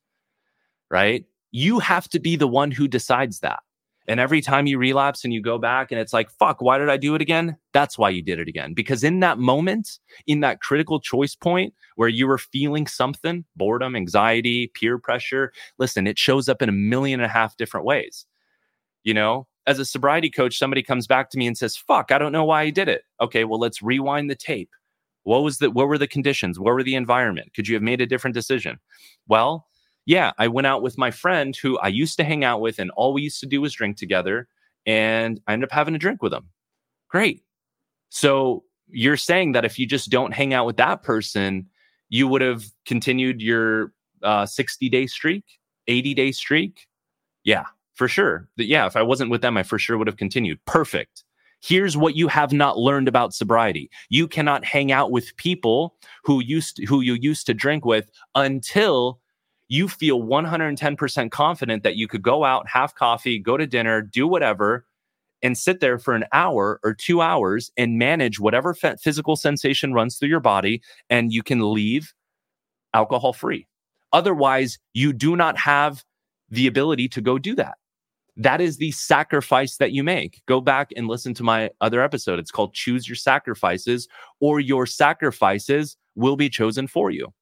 right? 0.89 1.26
You 1.52 1.80
have 1.80 2.08
to 2.10 2.20
be 2.20 2.36
the 2.36 2.47
one 2.47 2.72
who 2.72 2.88
decides 2.88 3.39
that. 3.39 3.60
And 4.08 4.20
every 4.20 4.41
time 4.41 4.66
you 4.66 4.80
relapse 4.80 5.24
and 5.24 5.32
you 5.32 5.41
go 5.41 5.60
back 5.60 5.91
and 5.91 6.02
it's 6.02 6.14
like, 6.14 6.32
fuck, 6.32 6.62
why 6.62 6.80
did 6.80 6.89
I 6.89 6.97
do 6.97 7.14
it 7.14 7.22
again? 7.22 7.56
That's 7.74 7.95
why 7.95 8.10
you 8.10 8.24
did 8.24 8.39
it 8.39 8.47
again. 8.47 8.74
Because 8.74 9.04
in 9.04 9.20
that 9.20 9.38
moment, 9.38 10.00
in 10.26 10.39
that 10.39 10.62
critical 10.62 11.00
choice 11.00 11.36
point 11.36 11.76
where 11.95 12.10
you 12.10 12.28
were 12.28 12.39
feeling 12.39 12.88
something, 12.88 13.45
boredom, 13.56 13.95
anxiety, 13.95 14.72
peer 14.74 14.97
pressure, 14.97 15.54
listen, 15.78 16.08
it 16.08 16.18
shows 16.18 16.50
up 16.50 16.64
in 16.64 16.70
a 16.70 16.74
million 16.74 17.20
and 17.20 17.30
a 17.30 17.34
half 17.34 17.56
different 17.58 17.86
ways. 17.86 18.26
You 19.04 19.14
know, 19.14 19.47
as 19.68 19.78
a 19.78 19.86
sobriety 19.86 20.32
coach, 20.32 20.58
somebody 20.58 20.82
comes 20.82 21.06
back 21.06 21.30
to 21.30 21.38
me 21.38 21.45
and 21.45 21.56
says, 21.58 21.78
fuck, 21.78 22.12
I 22.12 22.18
don't 22.18 22.32
know 22.32 22.45
why 22.45 22.64
I 22.64 22.70
did 22.72 22.89
it. 22.89 23.04
Okay, 23.22 23.43
well, 23.43 23.60
let's 23.60 23.84
rewind 23.84 24.28
the 24.28 24.36
tape. 24.36 24.72
What 25.24 25.43
was 25.43 25.57
the, 25.57 25.70
what 25.70 25.88
were 25.88 25.97
the 25.97 26.07
conditions? 26.07 26.59
What 26.59 26.74
were 26.74 26.84
the 26.84 26.95
environment? 26.95 27.53
Could 27.53 27.67
you 27.67 27.76
have 27.76 27.84
made 27.84 28.01
a 28.01 28.05
different 28.05 28.34
decision? 28.34 28.80
Well, 29.28 29.67
yeah, 30.05 30.32
I 30.38 30.47
went 30.47 30.67
out 30.67 30.82
with 30.82 30.97
my 30.97 31.11
friend 31.11 31.55
who 31.55 31.78
I 31.80 31.88
used 31.88 32.17
to 32.17 32.24
hang 32.24 32.43
out 32.43 32.61
with, 32.61 32.80
and 32.80 32.89
all 32.91 33.13
we 33.13 33.22
used 33.22 33.39
to 33.41 33.45
do 33.45 33.61
was 33.61 33.74
drink 33.74 33.97
together. 33.97 34.47
And 34.86 35.39
I 35.45 35.53
ended 35.53 35.70
up 35.70 35.74
having 35.74 35.93
a 35.93 35.99
drink 35.99 36.24
with 36.24 36.34
him. 36.34 36.49
Great. 37.09 37.43
So 38.09 38.63
you're 38.88 39.17
saying 39.17 39.51
that 39.51 39.65
if 39.65 39.78
you 39.78 39.86
just 39.86 40.09
don't 40.09 40.34
hang 40.34 40.53
out 40.53 40.65
with 40.65 40.78
that 40.78 41.03
person, 41.03 41.67
you 42.09 42.28
would 42.28 42.41
have 42.41 42.63
continued 42.86 43.41
your 43.41 43.93
uh, 44.24 44.45
60 44.45 44.89
day 44.89 45.05
streak, 45.05 45.43
80 45.88 46.13
day 46.13 46.32
streak? 46.32 46.88
Yeah, 47.43 47.65
for 47.93 48.07
sure. 48.07 48.49
Yeah, 48.57 48.88
if 48.88 48.95
I 48.95 49.03
wasn't 49.03 49.32
with 49.32 49.41
them, 49.41 49.57
I 49.57 49.63
for 49.63 49.78
sure 49.78 49.97
would 49.97 50.07
have 50.07 50.17
continued. 50.17 50.59
Perfect. 50.65 51.24
Here's 51.62 51.97
what 51.97 52.16
you 52.16 52.28
have 52.30 52.53
not 52.53 52.78
learned 52.78 53.07
about 53.07 53.34
sobriety. 53.34 53.89
You 54.10 54.28
cannot 54.28 54.64
hang 54.64 54.91
out 54.91 55.12
with 55.12 55.36
people 55.36 55.95
who 56.24 56.41
used 56.41 56.78
to, 56.78 56.86
who 56.86 57.01
you 57.01 57.16
used 57.16 57.45
to 57.47 57.53
drink 57.53 57.84
with 57.86 58.10
until 58.36 59.20
you 59.68 59.88
feel 59.88 60.22
110% 60.22 61.32
confident 61.32 61.84
that 61.84 61.95
you 61.95 62.07
could 62.07 62.24
go 62.24 62.43
out, 62.43 62.68
have 62.70 62.95
coffee, 62.95 63.38
go 63.39 63.57
to 63.57 63.68
dinner, 63.68 64.01
do 64.01 64.28
whatever, 64.28 64.86
and 65.41 65.57
sit 65.57 65.80
there 65.80 65.99
for 65.99 66.16
an 66.16 66.26
hour 66.34 66.80
or 66.84 66.93
two 66.93 67.22
hours 67.22 67.72
and 67.78 67.97
manage 67.97 68.39
whatever 68.39 68.74
physical 68.74 69.36
sensation 69.36 69.93
runs 69.93 70.18
through 70.18 70.30
your 70.30 70.39
body, 70.39 70.82
and 71.10 71.32
you 71.32 71.43
can 71.43 71.74
leave 71.74 72.14
alcohol 72.93 73.34
free. 73.34 73.68
Otherwise, 74.12 74.80
you 74.93 75.14
do 75.14 75.36
not 75.36 75.57
have 75.57 76.03
the 76.49 76.68
ability 76.68 77.07
to 77.07 77.22
go 77.22 77.38
do 77.38 77.53
that. 77.55 77.79
That 78.40 78.62
is 78.62 78.78
the 78.78 78.92
sacrifice 78.92 79.76
that 79.78 79.92
you 79.92 80.02
make. 80.02 80.42
Go 80.46 80.62
back 80.62 80.94
and 80.96 81.08
listen 81.08 81.34
to 81.36 81.44
my 81.44 81.70
other 81.82 82.02
episode. 82.02 82.40
It's 82.40 82.52
called 82.52 82.74
Choose 82.74 83.06
Your 83.06 83.18
Sacrifices, 83.18 84.08
or 84.40 84.62
Your 84.62 84.86
Sacrifices 84.86 85.98
Will 86.16 86.38
Be 86.38 86.50
Chosen 86.50 86.88
for 86.88 87.12
You. 87.12 87.34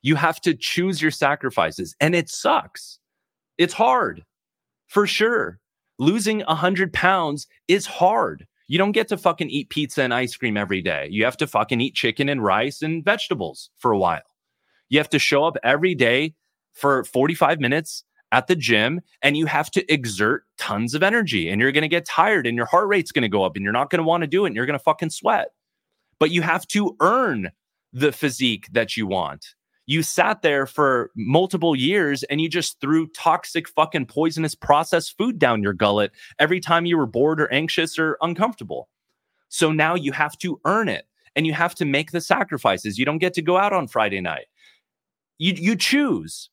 You 0.00 0.14
have 0.14 0.40
to 0.42 0.54
choose 0.54 1.02
your 1.02 1.10
sacrifices, 1.10 1.96
and 2.00 2.14
it 2.14 2.28
sucks. 2.28 3.00
It's 3.58 3.74
hard 3.74 4.24
for 4.86 5.04
sure. 5.04 5.58
Losing 5.98 6.40
100 6.40 6.92
pounds 6.92 7.48
is 7.66 7.84
hard. 7.84 8.46
You 8.68 8.78
don't 8.78 8.92
get 8.92 9.08
to 9.08 9.16
fucking 9.16 9.50
eat 9.50 9.68
pizza 9.68 10.02
and 10.02 10.14
ice 10.14 10.36
cream 10.36 10.56
every 10.56 10.80
day. 10.80 11.08
You 11.10 11.24
have 11.24 11.36
to 11.38 11.46
fucking 11.48 11.80
eat 11.80 11.94
chicken 11.94 12.28
and 12.28 12.42
rice 12.42 12.82
and 12.82 13.04
vegetables 13.04 13.70
for 13.78 13.90
a 13.90 13.98
while. 13.98 14.22
You 14.90 15.00
have 15.00 15.10
to 15.10 15.18
show 15.18 15.42
up 15.42 15.56
every 15.64 15.96
day 15.96 16.34
for 16.72 17.02
45 17.02 17.58
minutes 17.58 18.04
at 18.32 18.46
the 18.46 18.56
gym 18.56 19.00
and 19.20 19.36
you 19.36 19.46
have 19.46 19.70
to 19.70 19.92
exert 19.92 20.44
tons 20.58 20.94
of 20.94 21.02
energy 21.02 21.48
and 21.48 21.60
you're 21.60 21.70
going 21.70 21.82
to 21.82 21.88
get 21.88 22.06
tired 22.06 22.46
and 22.46 22.56
your 22.56 22.66
heart 22.66 22.88
rate's 22.88 23.12
going 23.12 23.22
to 23.22 23.28
go 23.28 23.44
up 23.44 23.54
and 23.54 23.62
you're 23.62 23.72
not 23.72 23.90
going 23.90 23.98
to 23.98 24.04
want 24.04 24.22
to 24.22 24.26
do 24.26 24.44
it 24.44 24.48
and 24.48 24.56
you're 24.56 24.66
going 24.66 24.78
to 24.78 24.82
fucking 24.82 25.10
sweat. 25.10 25.48
But 26.18 26.30
you 26.30 26.42
have 26.42 26.66
to 26.68 26.96
earn 27.00 27.50
the 27.92 28.10
physique 28.10 28.68
that 28.72 28.96
you 28.96 29.06
want 29.06 29.54
You 29.86 30.02
sat 30.02 30.42
there 30.42 30.66
for 30.66 31.10
multiple 31.14 31.76
years 31.76 32.22
and 32.24 32.40
you 32.40 32.48
just 32.48 32.80
threw 32.80 33.06
toxic, 33.08 33.68
fucking 33.68 34.06
poisonous 34.06 34.54
processed 34.54 35.16
food 35.18 35.38
down 35.38 35.62
your 35.62 35.74
gullet 35.74 36.12
every 36.38 36.60
time 36.60 36.86
you 36.86 36.96
were 36.96 37.06
bored 37.06 37.40
or 37.40 37.52
anxious 37.52 37.98
or 37.98 38.16
uncomfortable. 38.22 38.88
So 39.48 39.72
now 39.72 39.94
you 39.94 40.12
have 40.12 40.38
to 40.38 40.60
earn 40.64 40.88
it 40.88 41.06
and 41.36 41.46
you 41.46 41.52
have 41.52 41.74
to 41.76 41.84
make 41.84 42.12
the 42.12 42.20
sacrifices. 42.20 42.98
You 42.98 43.04
don't 43.04 43.18
get 43.18 43.34
to 43.34 43.42
go 43.42 43.58
out 43.58 43.72
on 43.72 43.88
Friday 43.88 44.20
night. 44.20 44.46
You, 45.38 45.52
you 45.54 45.76
choose 45.76 46.48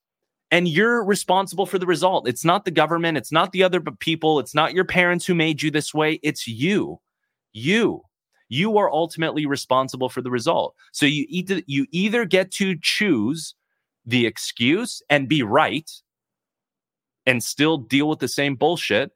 and 0.51 0.67
you're 0.67 1.03
responsible 1.03 1.65
for 1.65 1.77
the 1.77 1.85
result. 1.85 2.27
It's 2.27 2.45
not 2.45 2.65
the 2.65 2.71
government, 2.71 3.17
it's 3.17 3.31
not 3.31 3.51
the 3.51 3.63
other 3.63 3.79
people, 3.81 4.39
it's 4.39 4.55
not 4.55 4.73
your 4.73 4.85
parents 4.85 5.25
who 5.25 5.35
made 5.35 5.61
you 5.61 5.71
this 5.71 5.93
way, 5.93 6.19
it's 6.23 6.47
you. 6.47 6.99
You. 7.53 8.03
You 8.49 8.77
are 8.77 8.91
ultimately 8.91 9.45
responsible 9.45 10.09
for 10.09 10.21
the 10.21 10.31
result. 10.31 10.75
So 10.91 11.05
you 11.05 11.25
either 11.29 11.61
you 11.67 11.85
either 11.91 12.25
get 12.25 12.51
to 12.53 12.75
choose 12.81 13.53
the 14.05 14.25
excuse 14.25 15.01
and 15.09 15.29
be 15.29 15.43
right 15.43 15.89
and 17.27 17.43
still 17.43 17.77
deal 17.77 18.09
with 18.09 18.19
the 18.19 18.27
same 18.27 18.55
bullshit 18.55 19.11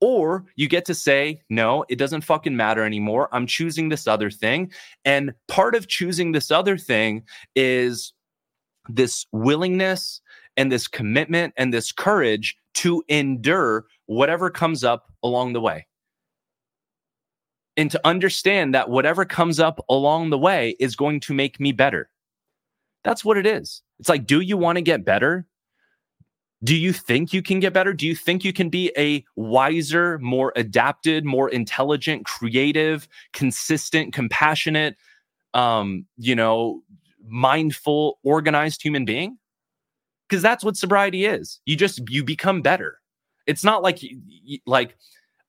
or 0.00 0.44
you 0.56 0.68
get 0.68 0.84
to 0.86 0.94
say, 0.94 1.40
no, 1.48 1.84
it 1.88 1.96
doesn't 1.96 2.24
fucking 2.24 2.56
matter 2.56 2.84
anymore. 2.84 3.28
I'm 3.32 3.46
choosing 3.46 3.88
this 3.88 4.06
other 4.06 4.30
thing. 4.30 4.72
And 5.04 5.32
part 5.48 5.74
of 5.74 5.88
choosing 5.88 6.32
this 6.32 6.50
other 6.50 6.76
thing 6.76 7.22
is 7.54 8.12
this 8.88 9.24
willingness 9.32 10.20
and 10.56 10.70
this 10.70 10.86
commitment 10.86 11.54
and 11.56 11.72
this 11.72 11.92
courage 11.92 12.56
to 12.74 13.02
endure 13.08 13.86
whatever 14.06 14.50
comes 14.50 14.84
up 14.84 15.12
along 15.22 15.52
the 15.52 15.60
way. 15.60 15.86
And 17.76 17.90
to 17.90 18.00
understand 18.04 18.74
that 18.74 18.88
whatever 18.88 19.24
comes 19.24 19.58
up 19.58 19.84
along 19.88 20.30
the 20.30 20.38
way 20.38 20.76
is 20.78 20.94
going 20.94 21.20
to 21.20 21.34
make 21.34 21.58
me 21.58 21.72
better. 21.72 22.08
That's 23.02 23.24
what 23.24 23.36
it 23.36 23.46
is. 23.46 23.82
It's 23.98 24.08
like, 24.08 24.26
do 24.26 24.40
you 24.40 24.56
want 24.56 24.76
to 24.76 24.82
get 24.82 25.04
better? 25.04 25.46
Do 26.62 26.74
you 26.74 26.92
think 26.92 27.32
you 27.32 27.42
can 27.42 27.60
get 27.60 27.74
better? 27.74 27.92
Do 27.92 28.06
you 28.06 28.14
think 28.14 28.44
you 28.44 28.52
can 28.52 28.70
be 28.70 28.90
a 28.96 29.24
wiser, 29.36 30.18
more 30.20 30.52
adapted, 30.56 31.24
more 31.24 31.50
intelligent, 31.50 32.24
creative, 32.24 33.06
consistent, 33.32 34.14
compassionate, 34.14 34.96
um, 35.52 36.06
you 36.16 36.34
know, 36.34 36.82
mindful, 37.26 38.18
organized 38.22 38.82
human 38.82 39.04
being? 39.04 39.36
Because 40.28 40.42
that's 40.42 40.64
what 40.64 40.76
sobriety 40.76 41.24
is. 41.26 41.60
You 41.66 41.76
just 41.76 42.08
you 42.08 42.24
become 42.24 42.62
better. 42.62 43.00
It's 43.46 43.64
not 43.64 43.82
like 43.82 44.00
like 44.66 44.96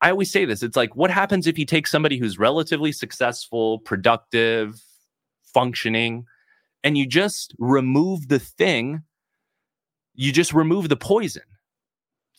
I 0.01 0.11
always 0.11 0.31
say 0.31 0.45
this. 0.45 0.63
It's 0.63 0.75
like 0.77 0.95
what 0.95 1.11
happens 1.11 1.47
if 1.47 1.57
you 1.57 1.65
take 1.65 1.87
somebody 1.87 2.17
who's 2.17 2.37
relatively 2.37 2.91
successful, 2.91 3.79
productive, 3.79 4.81
functioning, 5.53 6.25
and 6.83 6.97
you 6.97 7.07
just 7.07 7.55
remove 7.57 8.27
the 8.27 8.39
thing. 8.39 9.03
You 10.13 10.31
just 10.31 10.53
remove 10.53 10.89
the 10.89 10.95
poison. 10.95 11.43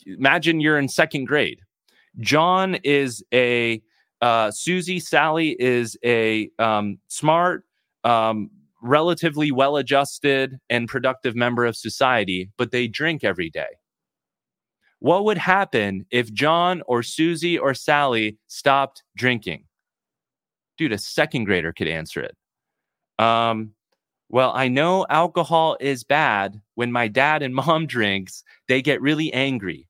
Imagine 0.06 0.60
you're 0.60 0.78
in 0.78 0.88
second 0.88 1.24
grade. 1.24 1.60
John 2.20 2.76
is 2.76 3.24
a 3.34 3.82
uh, 4.20 4.50
Susie. 4.50 5.00
Sally 5.00 5.56
is 5.60 5.96
a 6.04 6.50
um, 6.58 6.98
smart, 7.08 7.64
um, 8.04 8.50
relatively 8.86 9.50
well 9.50 9.76
adjusted 9.76 10.58
and 10.70 10.88
productive 10.88 11.34
member 11.34 11.64
of 11.64 11.76
society, 11.76 12.50
but 12.56 12.70
they 12.70 12.88
drink 12.88 13.24
every 13.24 13.50
day. 13.50 13.78
What 14.98 15.24
would 15.24 15.38
happen 15.38 16.06
if 16.10 16.32
John 16.32 16.82
or 16.86 17.02
Susie 17.02 17.58
or 17.58 17.74
Sally 17.74 18.38
stopped 18.46 19.02
drinking? 19.16 19.64
Dude, 20.78 20.92
a 20.92 20.98
second 20.98 21.44
grader 21.44 21.72
could 21.72 21.88
answer 21.88 22.20
it. 22.20 22.36
Um, 23.22 23.72
well, 24.28 24.52
I 24.54 24.68
know 24.68 25.06
alcohol 25.08 25.76
is 25.80 26.04
bad. 26.04 26.60
When 26.74 26.92
my 26.92 27.08
dad 27.08 27.42
and 27.42 27.54
mom 27.66 27.86
drinks, 27.86 28.42
they 28.68 28.82
get 28.82 29.00
really 29.00 29.32
angry. 29.32 29.88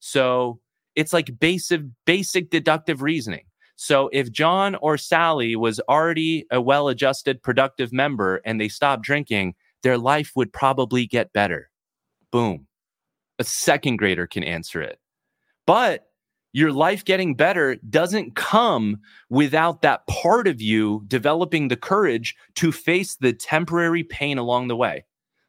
So 0.00 0.60
it's 0.94 1.12
like 1.12 1.38
basic, 1.38 1.82
basic 2.04 2.50
deductive 2.50 3.02
reasoning. 3.02 3.44
So 3.80 4.10
if 4.12 4.32
John 4.32 4.74
or 4.74 4.98
Sally 4.98 5.54
was 5.54 5.78
already 5.88 6.44
a 6.50 6.60
well 6.60 6.88
adjusted, 6.88 7.44
productive 7.44 7.92
member 7.92 8.40
and 8.44 8.60
they 8.60 8.68
stopped 8.68 9.04
drinking, 9.04 9.54
their 9.84 9.96
life 9.96 10.32
would 10.34 10.52
probably 10.52 11.06
get 11.06 11.32
better. 11.32 11.70
Boom. 12.32 12.66
A 13.38 13.44
second 13.44 13.98
grader 13.98 14.26
can 14.26 14.42
answer 14.42 14.82
it. 14.82 14.98
But 15.64 16.06
your 16.52 16.72
life 16.72 17.04
getting 17.04 17.36
better 17.36 17.76
doesn't 17.88 18.34
come 18.34 18.98
without 19.30 19.82
that 19.82 20.04
part 20.08 20.48
of 20.48 20.60
you 20.60 21.04
developing 21.06 21.68
the 21.68 21.76
courage 21.76 22.34
to 22.56 22.72
face 22.72 23.14
the 23.14 23.32
temporary 23.32 24.02
pain 24.02 24.38
along 24.38 24.66
the 24.66 24.76
way 24.76 25.04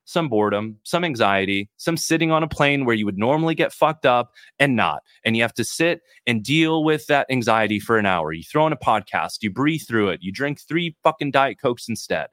some 0.09 0.27
boredom, 0.27 0.75
some 0.83 1.03
anxiety, 1.03 1.69
some 1.77 1.95
sitting 1.95 2.31
on 2.31 2.41
a 2.41 2.47
plane 2.47 2.83
where 2.83 2.95
you 2.95 3.05
would 3.05 3.19
normally 3.19 3.53
get 3.53 3.71
fucked 3.71 4.07
up 4.07 4.33
and 4.57 4.75
not. 4.75 5.03
And 5.23 5.37
you 5.37 5.43
have 5.43 5.53
to 5.53 5.63
sit 5.63 6.01
and 6.25 6.43
deal 6.43 6.83
with 6.83 7.05
that 7.07 7.27
anxiety 7.29 7.79
for 7.79 7.99
an 7.99 8.07
hour. 8.07 8.33
You 8.33 8.43
throw 8.43 8.65
in 8.65 8.73
a 8.73 8.77
podcast, 8.77 9.43
you 9.43 9.51
breathe 9.51 9.83
through 9.87 10.09
it, 10.09 10.23
you 10.23 10.31
drink 10.31 10.61
three 10.61 10.95
fucking 11.03 11.29
Diet 11.29 11.61
Cokes 11.61 11.87
instead. 11.87 12.27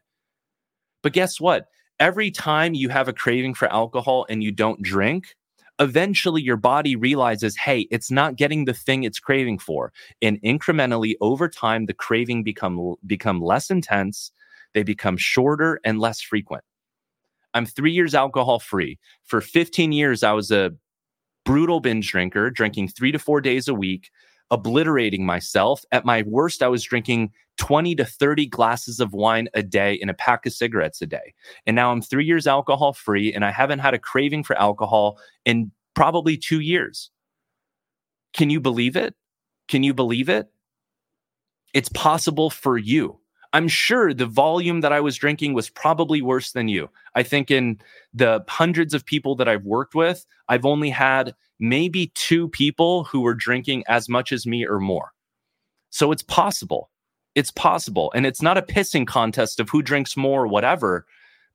But 1.03 1.13
guess 1.13 1.39
what? 1.39 1.67
Every 2.01 2.31
time 2.31 2.73
you 2.73 2.89
have 2.89 3.09
a 3.09 3.13
craving 3.13 3.53
for 3.53 3.71
alcohol 3.71 4.25
and 4.31 4.43
you 4.43 4.53
don't 4.53 4.81
drink, 4.81 5.37
eventually 5.79 6.41
your 6.41 6.57
body 6.57 6.97
realizes, 6.97 7.57
hey, 7.57 7.87
it's 7.91 8.11
not 8.11 8.37
getting 8.37 8.65
the 8.65 8.73
thing 8.73 9.05
it's 9.05 9.21
craving 9.21 9.59
for. 9.59 9.93
And 10.23 10.41
incrementally 10.41 11.15
over 11.21 11.47
time, 11.47 11.85
the 11.85 11.95
craving 11.95 12.43
become 12.43 12.95
become 13.07 13.43
less 13.43 13.71
intense, 13.71 14.33
they 14.73 14.83
become 14.83 15.19
shorter 15.19 15.79
and 15.85 16.01
less 16.01 16.23
frequent. 16.23 16.65
I'm 17.57 17.65
three 17.65 17.93
years 17.93 18.15
alcohol 18.15 18.59
free. 18.59 18.99
For 19.25 19.41
15 19.41 19.91
years, 19.91 20.23
I 20.23 20.33
was 20.33 20.51
a 20.51 20.73
brutal 21.47 21.81
binge 21.81 22.11
drinker, 22.11 22.51
drinking 22.51 22.89
three 22.89 23.11
to 23.13 23.19
four 23.19 23.41
days 23.41 23.67
a 23.67 23.73
week, 23.73 24.11
obliterating 24.51 25.25
myself. 25.25 25.83
At 25.91 26.05
my 26.05 26.23
worst, 26.27 26.63
I 26.63 26.69
was 26.69 26.85
drinking 26.85 27.31
20 27.57 27.95
to 27.95 28.05
30 28.05 28.47
glasses 28.47 29.01
of 29.01 29.15
wine 29.15 29.49
a 29.55 29.63
day 29.63 29.99
and 30.03 30.11
a 30.11 30.15
pack 30.15 30.45
of 30.45 30.53
cigarettes 30.53 31.01
a 31.01 31.07
day. 31.07 31.33
And 31.67 31.75
now 31.75 31.93
I'm 31.93 32.03
three 32.03 32.27
years 32.27 32.47
alcohol 32.47 32.93
free, 32.93 33.33
and 33.33 33.43
I 33.43 33.53
haven't 33.53 33.79
had 33.79 33.95
a 33.95 33.99
craving 33.99 34.45
for 34.45 34.55
alcohol 34.61 35.19
in 35.47 35.71
probably 35.95 36.37
two 36.37 36.61
years. 36.61 37.11
Can 38.35 38.51
you 38.51 38.61
believe 38.61 38.97
it? 38.97 39.15
Can 39.67 39.83
you 39.83 39.95
believe 39.95 40.29
it? 40.29 40.49
It's 41.73 41.89
possible 41.89 42.51
for 42.51 42.77
you. 42.77 43.19
I'm 43.53 43.69
sure 43.69 44.13
the 44.13 44.27
volume 44.27 44.81
that 44.81 44.93
I 44.93 45.01
was 45.01 45.17
drinking 45.17 45.55
was 45.55 45.71
probably 45.71 46.23
worse 46.23 46.53
than 46.53 46.69
you. 46.69 46.91
I 47.15 47.23
think 47.23 47.51
in 47.51 47.81
the 48.13 48.45
hundreds 48.49 48.95
of 48.95 49.07
people 49.07 49.35
that 49.37 49.49
I've 49.49 49.65
worked 49.65 49.95
with, 49.95 50.27
I've 50.49 50.67
only 50.67 50.91
had 50.91 51.35
maybe 51.59 52.13
two 52.15 52.49
people 52.49 53.05
who 53.05 53.21
were 53.21 53.35
drinking 53.35 53.85
as 53.89 54.09
much 54.09 54.33
as 54.33 54.47
me 54.47 54.67
or 54.67 54.79
more. 54.79 55.13
So 55.91 56.13
it's 56.13 56.23
possible. 56.23 56.91
It's 57.35 57.51
possible. 57.51 58.13
And 58.15 58.27
it's 58.27 58.43
not 58.43 58.59
a 58.59 58.63
pissing 58.63 59.07
contest 59.07 59.61
of 59.61 59.71
who 59.71 59.83
drinks 59.83 60.17
more 60.17 60.45
or 60.45 60.49
whatever, 60.49 61.07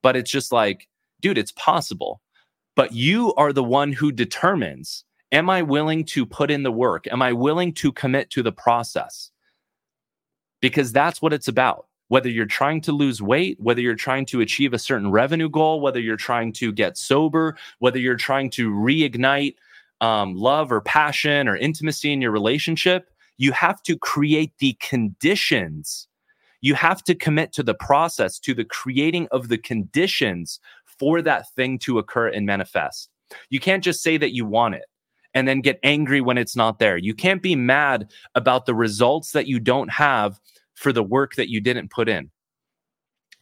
but 0.01 0.15
it's 0.15 0.31
just 0.31 0.51
like, 0.51 0.87
dude, 1.21 1.37
it's 1.37 1.51
possible. 1.53 2.21
But 2.75 2.93
you 2.93 3.33
are 3.35 3.53
the 3.53 3.63
one 3.63 3.93
who 3.93 4.11
determines 4.11 5.03
am 5.31 5.49
I 5.49 5.61
willing 5.61 6.03
to 6.05 6.25
put 6.25 6.51
in 6.51 6.63
the 6.63 6.71
work? 6.71 7.07
Am 7.07 7.21
I 7.21 7.31
willing 7.33 7.73
to 7.75 7.91
commit 7.91 8.29
to 8.31 8.43
the 8.43 8.51
process? 8.51 9.31
Because 10.61 10.91
that's 10.91 11.21
what 11.21 11.33
it's 11.33 11.47
about 11.47 11.87
whether 12.11 12.27
you're 12.27 12.45
trying 12.45 12.81
to 12.81 12.91
lose 12.91 13.21
weight, 13.21 13.57
whether 13.61 13.79
you're 13.79 13.95
trying 13.95 14.25
to 14.25 14.41
achieve 14.41 14.73
a 14.73 14.77
certain 14.77 15.09
revenue 15.11 15.47
goal, 15.47 15.79
whether 15.79 16.01
you're 16.01 16.17
trying 16.17 16.51
to 16.51 16.69
get 16.73 16.97
sober, 16.97 17.55
whether 17.79 17.97
you're 17.97 18.17
trying 18.17 18.49
to 18.49 18.69
reignite 18.69 19.55
um, 20.01 20.35
love 20.35 20.73
or 20.73 20.81
passion 20.81 21.47
or 21.47 21.55
intimacy 21.55 22.11
in 22.11 22.19
your 22.19 22.31
relationship, 22.31 23.09
you 23.37 23.53
have 23.53 23.81
to 23.83 23.97
create 23.97 24.51
the 24.59 24.75
conditions. 24.81 26.09
You 26.59 26.75
have 26.75 27.01
to 27.05 27.15
commit 27.15 27.53
to 27.53 27.63
the 27.63 27.75
process, 27.75 28.39
to 28.39 28.53
the 28.53 28.65
creating 28.65 29.29
of 29.31 29.47
the 29.47 29.57
conditions 29.57 30.59
for 30.99 31.21
that 31.21 31.49
thing 31.55 31.79
to 31.79 31.97
occur 31.97 32.27
and 32.27 32.45
manifest. 32.45 33.09
You 33.49 33.61
can't 33.61 33.85
just 33.85 34.03
say 34.03 34.17
that 34.17 34.35
you 34.35 34.45
want 34.45 34.75
it 34.75 34.83
and 35.33 35.47
then 35.47 35.61
get 35.61 35.79
angry 35.83 36.21
when 36.21 36.37
it's 36.37 36.55
not 36.55 36.79
there. 36.79 36.97
You 36.97 37.13
can't 37.13 37.41
be 37.41 37.55
mad 37.55 38.11
about 38.35 38.65
the 38.65 38.75
results 38.75 39.31
that 39.31 39.47
you 39.47 39.59
don't 39.59 39.91
have 39.91 40.39
for 40.73 40.91
the 40.91 41.03
work 41.03 41.35
that 41.35 41.49
you 41.49 41.61
didn't 41.61 41.91
put 41.91 42.09
in. 42.09 42.31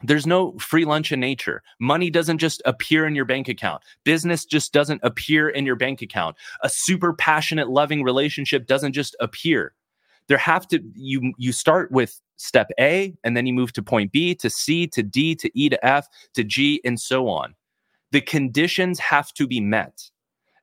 There's 0.01 0.27
no 0.27 0.57
free 0.59 0.85
lunch 0.85 1.11
in 1.11 1.19
nature. 1.19 1.61
Money 1.79 2.09
doesn't 2.09 2.37
just 2.37 2.61
appear 2.63 3.05
in 3.05 3.15
your 3.15 3.25
bank 3.25 3.49
account. 3.49 3.83
Business 4.05 4.45
just 4.45 4.71
doesn't 4.71 5.01
appear 5.03 5.49
in 5.49 5.65
your 5.65 5.75
bank 5.75 6.01
account. 6.01 6.37
A 6.63 6.69
super 6.69 7.13
passionate, 7.13 7.69
loving 7.69 8.03
relationship 8.03 8.65
doesn't 8.65 8.93
just 8.93 9.15
appear. 9.19 9.73
There 10.27 10.37
have 10.37 10.67
to 10.69 10.79
you 10.93 11.33
you 11.37 11.51
start 11.51 11.91
with 11.91 12.21
step 12.37 12.69
A 12.79 13.15
and 13.23 13.35
then 13.35 13.45
you 13.45 13.53
move 13.53 13.73
to 13.73 13.83
point 13.83 14.11
B 14.11 14.35
to 14.35 14.49
C 14.49 14.87
to 14.87 15.03
D 15.03 15.35
to 15.35 15.51
E 15.59 15.69
to 15.69 15.85
F 15.85 16.07
to 16.33 16.43
G 16.43 16.79
and 16.85 16.99
so 16.99 17.27
on. 17.27 17.55
The 18.11 18.21
conditions 18.21 18.99
have 18.99 19.33
to 19.33 19.47
be 19.47 19.59
met. 19.59 20.09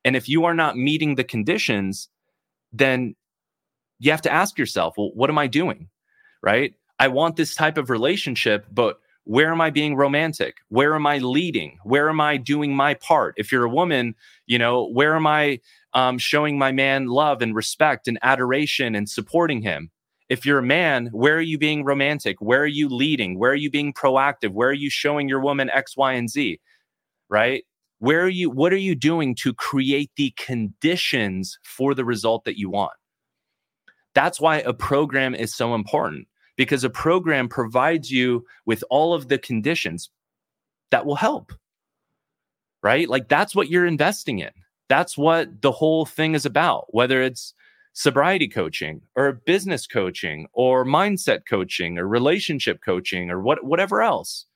And 0.06 0.16
if 0.16 0.30
you 0.30 0.46
are 0.46 0.54
not 0.54 0.78
meeting 0.78 1.16
the 1.16 1.24
conditions, 1.24 2.08
then 2.72 3.14
you 3.98 4.10
have 4.12 4.22
to 4.22 4.32
ask 4.32 4.58
yourself, 4.58 4.94
well, 4.96 5.10
what 5.14 5.28
am 5.28 5.38
I 5.38 5.48
doing? 5.48 5.90
right? 6.46 6.74
I 7.00 7.08
want 7.08 7.36
this 7.36 7.56
type 7.56 7.76
of 7.76 7.90
relationship, 7.90 8.66
but 8.72 9.00
where 9.24 9.50
am 9.50 9.60
I 9.60 9.70
being 9.70 9.96
romantic? 9.96 10.58
Where 10.68 10.94
am 10.94 11.06
I 11.06 11.18
leading? 11.18 11.78
Where 11.82 12.08
am 12.08 12.20
I 12.20 12.36
doing 12.36 12.74
my 12.74 12.94
part? 12.94 13.34
If 13.36 13.50
you're 13.50 13.64
a 13.64 13.68
woman, 13.68 14.14
you 14.46 14.58
know, 14.58 14.86
where 14.88 15.16
am 15.16 15.26
I 15.26 15.60
um, 15.94 16.18
showing 16.18 16.56
my 16.58 16.70
man 16.70 17.06
love 17.06 17.42
and 17.42 17.54
respect 17.54 18.06
and 18.06 18.18
adoration 18.22 18.94
and 18.94 19.08
supporting 19.08 19.60
him? 19.60 19.90
If 20.28 20.46
you're 20.46 20.60
a 20.60 20.62
man, 20.62 21.08
where 21.12 21.36
are 21.36 21.40
you 21.40 21.58
being 21.58 21.84
romantic? 21.84 22.36
Where 22.40 22.62
are 22.62 22.66
you 22.66 22.88
leading? 22.88 23.38
Where 23.38 23.50
are 23.50 23.56
you 23.56 23.70
being 23.70 23.92
proactive? 23.92 24.52
Where 24.52 24.68
are 24.68 24.72
you 24.72 24.90
showing 24.90 25.28
your 25.28 25.40
woman 25.40 25.70
X, 25.70 25.96
Y, 25.96 26.12
and 26.12 26.30
Z? 26.30 26.60
Right? 27.28 27.64
Where 27.98 28.22
are 28.22 28.28
you? 28.28 28.50
What 28.50 28.72
are 28.72 28.78
you 28.78 28.94
doing 28.94 29.34
to 29.36 29.54
create 29.54 30.10
the 30.16 30.34
conditions 30.36 31.58
for 31.64 31.94
the 31.94 32.04
result 32.04 32.44
that 32.44 32.58
you 32.58 32.68
want? 32.70 32.92
That's 34.14 34.40
why 34.40 34.58
a 34.58 34.72
program 34.72 35.34
is 35.34 35.54
so 35.54 35.74
important 35.74 36.28
because 36.56 36.84
a 36.84 36.90
program 36.90 37.48
provides 37.48 38.10
you 38.10 38.46
with 38.64 38.82
all 38.90 39.14
of 39.14 39.28
the 39.28 39.38
conditions 39.38 40.10
that 40.90 41.06
will 41.06 41.16
help. 41.16 41.52
Right? 42.82 43.08
Like 43.08 43.28
that's 43.28 43.54
what 43.54 43.68
you're 43.68 43.86
investing 43.86 44.38
in. 44.38 44.50
That's 44.88 45.18
what 45.18 45.62
the 45.62 45.72
whole 45.72 46.06
thing 46.06 46.34
is 46.34 46.46
about, 46.46 46.86
whether 46.94 47.20
it's 47.20 47.54
sobriety 47.92 48.46
coaching 48.46 49.00
or 49.16 49.32
business 49.32 49.86
coaching 49.86 50.46
or 50.52 50.84
mindset 50.84 51.40
coaching 51.48 51.98
or 51.98 52.06
relationship 52.06 52.80
coaching 52.84 53.30
or 53.30 53.40
what, 53.40 53.64
whatever 53.64 54.02
else. 54.02 54.46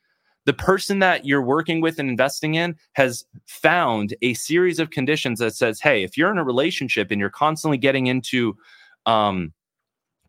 The 0.46 0.52
person 0.54 1.00
that 1.00 1.26
you're 1.26 1.44
working 1.44 1.80
with 1.80 1.98
and 1.98 2.08
investing 2.08 2.54
in 2.54 2.76
has 2.94 3.24
found 3.46 4.14
a 4.22 4.34
series 4.34 4.78
of 4.78 4.90
conditions 4.90 5.38
that 5.38 5.54
says, 5.54 5.80
hey, 5.80 6.02
if 6.02 6.16
you're 6.16 6.30
in 6.30 6.38
a 6.38 6.44
relationship 6.44 7.10
and 7.10 7.20
you're 7.20 7.30
constantly 7.30 7.78
getting 7.78 8.06
into 8.06 8.56
um, 9.06 9.52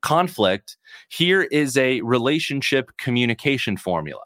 conflict, 0.01 0.77
here 1.09 1.43
is 1.43 1.77
a 1.77 2.01
relationship 2.01 2.91
communication 2.97 3.77
formula. 3.77 4.21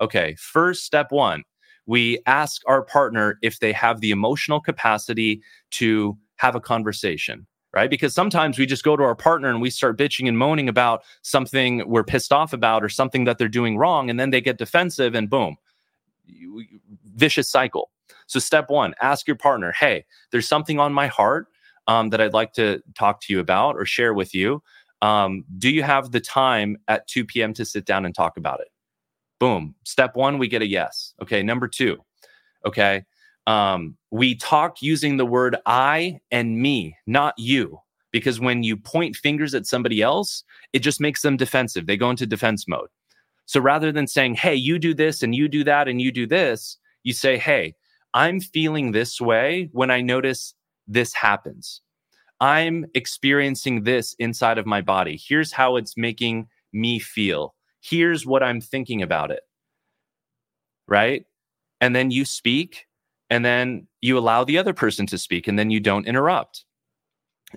Okay, 0.00 0.34
first 0.38 0.84
step 0.84 1.10
one, 1.10 1.42
we 1.86 2.20
ask 2.26 2.62
our 2.66 2.82
partner 2.82 3.38
if 3.42 3.60
they 3.60 3.72
have 3.72 4.00
the 4.00 4.10
emotional 4.10 4.60
capacity 4.60 5.42
to 5.72 6.16
have 6.36 6.54
a 6.54 6.60
conversation, 6.60 7.46
right? 7.72 7.90
Because 7.90 8.14
sometimes 8.14 8.58
we 8.58 8.66
just 8.66 8.84
go 8.84 8.96
to 8.96 9.02
our 9.02 9.14
partner 9.14 9.48
and 9.48 9.60
we 9.60 9.70
start 9.70 9.98
bitching 9.98 10.28
and 10.28 10.36
moaning 10.36 10.68
about 10.68 11.02
something 11.22 11.88
we're 11.88 12.04
pissed 12.04 12.32
off 12.32 12.52
about 12.52 12.82
or 12.82 12.88
something 12.88 13.24
that 13.24 13.38
they're 13.38 13.48
doing 13.48 13.76
wrong, 13.76 14.10
and 14.10 14.18
then 14.18 14.30
they 14.30 14.40
get 14.40 14.58
defensive 14.58 15.14
and 15.14 15.30
boom, 15.30 15.56
vicious 17.14 17.48
cycle. 17.48 17.90
So, 18.26 18.38
step 18.38 18.70
one, 18.70 18.94
ask 19.00 19.26
your 19.26 19.36
partner, 19.36 19.72
hey, 19.72 20.04
there's 20.30 20.48
something 20.48 20.78
on 20.78 20.92
my 20.92 21.08
heart 21.08 21.48
um, 21.86 22.10
that 22.10 22.20
I'd 22.20 22.32
like 22.32 22.52
to 22.54 22.82
talk 22.94 23.20
to 23.22 23.32
you 23.32 23.40
about 23.40 23.76
or 23.76 23.84
share 23.84 24.14
with 24.14 24.34
you. 24.34 24.62
Um, 25.02 25.44
do 25.58 25.70
you 25.70 25.82
have 25.82 26.12
the 26.12 26.20
time 26.20 26.76
at 26.88 27.06
2 27.08 27.24
p.m. 27.24 27.54
to 27.54 27.64
sit 27.64 27.84
down 27.86 28.04
and 28.04 28.14
talk 28.14 28.36
about 28.36 28.60
it? 28.60 28.68
Boom. 29.38 29.74
Step 29.84 30.14
one, 30.14 30.38
we 30.38 30.46
get 30.46 30.62
a 30.62 30.68
yes. 30.68 31.14
Okay. 31.22 31.42
Number 31.42 31.66
two, 31.66 31.98
okay. 32.64 33.04
Um, 33.50 33.96
we 34.12 34.36
talk 34.36 34.80
using 34.80 35.16
the 35.16 35.26
word 35.26 35.56
I 35.66 36.20
and 36.30 36.62
me, 36.62 36.96
not 37.08 37.34
you. 37.36 37.80
Because 38.12 38.38
when 38.38 38.62
you 38.62 38.76
point 38.76 39.16
fingers 39.16 39.54
at 39.56 39.66
somebody 39.66 40.02
else, 40.02 40.44
it 40.72 40.80
just 40.80 41.00
makes 41.00 41.22
them 41.22 41.36
defensive. 41.36 41.86
They 41.86 41.96
go 41.96 42.10
into 42.10 42.26
defense 42.26 42.68
mode. 42.68 42.90
So 43.46 43.60
rather 43.60 43.90
than 43.90 44.06
saying, 44.06 44.34
hey, 44.34 44.54
you 44.54 44.78
do 44.78 44.94
this 44.94 45.24
and 45.24 45.34
you 45.34 45.48
do 45.48 45.64
that 45.64 45.88
and 45.88 46.00
you 46.00 46.12
do 46.12 46.28
this, 46.28 46.78
you 47.02 47.12
say, 47.12 47.38
hey, 47.38 47.74
I'm 48.14 48.38
feeling 48.38 48.92
this 48.92 49.20
way 49.20 49.68
when 49.72 49.90
I 49.90 50.00
notice 50.00 50.54
this 50.86 51.12
happens. 51.12 51.80
I'm 52.40 52.86
experiencing 52.94 53.82
this 53.82 54.14
inside 54.20 54.58
of 54.58 54.66
my 54.66 54.80
body. 54.80 55.20
Here's 55.28 55.52
how 55.52 55.74
it's 55.74 55.96
making 55.96 56.46
me 56.72 57.00
feel. 57.00 57.56
Here's 57.80 58.24
what 58.24 58.44
I'm 58.44 58.60
thinking 58.60 59.02
about 59.02 59.32
it. 59.32 59.42
Right. 60.86 61.24
And 61.80 61.96
then 61.96 62.12
you 62.12 62.24
speak, 62.24 62.86
and 63.30 63.44
then 63.44 63.86
you 64.00 64.18
allow 64.18 64.44
the 64.44 64.58
other 64.58 64.74
person 64.74 65.06
to 65.06 65.18
speak, 65.18 65.48
and 65.48 65.58
then 65.58 65.70
you 65.70 65.80
don't 65.80 66.06
interrupt. 66.06 66.64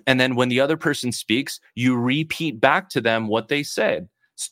And 0.06 0.18
then 0.18 0.34
when 0.34 0.48
the 0.48 0.60
other 0.60 0.76
person 0.76 1.12
speaks, 1.12 1.60
you 1.74 1.96
repeat 1.96 2.60
back 2.60 2.88
to 2.90 3.00
them 3.00 3.28
what 3.28 3.48
they 3.48 3.62
said 3.62 4.08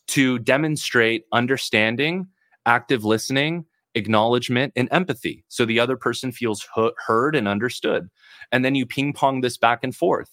to 0.09 0.39
demonstrate 0.39 1.25
understanding, 1.33 2.29
active 2.66 3.05
listening, 3.05 3.64
acknowledgement, 3.95 4.73
and 4.77 4.89
empathy. 4.93 5.45
So 5.49 5.64
the 5.64 5.81
other 5.81 5.97
person 5.97 6.33
feels 6.33 6.66
heard 7.07 7.35
and 7.35 7.49
understood. 7.49 8.09
And 8.53 8.64
then 8.64 8.75
you 8.75 8.87
ping 8.87 9.12
pong 9.12 9.41
this 9.41 9.57
back 9.57 9.83
and 9.83 9.95
forth 9.95 10.31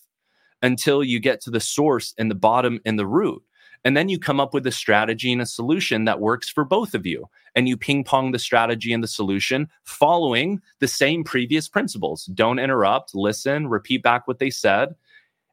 until 0.61 1.03
you 1.03 1.19
get 1.19 1.41
to 1.41 1.49
the 1.49 1.59
source 1.59 2.13
and 2.17 2.29
the 2.29 2.35
bottom 2.35 2.79
and 2.85 2.99
the 2.99 3.07
root. 3.07 3.41
And 3.85 3.95
then 3.95 4.09
you 4.09 4.19
come 4.19 4.39
up 4.39 4.53
with 4.53 4.67
a 4.67 4.71
strategy 4.71 5.31
and 5.31 5.41
a 5.41 5.45
solution 5.45 6.05
that 6.05 6.19
works 6.19 6.49
for 6.49 6.65
both 6.65 6.93
of 6.93 7.05
you. 7.05 7.29
And 7.55 7.67
you 7.67 7.77
ping 7.77 8.03
pong 8.03 8.31
the 8.31 8.39
strategy 8.39 8.93
and 8.93 9.03
the 9.03 9.07
solution 9.07 9.69
following 9.83 10.61
the 10.79 10.87
same 10.87 11.23
previous 11.23 11.67
principles. 11.67 12.25
Don't 12.25 12.59
interrupt, 12.59 13.15
listen, 13.15 13.67
repeat 13.67 14.03
back 14.03 14.27
what 14.27 14.39
they 14.39 14.49
said. 14.49 14.95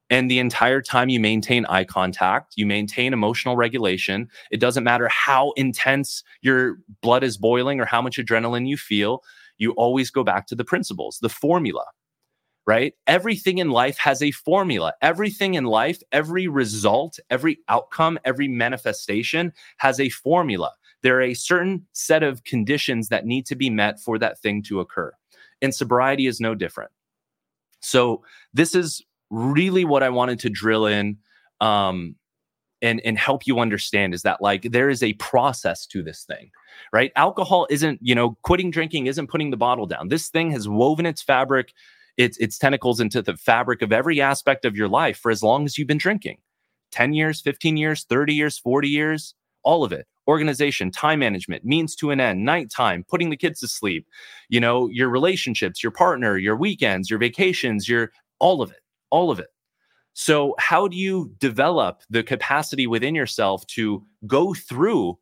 And 0.09 0.31
the 0.31 0.39
entire 0.39 0.83
time 0.83 1.09
you 1.09 1.19
maintain 1.19 1.67
eye 1.67 1.85
contact, 1.85 2.55
you 2.57 2.65
maintain 2.65 3.13
emotional 3.13 3.57
regulation. 3.57 4.29
It 4.53 4.61
doesn't 4.61 4.85
matter 4.85 5.09
how 5.09 5.53
intense 5.57 6.23
your 6.43 6.79
blood 7.01 7.25
is 7.25 7.37
boiling 7.37 7.81
or 7.81 7.87
how 7.87 8.03
much 8.03 8.17
adrenaline 8.17 8.69
you 8.69 8.77
feel. 8.77 9.23
You 9.59 9.73
always 9.73 10.11
go 10.11 10.23
back 10.23 10.47
to 10.49 10.55
the 10.55 10.65
principles, 10.65 11.19
the 11.21 11.29
formula 11.29 11.85
right? 12.67 12.95
Everything 13.07 13.59
in 13.59 13.71
life 13.71 13.97
has 13.99 14.23
a 14.23 14.33
formula. 14.33 14.93
Everything 15.01 15.55
in 15.55 15.65
life, 15.65 16.03
every 16.13 16.49
result, 16.49 17.19
every 17.31 17.59
outcome, 17.69 18.19
every 18.25 18.49
manifestation 18.49 19.53
has 19.79 20.01
a 20.01 20.09
formula. 20.11 20.73
There 21.03 21.17
are 21.19 21.23
a 21.23 21.35
certain 21.35 21.87
set 21.93 22.23
of 22.23 22.43
conditions 22.45 23.09
that 23.09 23.25
need 23.25 23.47
to 23.47 23.55
be 23.55 23.71
met 23.71 24.01
for 24.01 24.19
that 24.19 24.41
thing 24.41 24.63
to 24.65 24.81
occur. 24.81 25.13
And 25.63 25.75
sobriety 25.75 26.27
is 26.27 26.41
no 26.41 26.55
different. 26.55 26.91
So, 27.81 28.25
this 28.53 28.75
is 28.75 29.03
really 29.31 29.85
what 29.85 30.03
I 30.03 30.09
wanted 30.09 30.41
to 30.41 30.51
drill 30.51 30.87
in 30.87 31.19
um, 31.61 32.17
and, 32.83 33.01
and 33.05 33.19
help 33.19 33.47
you 33.47 33.59
understand 33.61 34.15
is 34.15 34.23
that 34.23 34.43
like 34.43 34.63
there 34.63 34.89
is 34.89 35.03
a 35.03 35.15
process 35.15 35.87
to 35.87 36.03
this 36.03 36.25
thing 36.25 36.51
right 36.93 37.11
alcohol 37.17 37.67
isn't 37.71 37.99
you 38.03 38.15
know 38.15 38.37
quitting 38.43 38.71
drinking 38.71 39.07
isn't 39.07 39.29
putting 39.29 39.51
the 39.51 39.57
bottle 39.57 39.87
down 39.87 40.09
this 40.09 40.29
thing 40.29 40.51
has 40.51 40.69
woven 40.69 41.07
its 41.07 41.23
fabric 41.23 41.73
its 42.17 42.37
its 42.39 42.59
tentacles 42.59 43.01
into 43.01 43.23
the 43.23 43.37
fabric 43.37 43.83
of 43.83 43.93
every 43.93 44.21
aspect 44.21 44.65
of 44.65 44.77
your 44.77 44.89
life 44.89 45.19
for 45.19 45.31
as 45.31 45.43
long 45.43 45.65
as 45.65 45.77
you've 45.77 45.89
been 45.89 45.99
drinking. 45.99 46.39
10 46.93 47.15
years 47.15 47.41
15 47.41 47.77
years 47.77 48.05
30 48.05 48.33
years 48.35 48.59
40 48.59 48.89
years 48.89 49.35
all 49.65 49.83
of 49.83 49.93
it. 49.93 50.07
Organization 50.29 50.91
time 50.91 51.19
management 51.19 51.65
means 51.65 51.97
to 51.97 52.11
an 52.11 52.21
end 52.21 52.45
nighttime 52.45 53.05
putting 53.09 53.31
the 53.31 53.37
kids 53.37 53.61
to 53.61 53.69
sleep 53.69 54.07
you 54.49 54.61
know 54.61 54.89
your 54.89 55.09
relationships 55.09 55.83
your 55.83 55.93
partner 55.93 56.39
your 56.39 56.57
weekends 56.57 57.11
your 57.11 57.19
vacations 57.19 57.89
your 57.89 58.13
all 58.39 58.63
of 58.63 58.71
it 58.71 58.81
all 59.11 59.31
of 59.31 59.39
it. 59.39 59.49
So 60.15 60.55
how 60.59 60.89
do 60.89 60.97
you 60.97 61.33
develop 61.39 62.03
the 62.09 62.23
capacity 62.23 62.87
within 62.87 63.15
yourself 63.15 63.67
to 63.69 64.05
go 64.27 64.55
through 64.55 65.19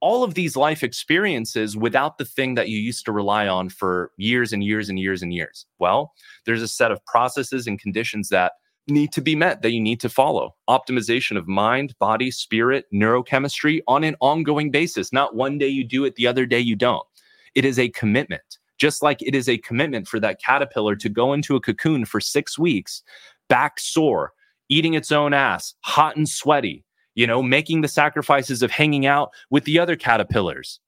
all 0.00 0.22
of 0.22 0.34
these 0.34 0.56
life 0.56 0.82
experiences 0.82 1.76
without 1.76 2.18
the 2.18 2.24
thing 2.24 2.54
that 2.54 2.68
you 2.68 2.78
used 2.78 3.04
to 3.06 3.12
rely 3.12 3.48
on 3.48 3.68
for 3.68 4.10
years 4.16 4.52
and 4.52 4.62
years 4.62 4.88
and 4.88 4.98
years 4.98 5.22
and 5.22 5.32
years? 5.32 5.66
Well, 5.78 6.12
there's 6.44 6.62
a 6.62 6.68
set 6.68 6.92
of 6.92 7.04
processes 7.06 7.66
and 7.66 7.80
conditions 7.80 8.28
that 8.28 8.52
need 8.88 9.12
to 9.12 9.20
be 9.20 9.34
met 9.34 9.62
that 9.62 9.72
you 9.72 9.80
need 9.80 10.00
to 10.00 10.08
follow. 10.08 10.54
Optimization 10.68 11.36
of 11.36 11.48
mind, 11.48 11.94
body, 11.98 12.30
spirit, 12.30 12.84
neurochemistry 12.92 13.80
on 13.88 14.04
an 14.04 14.16
ongoing 14.20 14.70
basis. 14.70 15.12
Not 15.12 15.34
one 15.34 15.58
day 15.58 15.68
you 15.68 15.84
do 15.84 16.04
it, 16.04 16.14
the 16.14 16.26
other 16.26 16.46
day 16.46 16.60
you 16.60 16.76
don't. 16.76 17.06
It 17.54 17.64
is 17.64 17.78
a 17.78 17.88
commitment. 17.88 18.58
Just 18.78 19.02
like 19.02 19.22
it 19.22 19.34
is 19.34 19.48
a 19.48 19.58
commitment 19.58 20.06
for 20.06 20.20
that 20.20 20.40
caterpillar 20.40 20.96
to 20.96 21.08
go 21.08 21.32
into 21.32 21.56
a 21.56 21.60
cocoon 21.60 22.04
for 22.04 22.20
six 22.20 22.58
weeks, 22.58 23.02
back 23.48 23.80
sore, 23.80 24.32
eating 24.68 24.94
its 24.94 25.10
own 25.10 25.32
ass, 25.32 25.74
hot 25.80 26.16
and 26.16 26.28
sweaty, 26.28 26.84
you 27.16 27.26
know, 27.26 27.42
making 27.42 27.80
the 27.80 27.88
sacrifices 27.88 28.62
of 28.62 28.70
hanging 28.70 29.06
out 29.06 29.32
with 29.50 29.64
the 29.64 29.80
other 29.80 29.96
caterpillars, 29.96 30.78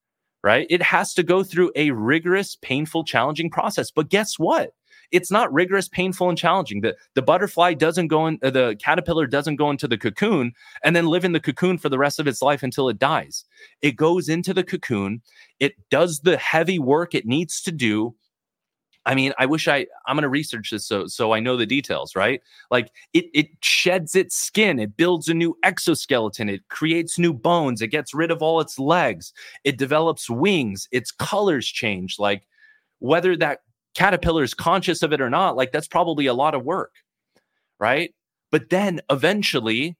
right? 0.43 0.67
It 0.69 0.81
has 0.81 1.13
to 1.15 1.23
go 1.23 1.43
through 1.43 1.71
a 1.75 1.91
rigorous, 1.91 2.55
painful, 2.55 3.03
challenging 3.03 3.49
process. 3.49 3.91
But 3.91 4.09
guess 4.09 4.39
what? 4.39 4.71
It's 5.11 5.31
not 5.31 5.51
rigorous, 5.51 5.87
painful, 5.87 6.29
and 6.29 6.37
challenging. 6.37 6.81
The, 6.81 6.95
the 7.15 7.23
butterfly 7.23 7.73
doesn't 7.73 8.09
go 8.09 8.27
in, 8.27 8.37
uh, 8.43 8.51
the 8.51 8.77
caterpillar 8.79 9.25
doesn't 9.25 9.55
go 9.55 9.71
into 9.71 9.87
the 9.87 9.97
cocoon 9.97 10.53
and 10.83 10.95
then 10.95 11.07
live 11.07 11.25
in 11.25 11.31
the 11.31 11.39
cocoon 11.39 11.79
for 11.79 11.89
the 11.89 11.97
rest 11.97 12.19
of 12.19 12.27
its 12.27 12.43
life 12.43 12.61
until 12.61 12.89
it 12.89 12.99
dies. 12.99 13.43
It 13.81 13.95
goes 13.95 14.29
into 14.29 14.53
the 14.53 14.63
cocoon, 14.63 15.23
it 15.59 15.73
does 15.89 16.19
the 16.19 16.37
heavy 16.37 16.77
work 16.77 17.15
it 17.15 17.25
needs 17.25 17.59
to 17.63 17.71
do 17.71 18.15
I 19.09 19.15
mean, 19.15 19.33
I 19.39 19.47
wish 19.47 19.67
I 19.67 19.87
I'm 20.05 20.15
going 20.15 20.21
to 20.21 20.29
research 20.29 20.69
this 20.69 20.85
so 20.85 21.07
so 21.07 21.31
I 21.31 21.39
know 21.39 21.57
the 21.57 21.65
details, 21.65 22.15
right? 22.15 22.43
Like 22.69 22.91
it 23.13 23.25
it 23.33 23.47
sheds 23.59 24.15
its 24.15 24.37
skin, 24.37 24.77
it 24.77 24.95
builds 24.97 25.27
a 25.27 25.33
new 25.33 25.57
exoskeleton, 25.63 26.47
it 26.47 26.67
creates 26.69 27.17
new 27.17 27.33
bones, 27.33 27.81
it 27.81 27.87
gets 27.87 28.13
rid 28.13 28.29
of 28.29 28.43
all 28.43 28.59
its 28.59 28.77
legs, 28.77 29.33
it 29.63 29.79
develops 29.79 30.29
wings, 30.29 30.87
its 30.91 31.11
colors 31.11 31.65
change. 31.65 32.19
Like 32.19 32.43
whether 32.99 33.35
that 33.37 33.61
caterpillar 33.95 34.43
is 34.43 34.53
conscious 34.53 35.01
of 35.01 35.11
it 35.11 35.21
or 35.21 35.29
not, 35.31 35.55
like 35.55 35.71
that's 35.71 35.87
probably 35.87 36.27
a 36.27 36.33
lot 36.35 36.53
of 36.53 36.63
work, 36.63 36.93
right? 37.79 38.13
But 38.51 38.69
then 38.69 39.01
eventually 39.09 39.97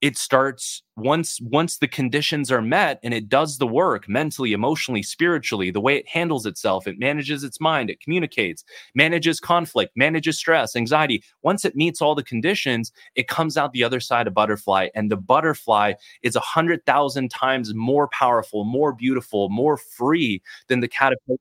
it 0.00 0.16
starts 0.16 0.82
once 0.96 1.40
once 1.42 1.78
the 1.78 1.88
conditions 1.88 2.50
are 2.50 2.62
met 2.62 2.98
and 3.02 3.12
it 3.12 3.28
does 3.28 3.58
the 3.58 3.66
work 3.66 4.08
mentally 4.08 4.52
emotionally 4.52 5.02
spiritually 5.02 5.70
the 5.70 5.80
way 5.80 5.96
it 5.96 6.08
handles 6.08 6.46
itself 6.46 6.86
it 6.86 6.98
manages 6.98 7.44
its 7.44 7.60
mind 7.60 7.90
it 7.90 8.00
communicates 8.00 8.64
manages 8.94 9.40
conflict 9.40 9.92
manages 9.96 10.38
stress 10.38 10.76
anxiety. 10.76 11.22
Once 11.42 11.64
it 11.64 11.76
meets 11.76 12.00
all 12.02 12.14
the 12.14 12.22
conditions 12.22 12.92
it 13.14 13.28
comes 13.28 13.56
out 13.56 13.72
the 13.72 13.84
other 13.84 14.00
side 14.00 14.26
a 14.26 14.30
butterfly 14.30 14.88
and 14.94 15.10
the 15.10 15.16
butterfly 15.16 15.92
is 16.22 16.36
a 16.36 16.40
hundred 16.40 16.84
thousand 16.86 17.30
times 17.30 17.74
more 17.74 18.08
powerful 18.08 18.64
more 18.64 18.92
beautiful 18.92 19.48
more 19.48 19.76
free 19.76 20.42
than 20.68 20.80
the 20.80 20.88
caterpillar 20.88 21.38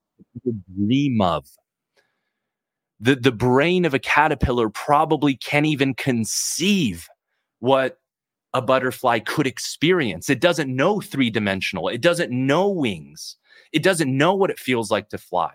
dream 0.75 1.21
of. 1.21 1.47
The, 2.99 3.15
the 3.15 3.31
brain 3.31 3.85
of 3.85 3.93
a 3.93 3.99
caterpillar 3.99 4.69
probably 4.69 5.35
can't 5.35 5.65
even 5.65 5.93
conceive 5.93 7.07
what 7.59 7.97
a 8.53 8.61
butterfly 8.61 9.19
could 9.19 9.47
experience. 9.47 10.29
It 10.29 10.41
doesn't 10.41 10.73
know 10.73 11.01
three 11.01 11.29
dimensional, 11.29 11.87
it 11.87 12.01
doesn't 12.01 12.31
know 12.31 12.69
wings, 12.69 13.37
it 13.71 13.83
doesn't 13.83 14.15
know 14.15 14.33
what 14.33 14.49
it 14.49 14.59
feels 14.59 14.91
like 14.91 15.09
to 15.09 15.17
fly. 15.17 15.51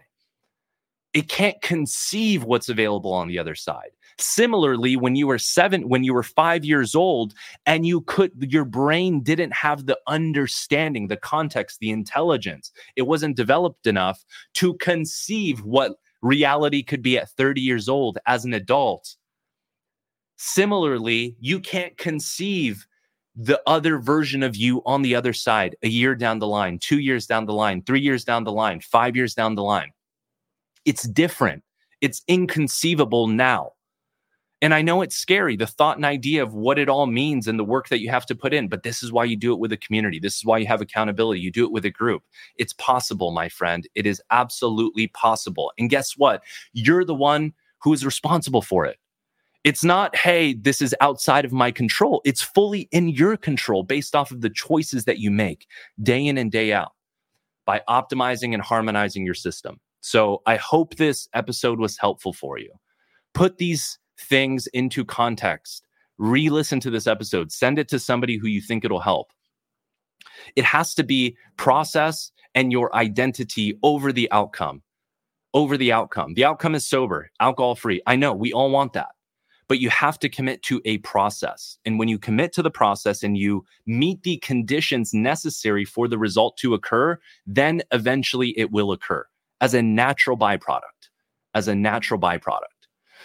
It 1.13 1.29
can't 1.29 1.61
conceive 1.63 2.43
what's 2.43 2.69
available 2.69 3.13
on 3.13 3.29
the 3.29 3.39
other 3.39 3.55
side. 3.55 3.91
Similarly, 4.19 4.97
when 4.97 5.17
you 5.17 5.27
were 5.27 5.39
seven, 5.39 5.89
when 5.89 6.05
you 6.05 6.13
were 6.13 6.25
five 6.25 6.65
years 6.65 6.95
old, 6.95 7.35
and 7.67 7.87
you 7.87 8.01
could, 8.03 8.33
your 8.53 8.65
brain 8.65 9.23
didn't 9.23 9.53
have 9.53 9.87
the 9.87 9.99
understanding, 10.07 11.07
the 11.09 11.17
context, 11.17 11.79
the 11.81 11.91
intelligence, 11.91 12.73
it 12.97 13.03
wasn't 13.03 13.37
developed 13.37 13.87
enough 13.87 14.25
to 14.55 14.75
conceive 14.75 15.63
what 15.63 15.97
reality 16.23 16.83
could 16.83 17.03
be 17.03 17.19
at 17.19 17.31
30 17.31 17.61
years 17.61 17.89
old 17.89 18.19
as 18.27 18.45
an 18.45 18.55
adult 18.55 19.17
Similarly, 20.37 21.37
you 21.41 21.61
can't 21.61 21.97
conceive 21.97 22.87
the 23.37 23.61
other 23.67 23.99
version 23.99 24.43
of 24.43 24.57
you 24.57 24.83
on 24.87 25.03
the 25.03 25.15
other 25.15 25.33
side 25.33 25.77
a 25.83 25.89
year 25.89 26.15
down 26.15 26.39
the 26.39 26.47
line, 26.47 26.79
two 26.79 26.99
years 27.01 27.27
down 27.27 27.47
the 27.47 27.53
line, 27.53 27.83
three 27.83 28.01
years 28.01 28.25
down 28.25 28.45
the 28.45 28.53
line, 28.53 28.81
five 28.81 29.17
years 29.17 29.35
down 29.35 29.55
the 29.55 29.63
line. 29.63 29.91
It's 30.85 31.03
different. 31.09 31.65
It's 32.01 32.23
inconceivable 32.29 33.27
now. 33.27 33.73
And 34.63 34.73
I 34.73 34.83
know 34.83 35.03
it's 35.03 35.17
scary, 35.17 35.57
the 35.57 35.67
thought 35.67 35.97
and 35.97 36.07
idea 36.07 36.43
of 36.43 36.55
what 36.55 36.79
it 36.79 36.89
all 36.89 37.07
means 37.07 37.49
and 37.49 37.59
the 37.59 37.65
work 37.65 37.89
that 37.89 38.01
you 38.01 38.09
have 38.11 38.25
to 38.27 38.35
put 38.35 38.55
in, 38.55 38.69
but 38.69 38.83
this 38.83 39.03
is 39.03 39.13
why 39.13 39.25
you 39.25 39.37
do 39.37 39.53
it 39.53 39.59
with 39.59 39.73
a 39.73 39.77
community. 39.77 40.19
This 40.19 40.37
is 40.37 40.45
why 40.45 40.59
you 40.59 40.67
have 40.67 40.81
accountability. 40.81 41.41
You 41.41 41.51
do 41.51 41.65
it 41.65 41.73
with 41.73 41.85
a 41.85 41.91
group. 41.91 42.23
It's 42.57 42.73
possible, 42.73 43.31
my 43.31 43.49
friend. 43.49 43.87
It 43.95 44.07
is 44.07 44.23
absolutely 44.31 45.09
possible. 45.09 45.73
And 45.79 45.91
guess 45.91 46.13
what? 46.17 46.45
You're 46.73 47.05
the 47.05 47.15
one 47.15 47.53
who 47.83 47.93
is 47.93 48.07
responsible 48.07 48.63
for 48.63 48.87
it. 48.87 48.99
It's 49.65 49.83
not, 49.83 50.15
hey, 50.15 50.53
this 50.53 50.83
is 50.83 50.95
outside 51.01 51.47
of 51.47 51.53
my 51.53 51.71
control. 51.71 52.21
It's 52.27 52.43
fully 52.43 52.87
in 52.93 53.09
your 53.09 53.39
control 53.39 53.83
based 53.83 54.15
off 54.15 54.31
of 54.31 54.43
the 54.43 54.51
choices 54.51 55.07
that 55.07 55.19
you 55.19 55.31
make 55.31 55.67
day 56.03 56.27
in 56.27 56.37
and 56.37 56.53
day 56.53 56.75
out 56.75 56.93
by 57.65 57.81
optimizing 57.89 58.53
and 58.53 58.63
harmonizing 58.63 59.25
your 59.25 59.35
system. 59.35 59.81
So 60.03 60.43
I 60.45 60.57
hope 60.57 60.97
this 60.97 61.29
episode 61.33 61.81
was 61.81 61.97
helpful 61.97 62.35
for 62.35 62.59
you. 62.59 62.71
Put 63.33 63.57
these 63.57 63.99
things 64.21 64.67
into 64.69 65.03
context. 65.03 65.87
Re 66.19 66.51
listen 66.51 66.79
to 66.81 66.91
this 66.91 67.07
episode. 67.07 67.51
Send 67.51 67.79
it 67.79 67.89
to 67.89 67.99
somebody 67.99 68.37
who 68.37 68.49
you 68.49 68.61
think 68.61 68.85
it'll 68.85 69.01
help. 69.01 69.33
It 70.57 70.65
has 70.65 70.95
to 70.97 71.05
be 71.05 71.39
process 71.57 72.31
and 72.55 72.71
your 72.71 72.95
identity 72.95 73.79
over 73.83 74.13
the 74.13 74.31
outcome. 74.31 74.83
Over 75.55 75.79
the 75.79 75.91
outcome. 75.91 76.35
The 76.35 76.45
outcome 76.45 76.75
is 76.75 76.87
sober, 76.87 77.31
alcohol 77.41 77.77
free. 77.77 78.03
I 78.07 78.17
know 78.17 78.35
we 78.35 78.53
all 78.53 78.71
want 78.71 78.93
that 78.93 79.09
but 79.69 79.81
you 79.81 79.91
have 79.91 80.19
to 80.21 80.29
commit 80.29 80.63
to 80.63 80.81
a 80.85 80.99
process. 80.99 81.79
And 81.85 81.99
when 81.99 82.09
you 82.09 82.19
commit 82.19 82.53
to 82.55 82.63
the 82.63 82.71
process 82.71 83.23
and 83.23 83.39
you 83.39 83.65
meet 83.87 84.23
the 84.23 84.39
conditions 84.39 85.15
necessary 85.15 85.85
for 85.85 86.09
the 86.09 86.19
result 86.19 86.57
to 86.59 86.75
occur, 86.75 87.19
then 87.47 87.83
eventually 87.93 88.59
it 88.59 88.71
will 88.71 88.93
occur 88.93 89.27
as 89.61 89.75
a 89.75 89.83
natural 89.83 90.37
byproduct, 90.37 91.11
as 91.55 91.69
a 91.69 91.75
natural 91.75 92.21
byproduct. 92.21 92.61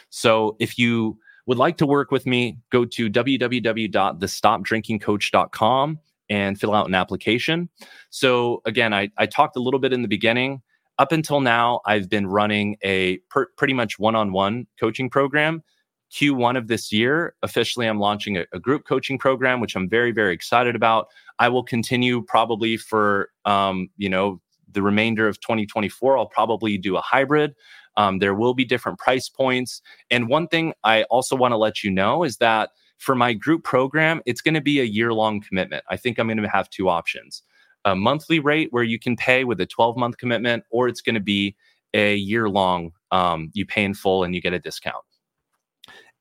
So 0.10 0.56
if 0.60 0.78
you 0.78 1.18
would 1.46 1.58
like 1.58 1.78
to 1.78 1.86
work 1.86 2.12
with 2.12 2.26
me, 2.26 2.58
go 2.72 2.84
to 2.86 3.10
www.thestopdrinkingcoach.com 3.10 6.00
and 6.30 6.60
fill 6.60 6.76
out 6.76 6.88
an 6.88 6.94
application. 6.94 7.70
So 8.12 8.62
again, 8.66 8.94
I, 8.94 9.10
I 9.18 9.26
talked 9.26 9.56
a 9.58 9.60
little 9.60 9.80
bit 9.80 9.94
in 9.94 10.04
the 10.04 10.08
beginning. 10.08 10.62
Up 11.00 11.12
until 11.12 11.42
now, 11.42 11.82
I've 11.86 12.08
been 12.10 12.28
running 12.28 12.78
a 12.84 13.18
per, 13.30 13.48
pretty 13.58 13.74
much 13.74 13.98
one-on-one 13.98 14.68
coaching 14.80 15.10
program 15.10 15.64
Q1 16.12 16.58
of 16.58 16.68
this 16.68 16.92
year, 16.92 17.36
officially, 17.44 17.88
I'm 17.88 18.00
launching 18.00 18.38
a, 18.38 18.46
a, 18.52 18.60
group 18.60 18.86
coaching 18.88 19.18
program, 19.18 19.60
which 19.60 19.76
I'm 19.76 19.88
very, 19.88 20.12
very 20.12 20.34
excited 20.34 20.76
about. 20.76 21.08
I 21.38 21.50
will 21.50 21.64
continue 21.64 22.24
probably 22.24 22.78
for, 22.78 23.30
um, 23.46 23.90
you 23.98 24.10
know, 24.10 24.42
the 24.72 24.82
remainder 24.82 25.28
of 25.28 25.40
2024. 25.40 26.18
I'll 26.18 26.26
probably 26.26 26.78
do 26.78 26.98
a 26.98 27.02
hybrid. 27.02 27.54
Um, 27.98 28.20
there 28.20 28.34
will 28.34 28.54
be 28.54 28.66
different 28.66 28.98
price 28.98 29.30
points. 29.30 29.82
And 30.10 30.30
one 30.30 30.48
thing 30.48 30.74
I 30.84 31.04
also 31.04 31.36
want 31.36 31.52
to 31.52 31.58
let 31.58 31.84
you 31.84 31.92
know 31.92 32.24
is 32.24 32.38
that 32.38 32.72
for 32.98 33.16
my 33.16 33.34
group 33.34 33.64
program, 33.64 34.22
it's 34.26 34.42
going 34.42 34.54
to 34.54 34.62
be 34.62 34.80
a 34.80 34.86
year 34.86 35.14
long 35.14 35.42
commitment. 35.42 35.84
I 35.90 35.98
think 35.98 36.18
I'm 36.18 36.28
going 36.28 36.42
to 36.42 36.50
have 36.50 36.70
two 36.70 36.90
options 36.90 37.44
a 37.86 37.96
monthly 37.96 38.40
rate 38.40 38.68
where 38.72 38.84
you 38.84 39.00
can 39.00 39.16
pay 39.16 39.46
with 39.46 39.60
a 39.62 39.66
12 39.66 39.96
month 39.96 40.18
commitment, 40.18 40.64
or 40.70 40.88
it's 40.88 41.02
going 41.02 41.16
to 41.16 41.22
be 41.22 41.56
a 41.94 42.16
year 42.16 42.50
long, 42.50 42.92
um, 43.12 43.50
you 43.54 43.66
pay 43.66 43.84
in 43.84 43.94
full 43.94 44.24
and 44.24 44.36
you 44.36 44.42
get 44.42 44.54
a 44.54 44.60
discount. 44.60 45.04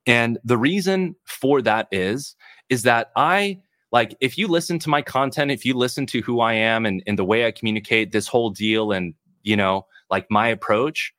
And 0.08 0.38
the 0.42 0.56
reason 0.56 1.14
for 1.24 1.62
that 1.62 1.86
is, 1.92 2.34
is 2.70 2.82
that 2.82 3.10
I 3.14 3.60
like 3.92 4.16
if 4.20 4.36
you 4.36 4.48
listen 4.48 4.78
to 4.80 4.88
my 4.88 5.02
content, 5.02 5.50
if 5.50 5.64
you 5.64 5.74
listen 5.74 6.06
to 6.06 6.22
who 6.22 6.40
I 6.40 6.54
am 6.54 6.86
and, 6.86 7.02
and 7.06 7.18
the 7.18 7.24
way 7.24 7.46
I 7.46 7.52
communicate 7.52 8.10
this 8.10 8.26
whole 8.26 8.50
deal 8.50 8.90
and 8.90 9.14
you 9.42 9.56
know, 9.56 9.86
like 10.10 10.26
my 10.30 10.48
approach, 10.48 11.12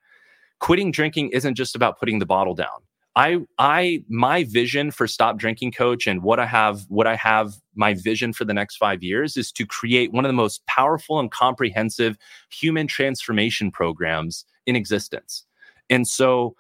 quitting 0.60 0.92
drinking 0.92 1.30
isn't 1.30 1.56
just 1.56 1.76
about 1.76 2.00
putting 2.00 2.20
the 2.20 2.26
bottle 2.26 2.56
down. 2.56 2.82
I 3.16 3.38
I 3.60 4.04
my 4.10 4.44
vision 4.44 4.92
for 4.92 5.08
stop 5.08 5.38
drinking 5.38 5.72
coach 5.74 6.08
and 6.08 6.24
what 6.24 6.40
I 6.40 6.46
have 6.48 6.86
what 6.90 7.06
I 7.06 7.16
have 7.16 7.54
my 7.76 7.94
vision 7.94 8.34
for 8.34 8.46
the 8.46 8.54
next 8.54 8.78
5 8.78 9.04
years 9.04 9.38
is 9.38 9.52
to 9.54 9.66
create 9.66 10.12
one 10.12 10.26
of 10.26 10.30
the 10.30 10.34
most 10.34 10.66
powerful 10.66 11.20
and 11.20 11.32
comprehensive 11.32 12.18
human 12.52 12.88
transformation 12.88 13.72
programs 13.72 14.46
in 14.66 14.76
existence. 14.76 15.46
And 15.90 16.08
so 16.08 16.56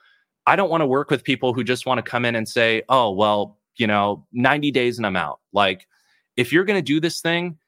I 0.49 0.55
don't 0.55 0.71
want 0.71 0.81
to 0.81 0.87
work 0.87 1.11
with 1.11 1.23
people 1.23 1.53
who 1.53 1.63
just 1.63 1.85
want 1.85 2.03
to 2.03 2.11
come 2.11 2.25
in 2.25 2.33
and 2.33 2.49
say, 2.49 2.81
oh, 2.89 3.11
well, 3.11 3.59
you 3.77 3.85
know, 3.85 4.25
90 4.33 4.71
days 4.71 4.97
and 4.97 5.05
I'm 5.05 5.15
out. 5.15 5.41
Like, 5.53 5.85
if 6.37 6.51
you're 6.51 6.63
going 6.63 6.79
to 6.79 6.81
do 6.81 6.99
this 6.99 7.21
thing, 7.21 7.59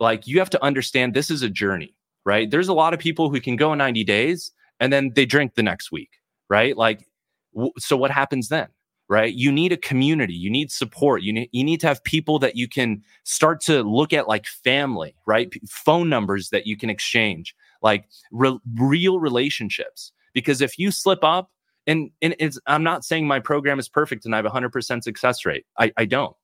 like, 0.00 0.26
you 0.26 0.38
have 0.38 0.48
to 0.50 0.64
understand 0.64 1.12
this 1.12 1.30
is 1.30 1.42
a 1.42 1.50
journey, 1.50 1.94
right? 2.24 2.50
There's 2.50 2.68
a 2.68 2.72
lot 2.72 2.94
of 2.94 3.00
people 3.00 3.28
who 3.28 3.38
can 3.38 3.56
go 3.56 3.74
90 3.74 4.02
days 4.04 4.50
and 4.80 4.90
then 4.90 5.12
they 5.14 5.26
drink 5.26 5.56
the 5.56 5.62
next 5.62 5.92
week, 5.92 6.08
right? 6.48 6.74
Like, 6.74 7.06
w- 7.54 7.74
so 7.78 7.98
what 7.98 8.10
happens 8.10 8.48
then? 8.48 8.68
Right. 9.10 9.34
You 9.34 9.52
need 9.52 9.72
a 9.72 9.76
community. 9.76 10.32
You 10.32 10.50
need 10.50 10.70
support. 10.72 11.20
You 11.20 11.34
need, 11.34 11.50
you 11.52 11.64
need 11.64 11.80
to 11.80 11.86
have 11.86 12.02
people 12.02 12.38
that 12.38 12.56
you 12.56 12.66
can 12.66 13.02
start 13.24 13.60
to 13.62 13.82
look 13.82 14.14
at 14.14 14.26
like 14.26 14.46
family, 14.46 15.14
right? 15.26 15.50
P- 15.50 15.60
phone 15.68 16.08
numbers 16.08 16.48
that 16.48 16.66
you 16.66 16.78
can 16.78 16.88
exchange, 16.88 17.54
like 17.82 18.06
re- 18.30 18.58
real 18.78 19.18
relationships. 19.18 20.12
Because 20.32 20.62
if 20.62 20.78
you 20.78 20.90
slip 20.90 21.22
up 21.22 21.51
and 21.86 22.10
and 22.20 22.34
it's 22.38 22.58
i'm 22.66 22.82
not 22.82 23.04
saying 23.04 23.26
my 23.26 23.40
program 23.40 23.78
is 23.78 23.88
perfect 23.88 24.24
and 24.24 24.34
i 24.34 24.38
have 24.38 24.46
a 24.46 24.50
100% 24.50 25.02
success 25.02 25.44
rate. 25.44 25.66
I, 25.78 25.92
I 25.96 26.04
don't. 26.04 26.36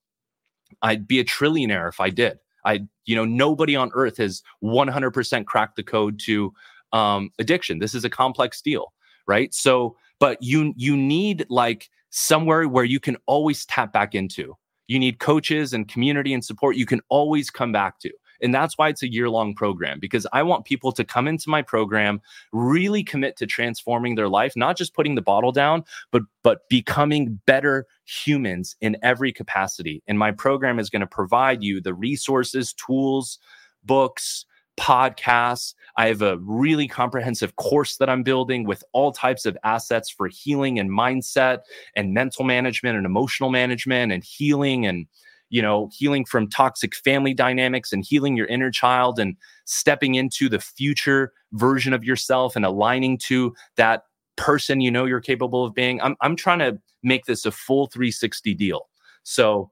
I'd 0.82 1.08
be 1.08 1.20
a 1.20 1.24
trillionaire 1.24 1.88
if 1.88 2.00
i 2.00 2.10
did. 2.10 2.38
I 2.64 2.80
you 3.06 3.16
know 3.16 3.24
nobody 3.24 3.76
on 3.76 3.90
earth 3.94 4.18
has 4.18 4.42
100% 4.62 5.46
cracked 5.46 5.76
the 5.76 5.82
code 5.82 6.18
to 6.20 6.52
um, 6.92 7.30
addiction. 7.38 7.78
This 7.78 7.94
is 7.94 8.04
a 8.04 8.10
complex 8.10 8.62
deal 8.62 8.92
right? 9.28 9.54
So 9.54 9.96
but 10.18 10.38
you 10.40 10.74
you 10.76 10.96
need 10.96 11.46
like 11.48 11.88
somewhere 12.10 12.66
where 12.66 12.84
you 12.84 12.98
can 12.98 13.16
always 13.26 13.64
tap 13.66 13.92
back 13.92 14.16
into. 14.16 14.56
You 14.88 14.98
need 14.98 15.20
coaches 15.20 15.72
and 15.72 15.86
community 15.86 16.34
and 16.34 16.44
support 16.44 16.74
you 16.74 16.86
can 16.86 17.00
always 17.08 17.50
come 17.50 17.70
back 17.70 18.00
to 18.00 18.10
and 18.40 18.54
that's 18.54 18.76
why 18.78 18.88
it's 18.88 19.02
a 19.02 19.12
year 19.12 19.28
long 19.28 19.54
program 19.54 19.98
because 20.00 20.26
I 20.32 20.42
want 20.42 20.64
people 20.64 20.92
to 20.92 21.04
come 21.04 21.28
into 21.28 21.48
my 21.48 21.62
program, 21.62 22.20
really 22.52 23.02
commit 23.02 23.36
to 23.38 23.46
transforming 23.46 24.14
their 24.14 24.28
life, 24.28 24.54
not 24.56 24.76
just 24.76 24.94
putting 24.94 25.14
the 25.14 25.22
bottle 25.22 25.52
down, 25.52 25.84
but 26.10 26.22
but 26.42 26.68
becoming 26.68 27.40
better 27.46 27.86
humans 28.04 28.76
in 28.80 28.96
every 29.02 29.32
capacity. 29.32 30.02
And 30.06 30.18
my 30.18 30.32
program 30.32 30.78
is 30.78 30.90
going 30.90 31.00
to 31.00 31.06
provide 31.06 31.62
you 31.62 31.80
the 31.80 31.94
resources, 31.94 32.72
tools, 32.72 33.38
books, 33.84 34.46
podcasts. 34.78 35.74
I 35.96 36.06
have 36.06 36.22
a 36.22 36.38
really 36.38 36.88
comprehensive 36.88 37.56
course 37.56 37.96
that 37.96 38.08
I'm 38.08 38.22
building 38.22 38.64
with 38.64 38.84
all 38.92 39.12
types 39.12 39.44
of 39.44 39.58
assets 39.64 40.08
for 40.08 40.28
healing 40.28 40.78
and 40.78 40.88
mindset 40.88 41.60
and 41.96 42.14
mental 42.14 42.44
management 42.44 42.96
and 42.96 43.04
emotional 43.04 43.50
management 43.50 44.12
and 44.12 44.22
healing 44.22 44.86
and 44.86 45.06
you 45.50 45.62
know, 45.62 45.88
healing 45.92 46.24
from 46.24 46.48
toxic 46.48 46.94
family 46.94 47.34
dynamics 47.34 47.92
and 47.92 48.04
healing 48.04 48.36
your 48.36 48.46
inner 48.46 48.70
child 48.70 49.18
and 49.18 49.36
stepping 49.64 50.14
into 50.14 50.48
the 50.48 50.58
future 50.58 51.32
version 51.52 51.92
of 51.92 52.04
yourself 52.04 52.56
and 52.56 52.64
aligning 52.64 53.18
to 53.18 53.54
that 53.76 54.02
person 54.36 54.80
you 54.80 54.90
know 54.90 55.04
you're 55.04 55.20
capable 55.20 55.64
of 55.64 55.74
being. 55.74 56.00
I'm 56.00 56.16
I'm 56.20 56.36
trying 56.36 56.60
to 56.60 56.78
make 57.02 57.26
this 57.26 57.44
a 57.44 57.50
full 57.50 57.86
360 57.88 58.54
deal. 58.54 58.88
So 59.22 59.70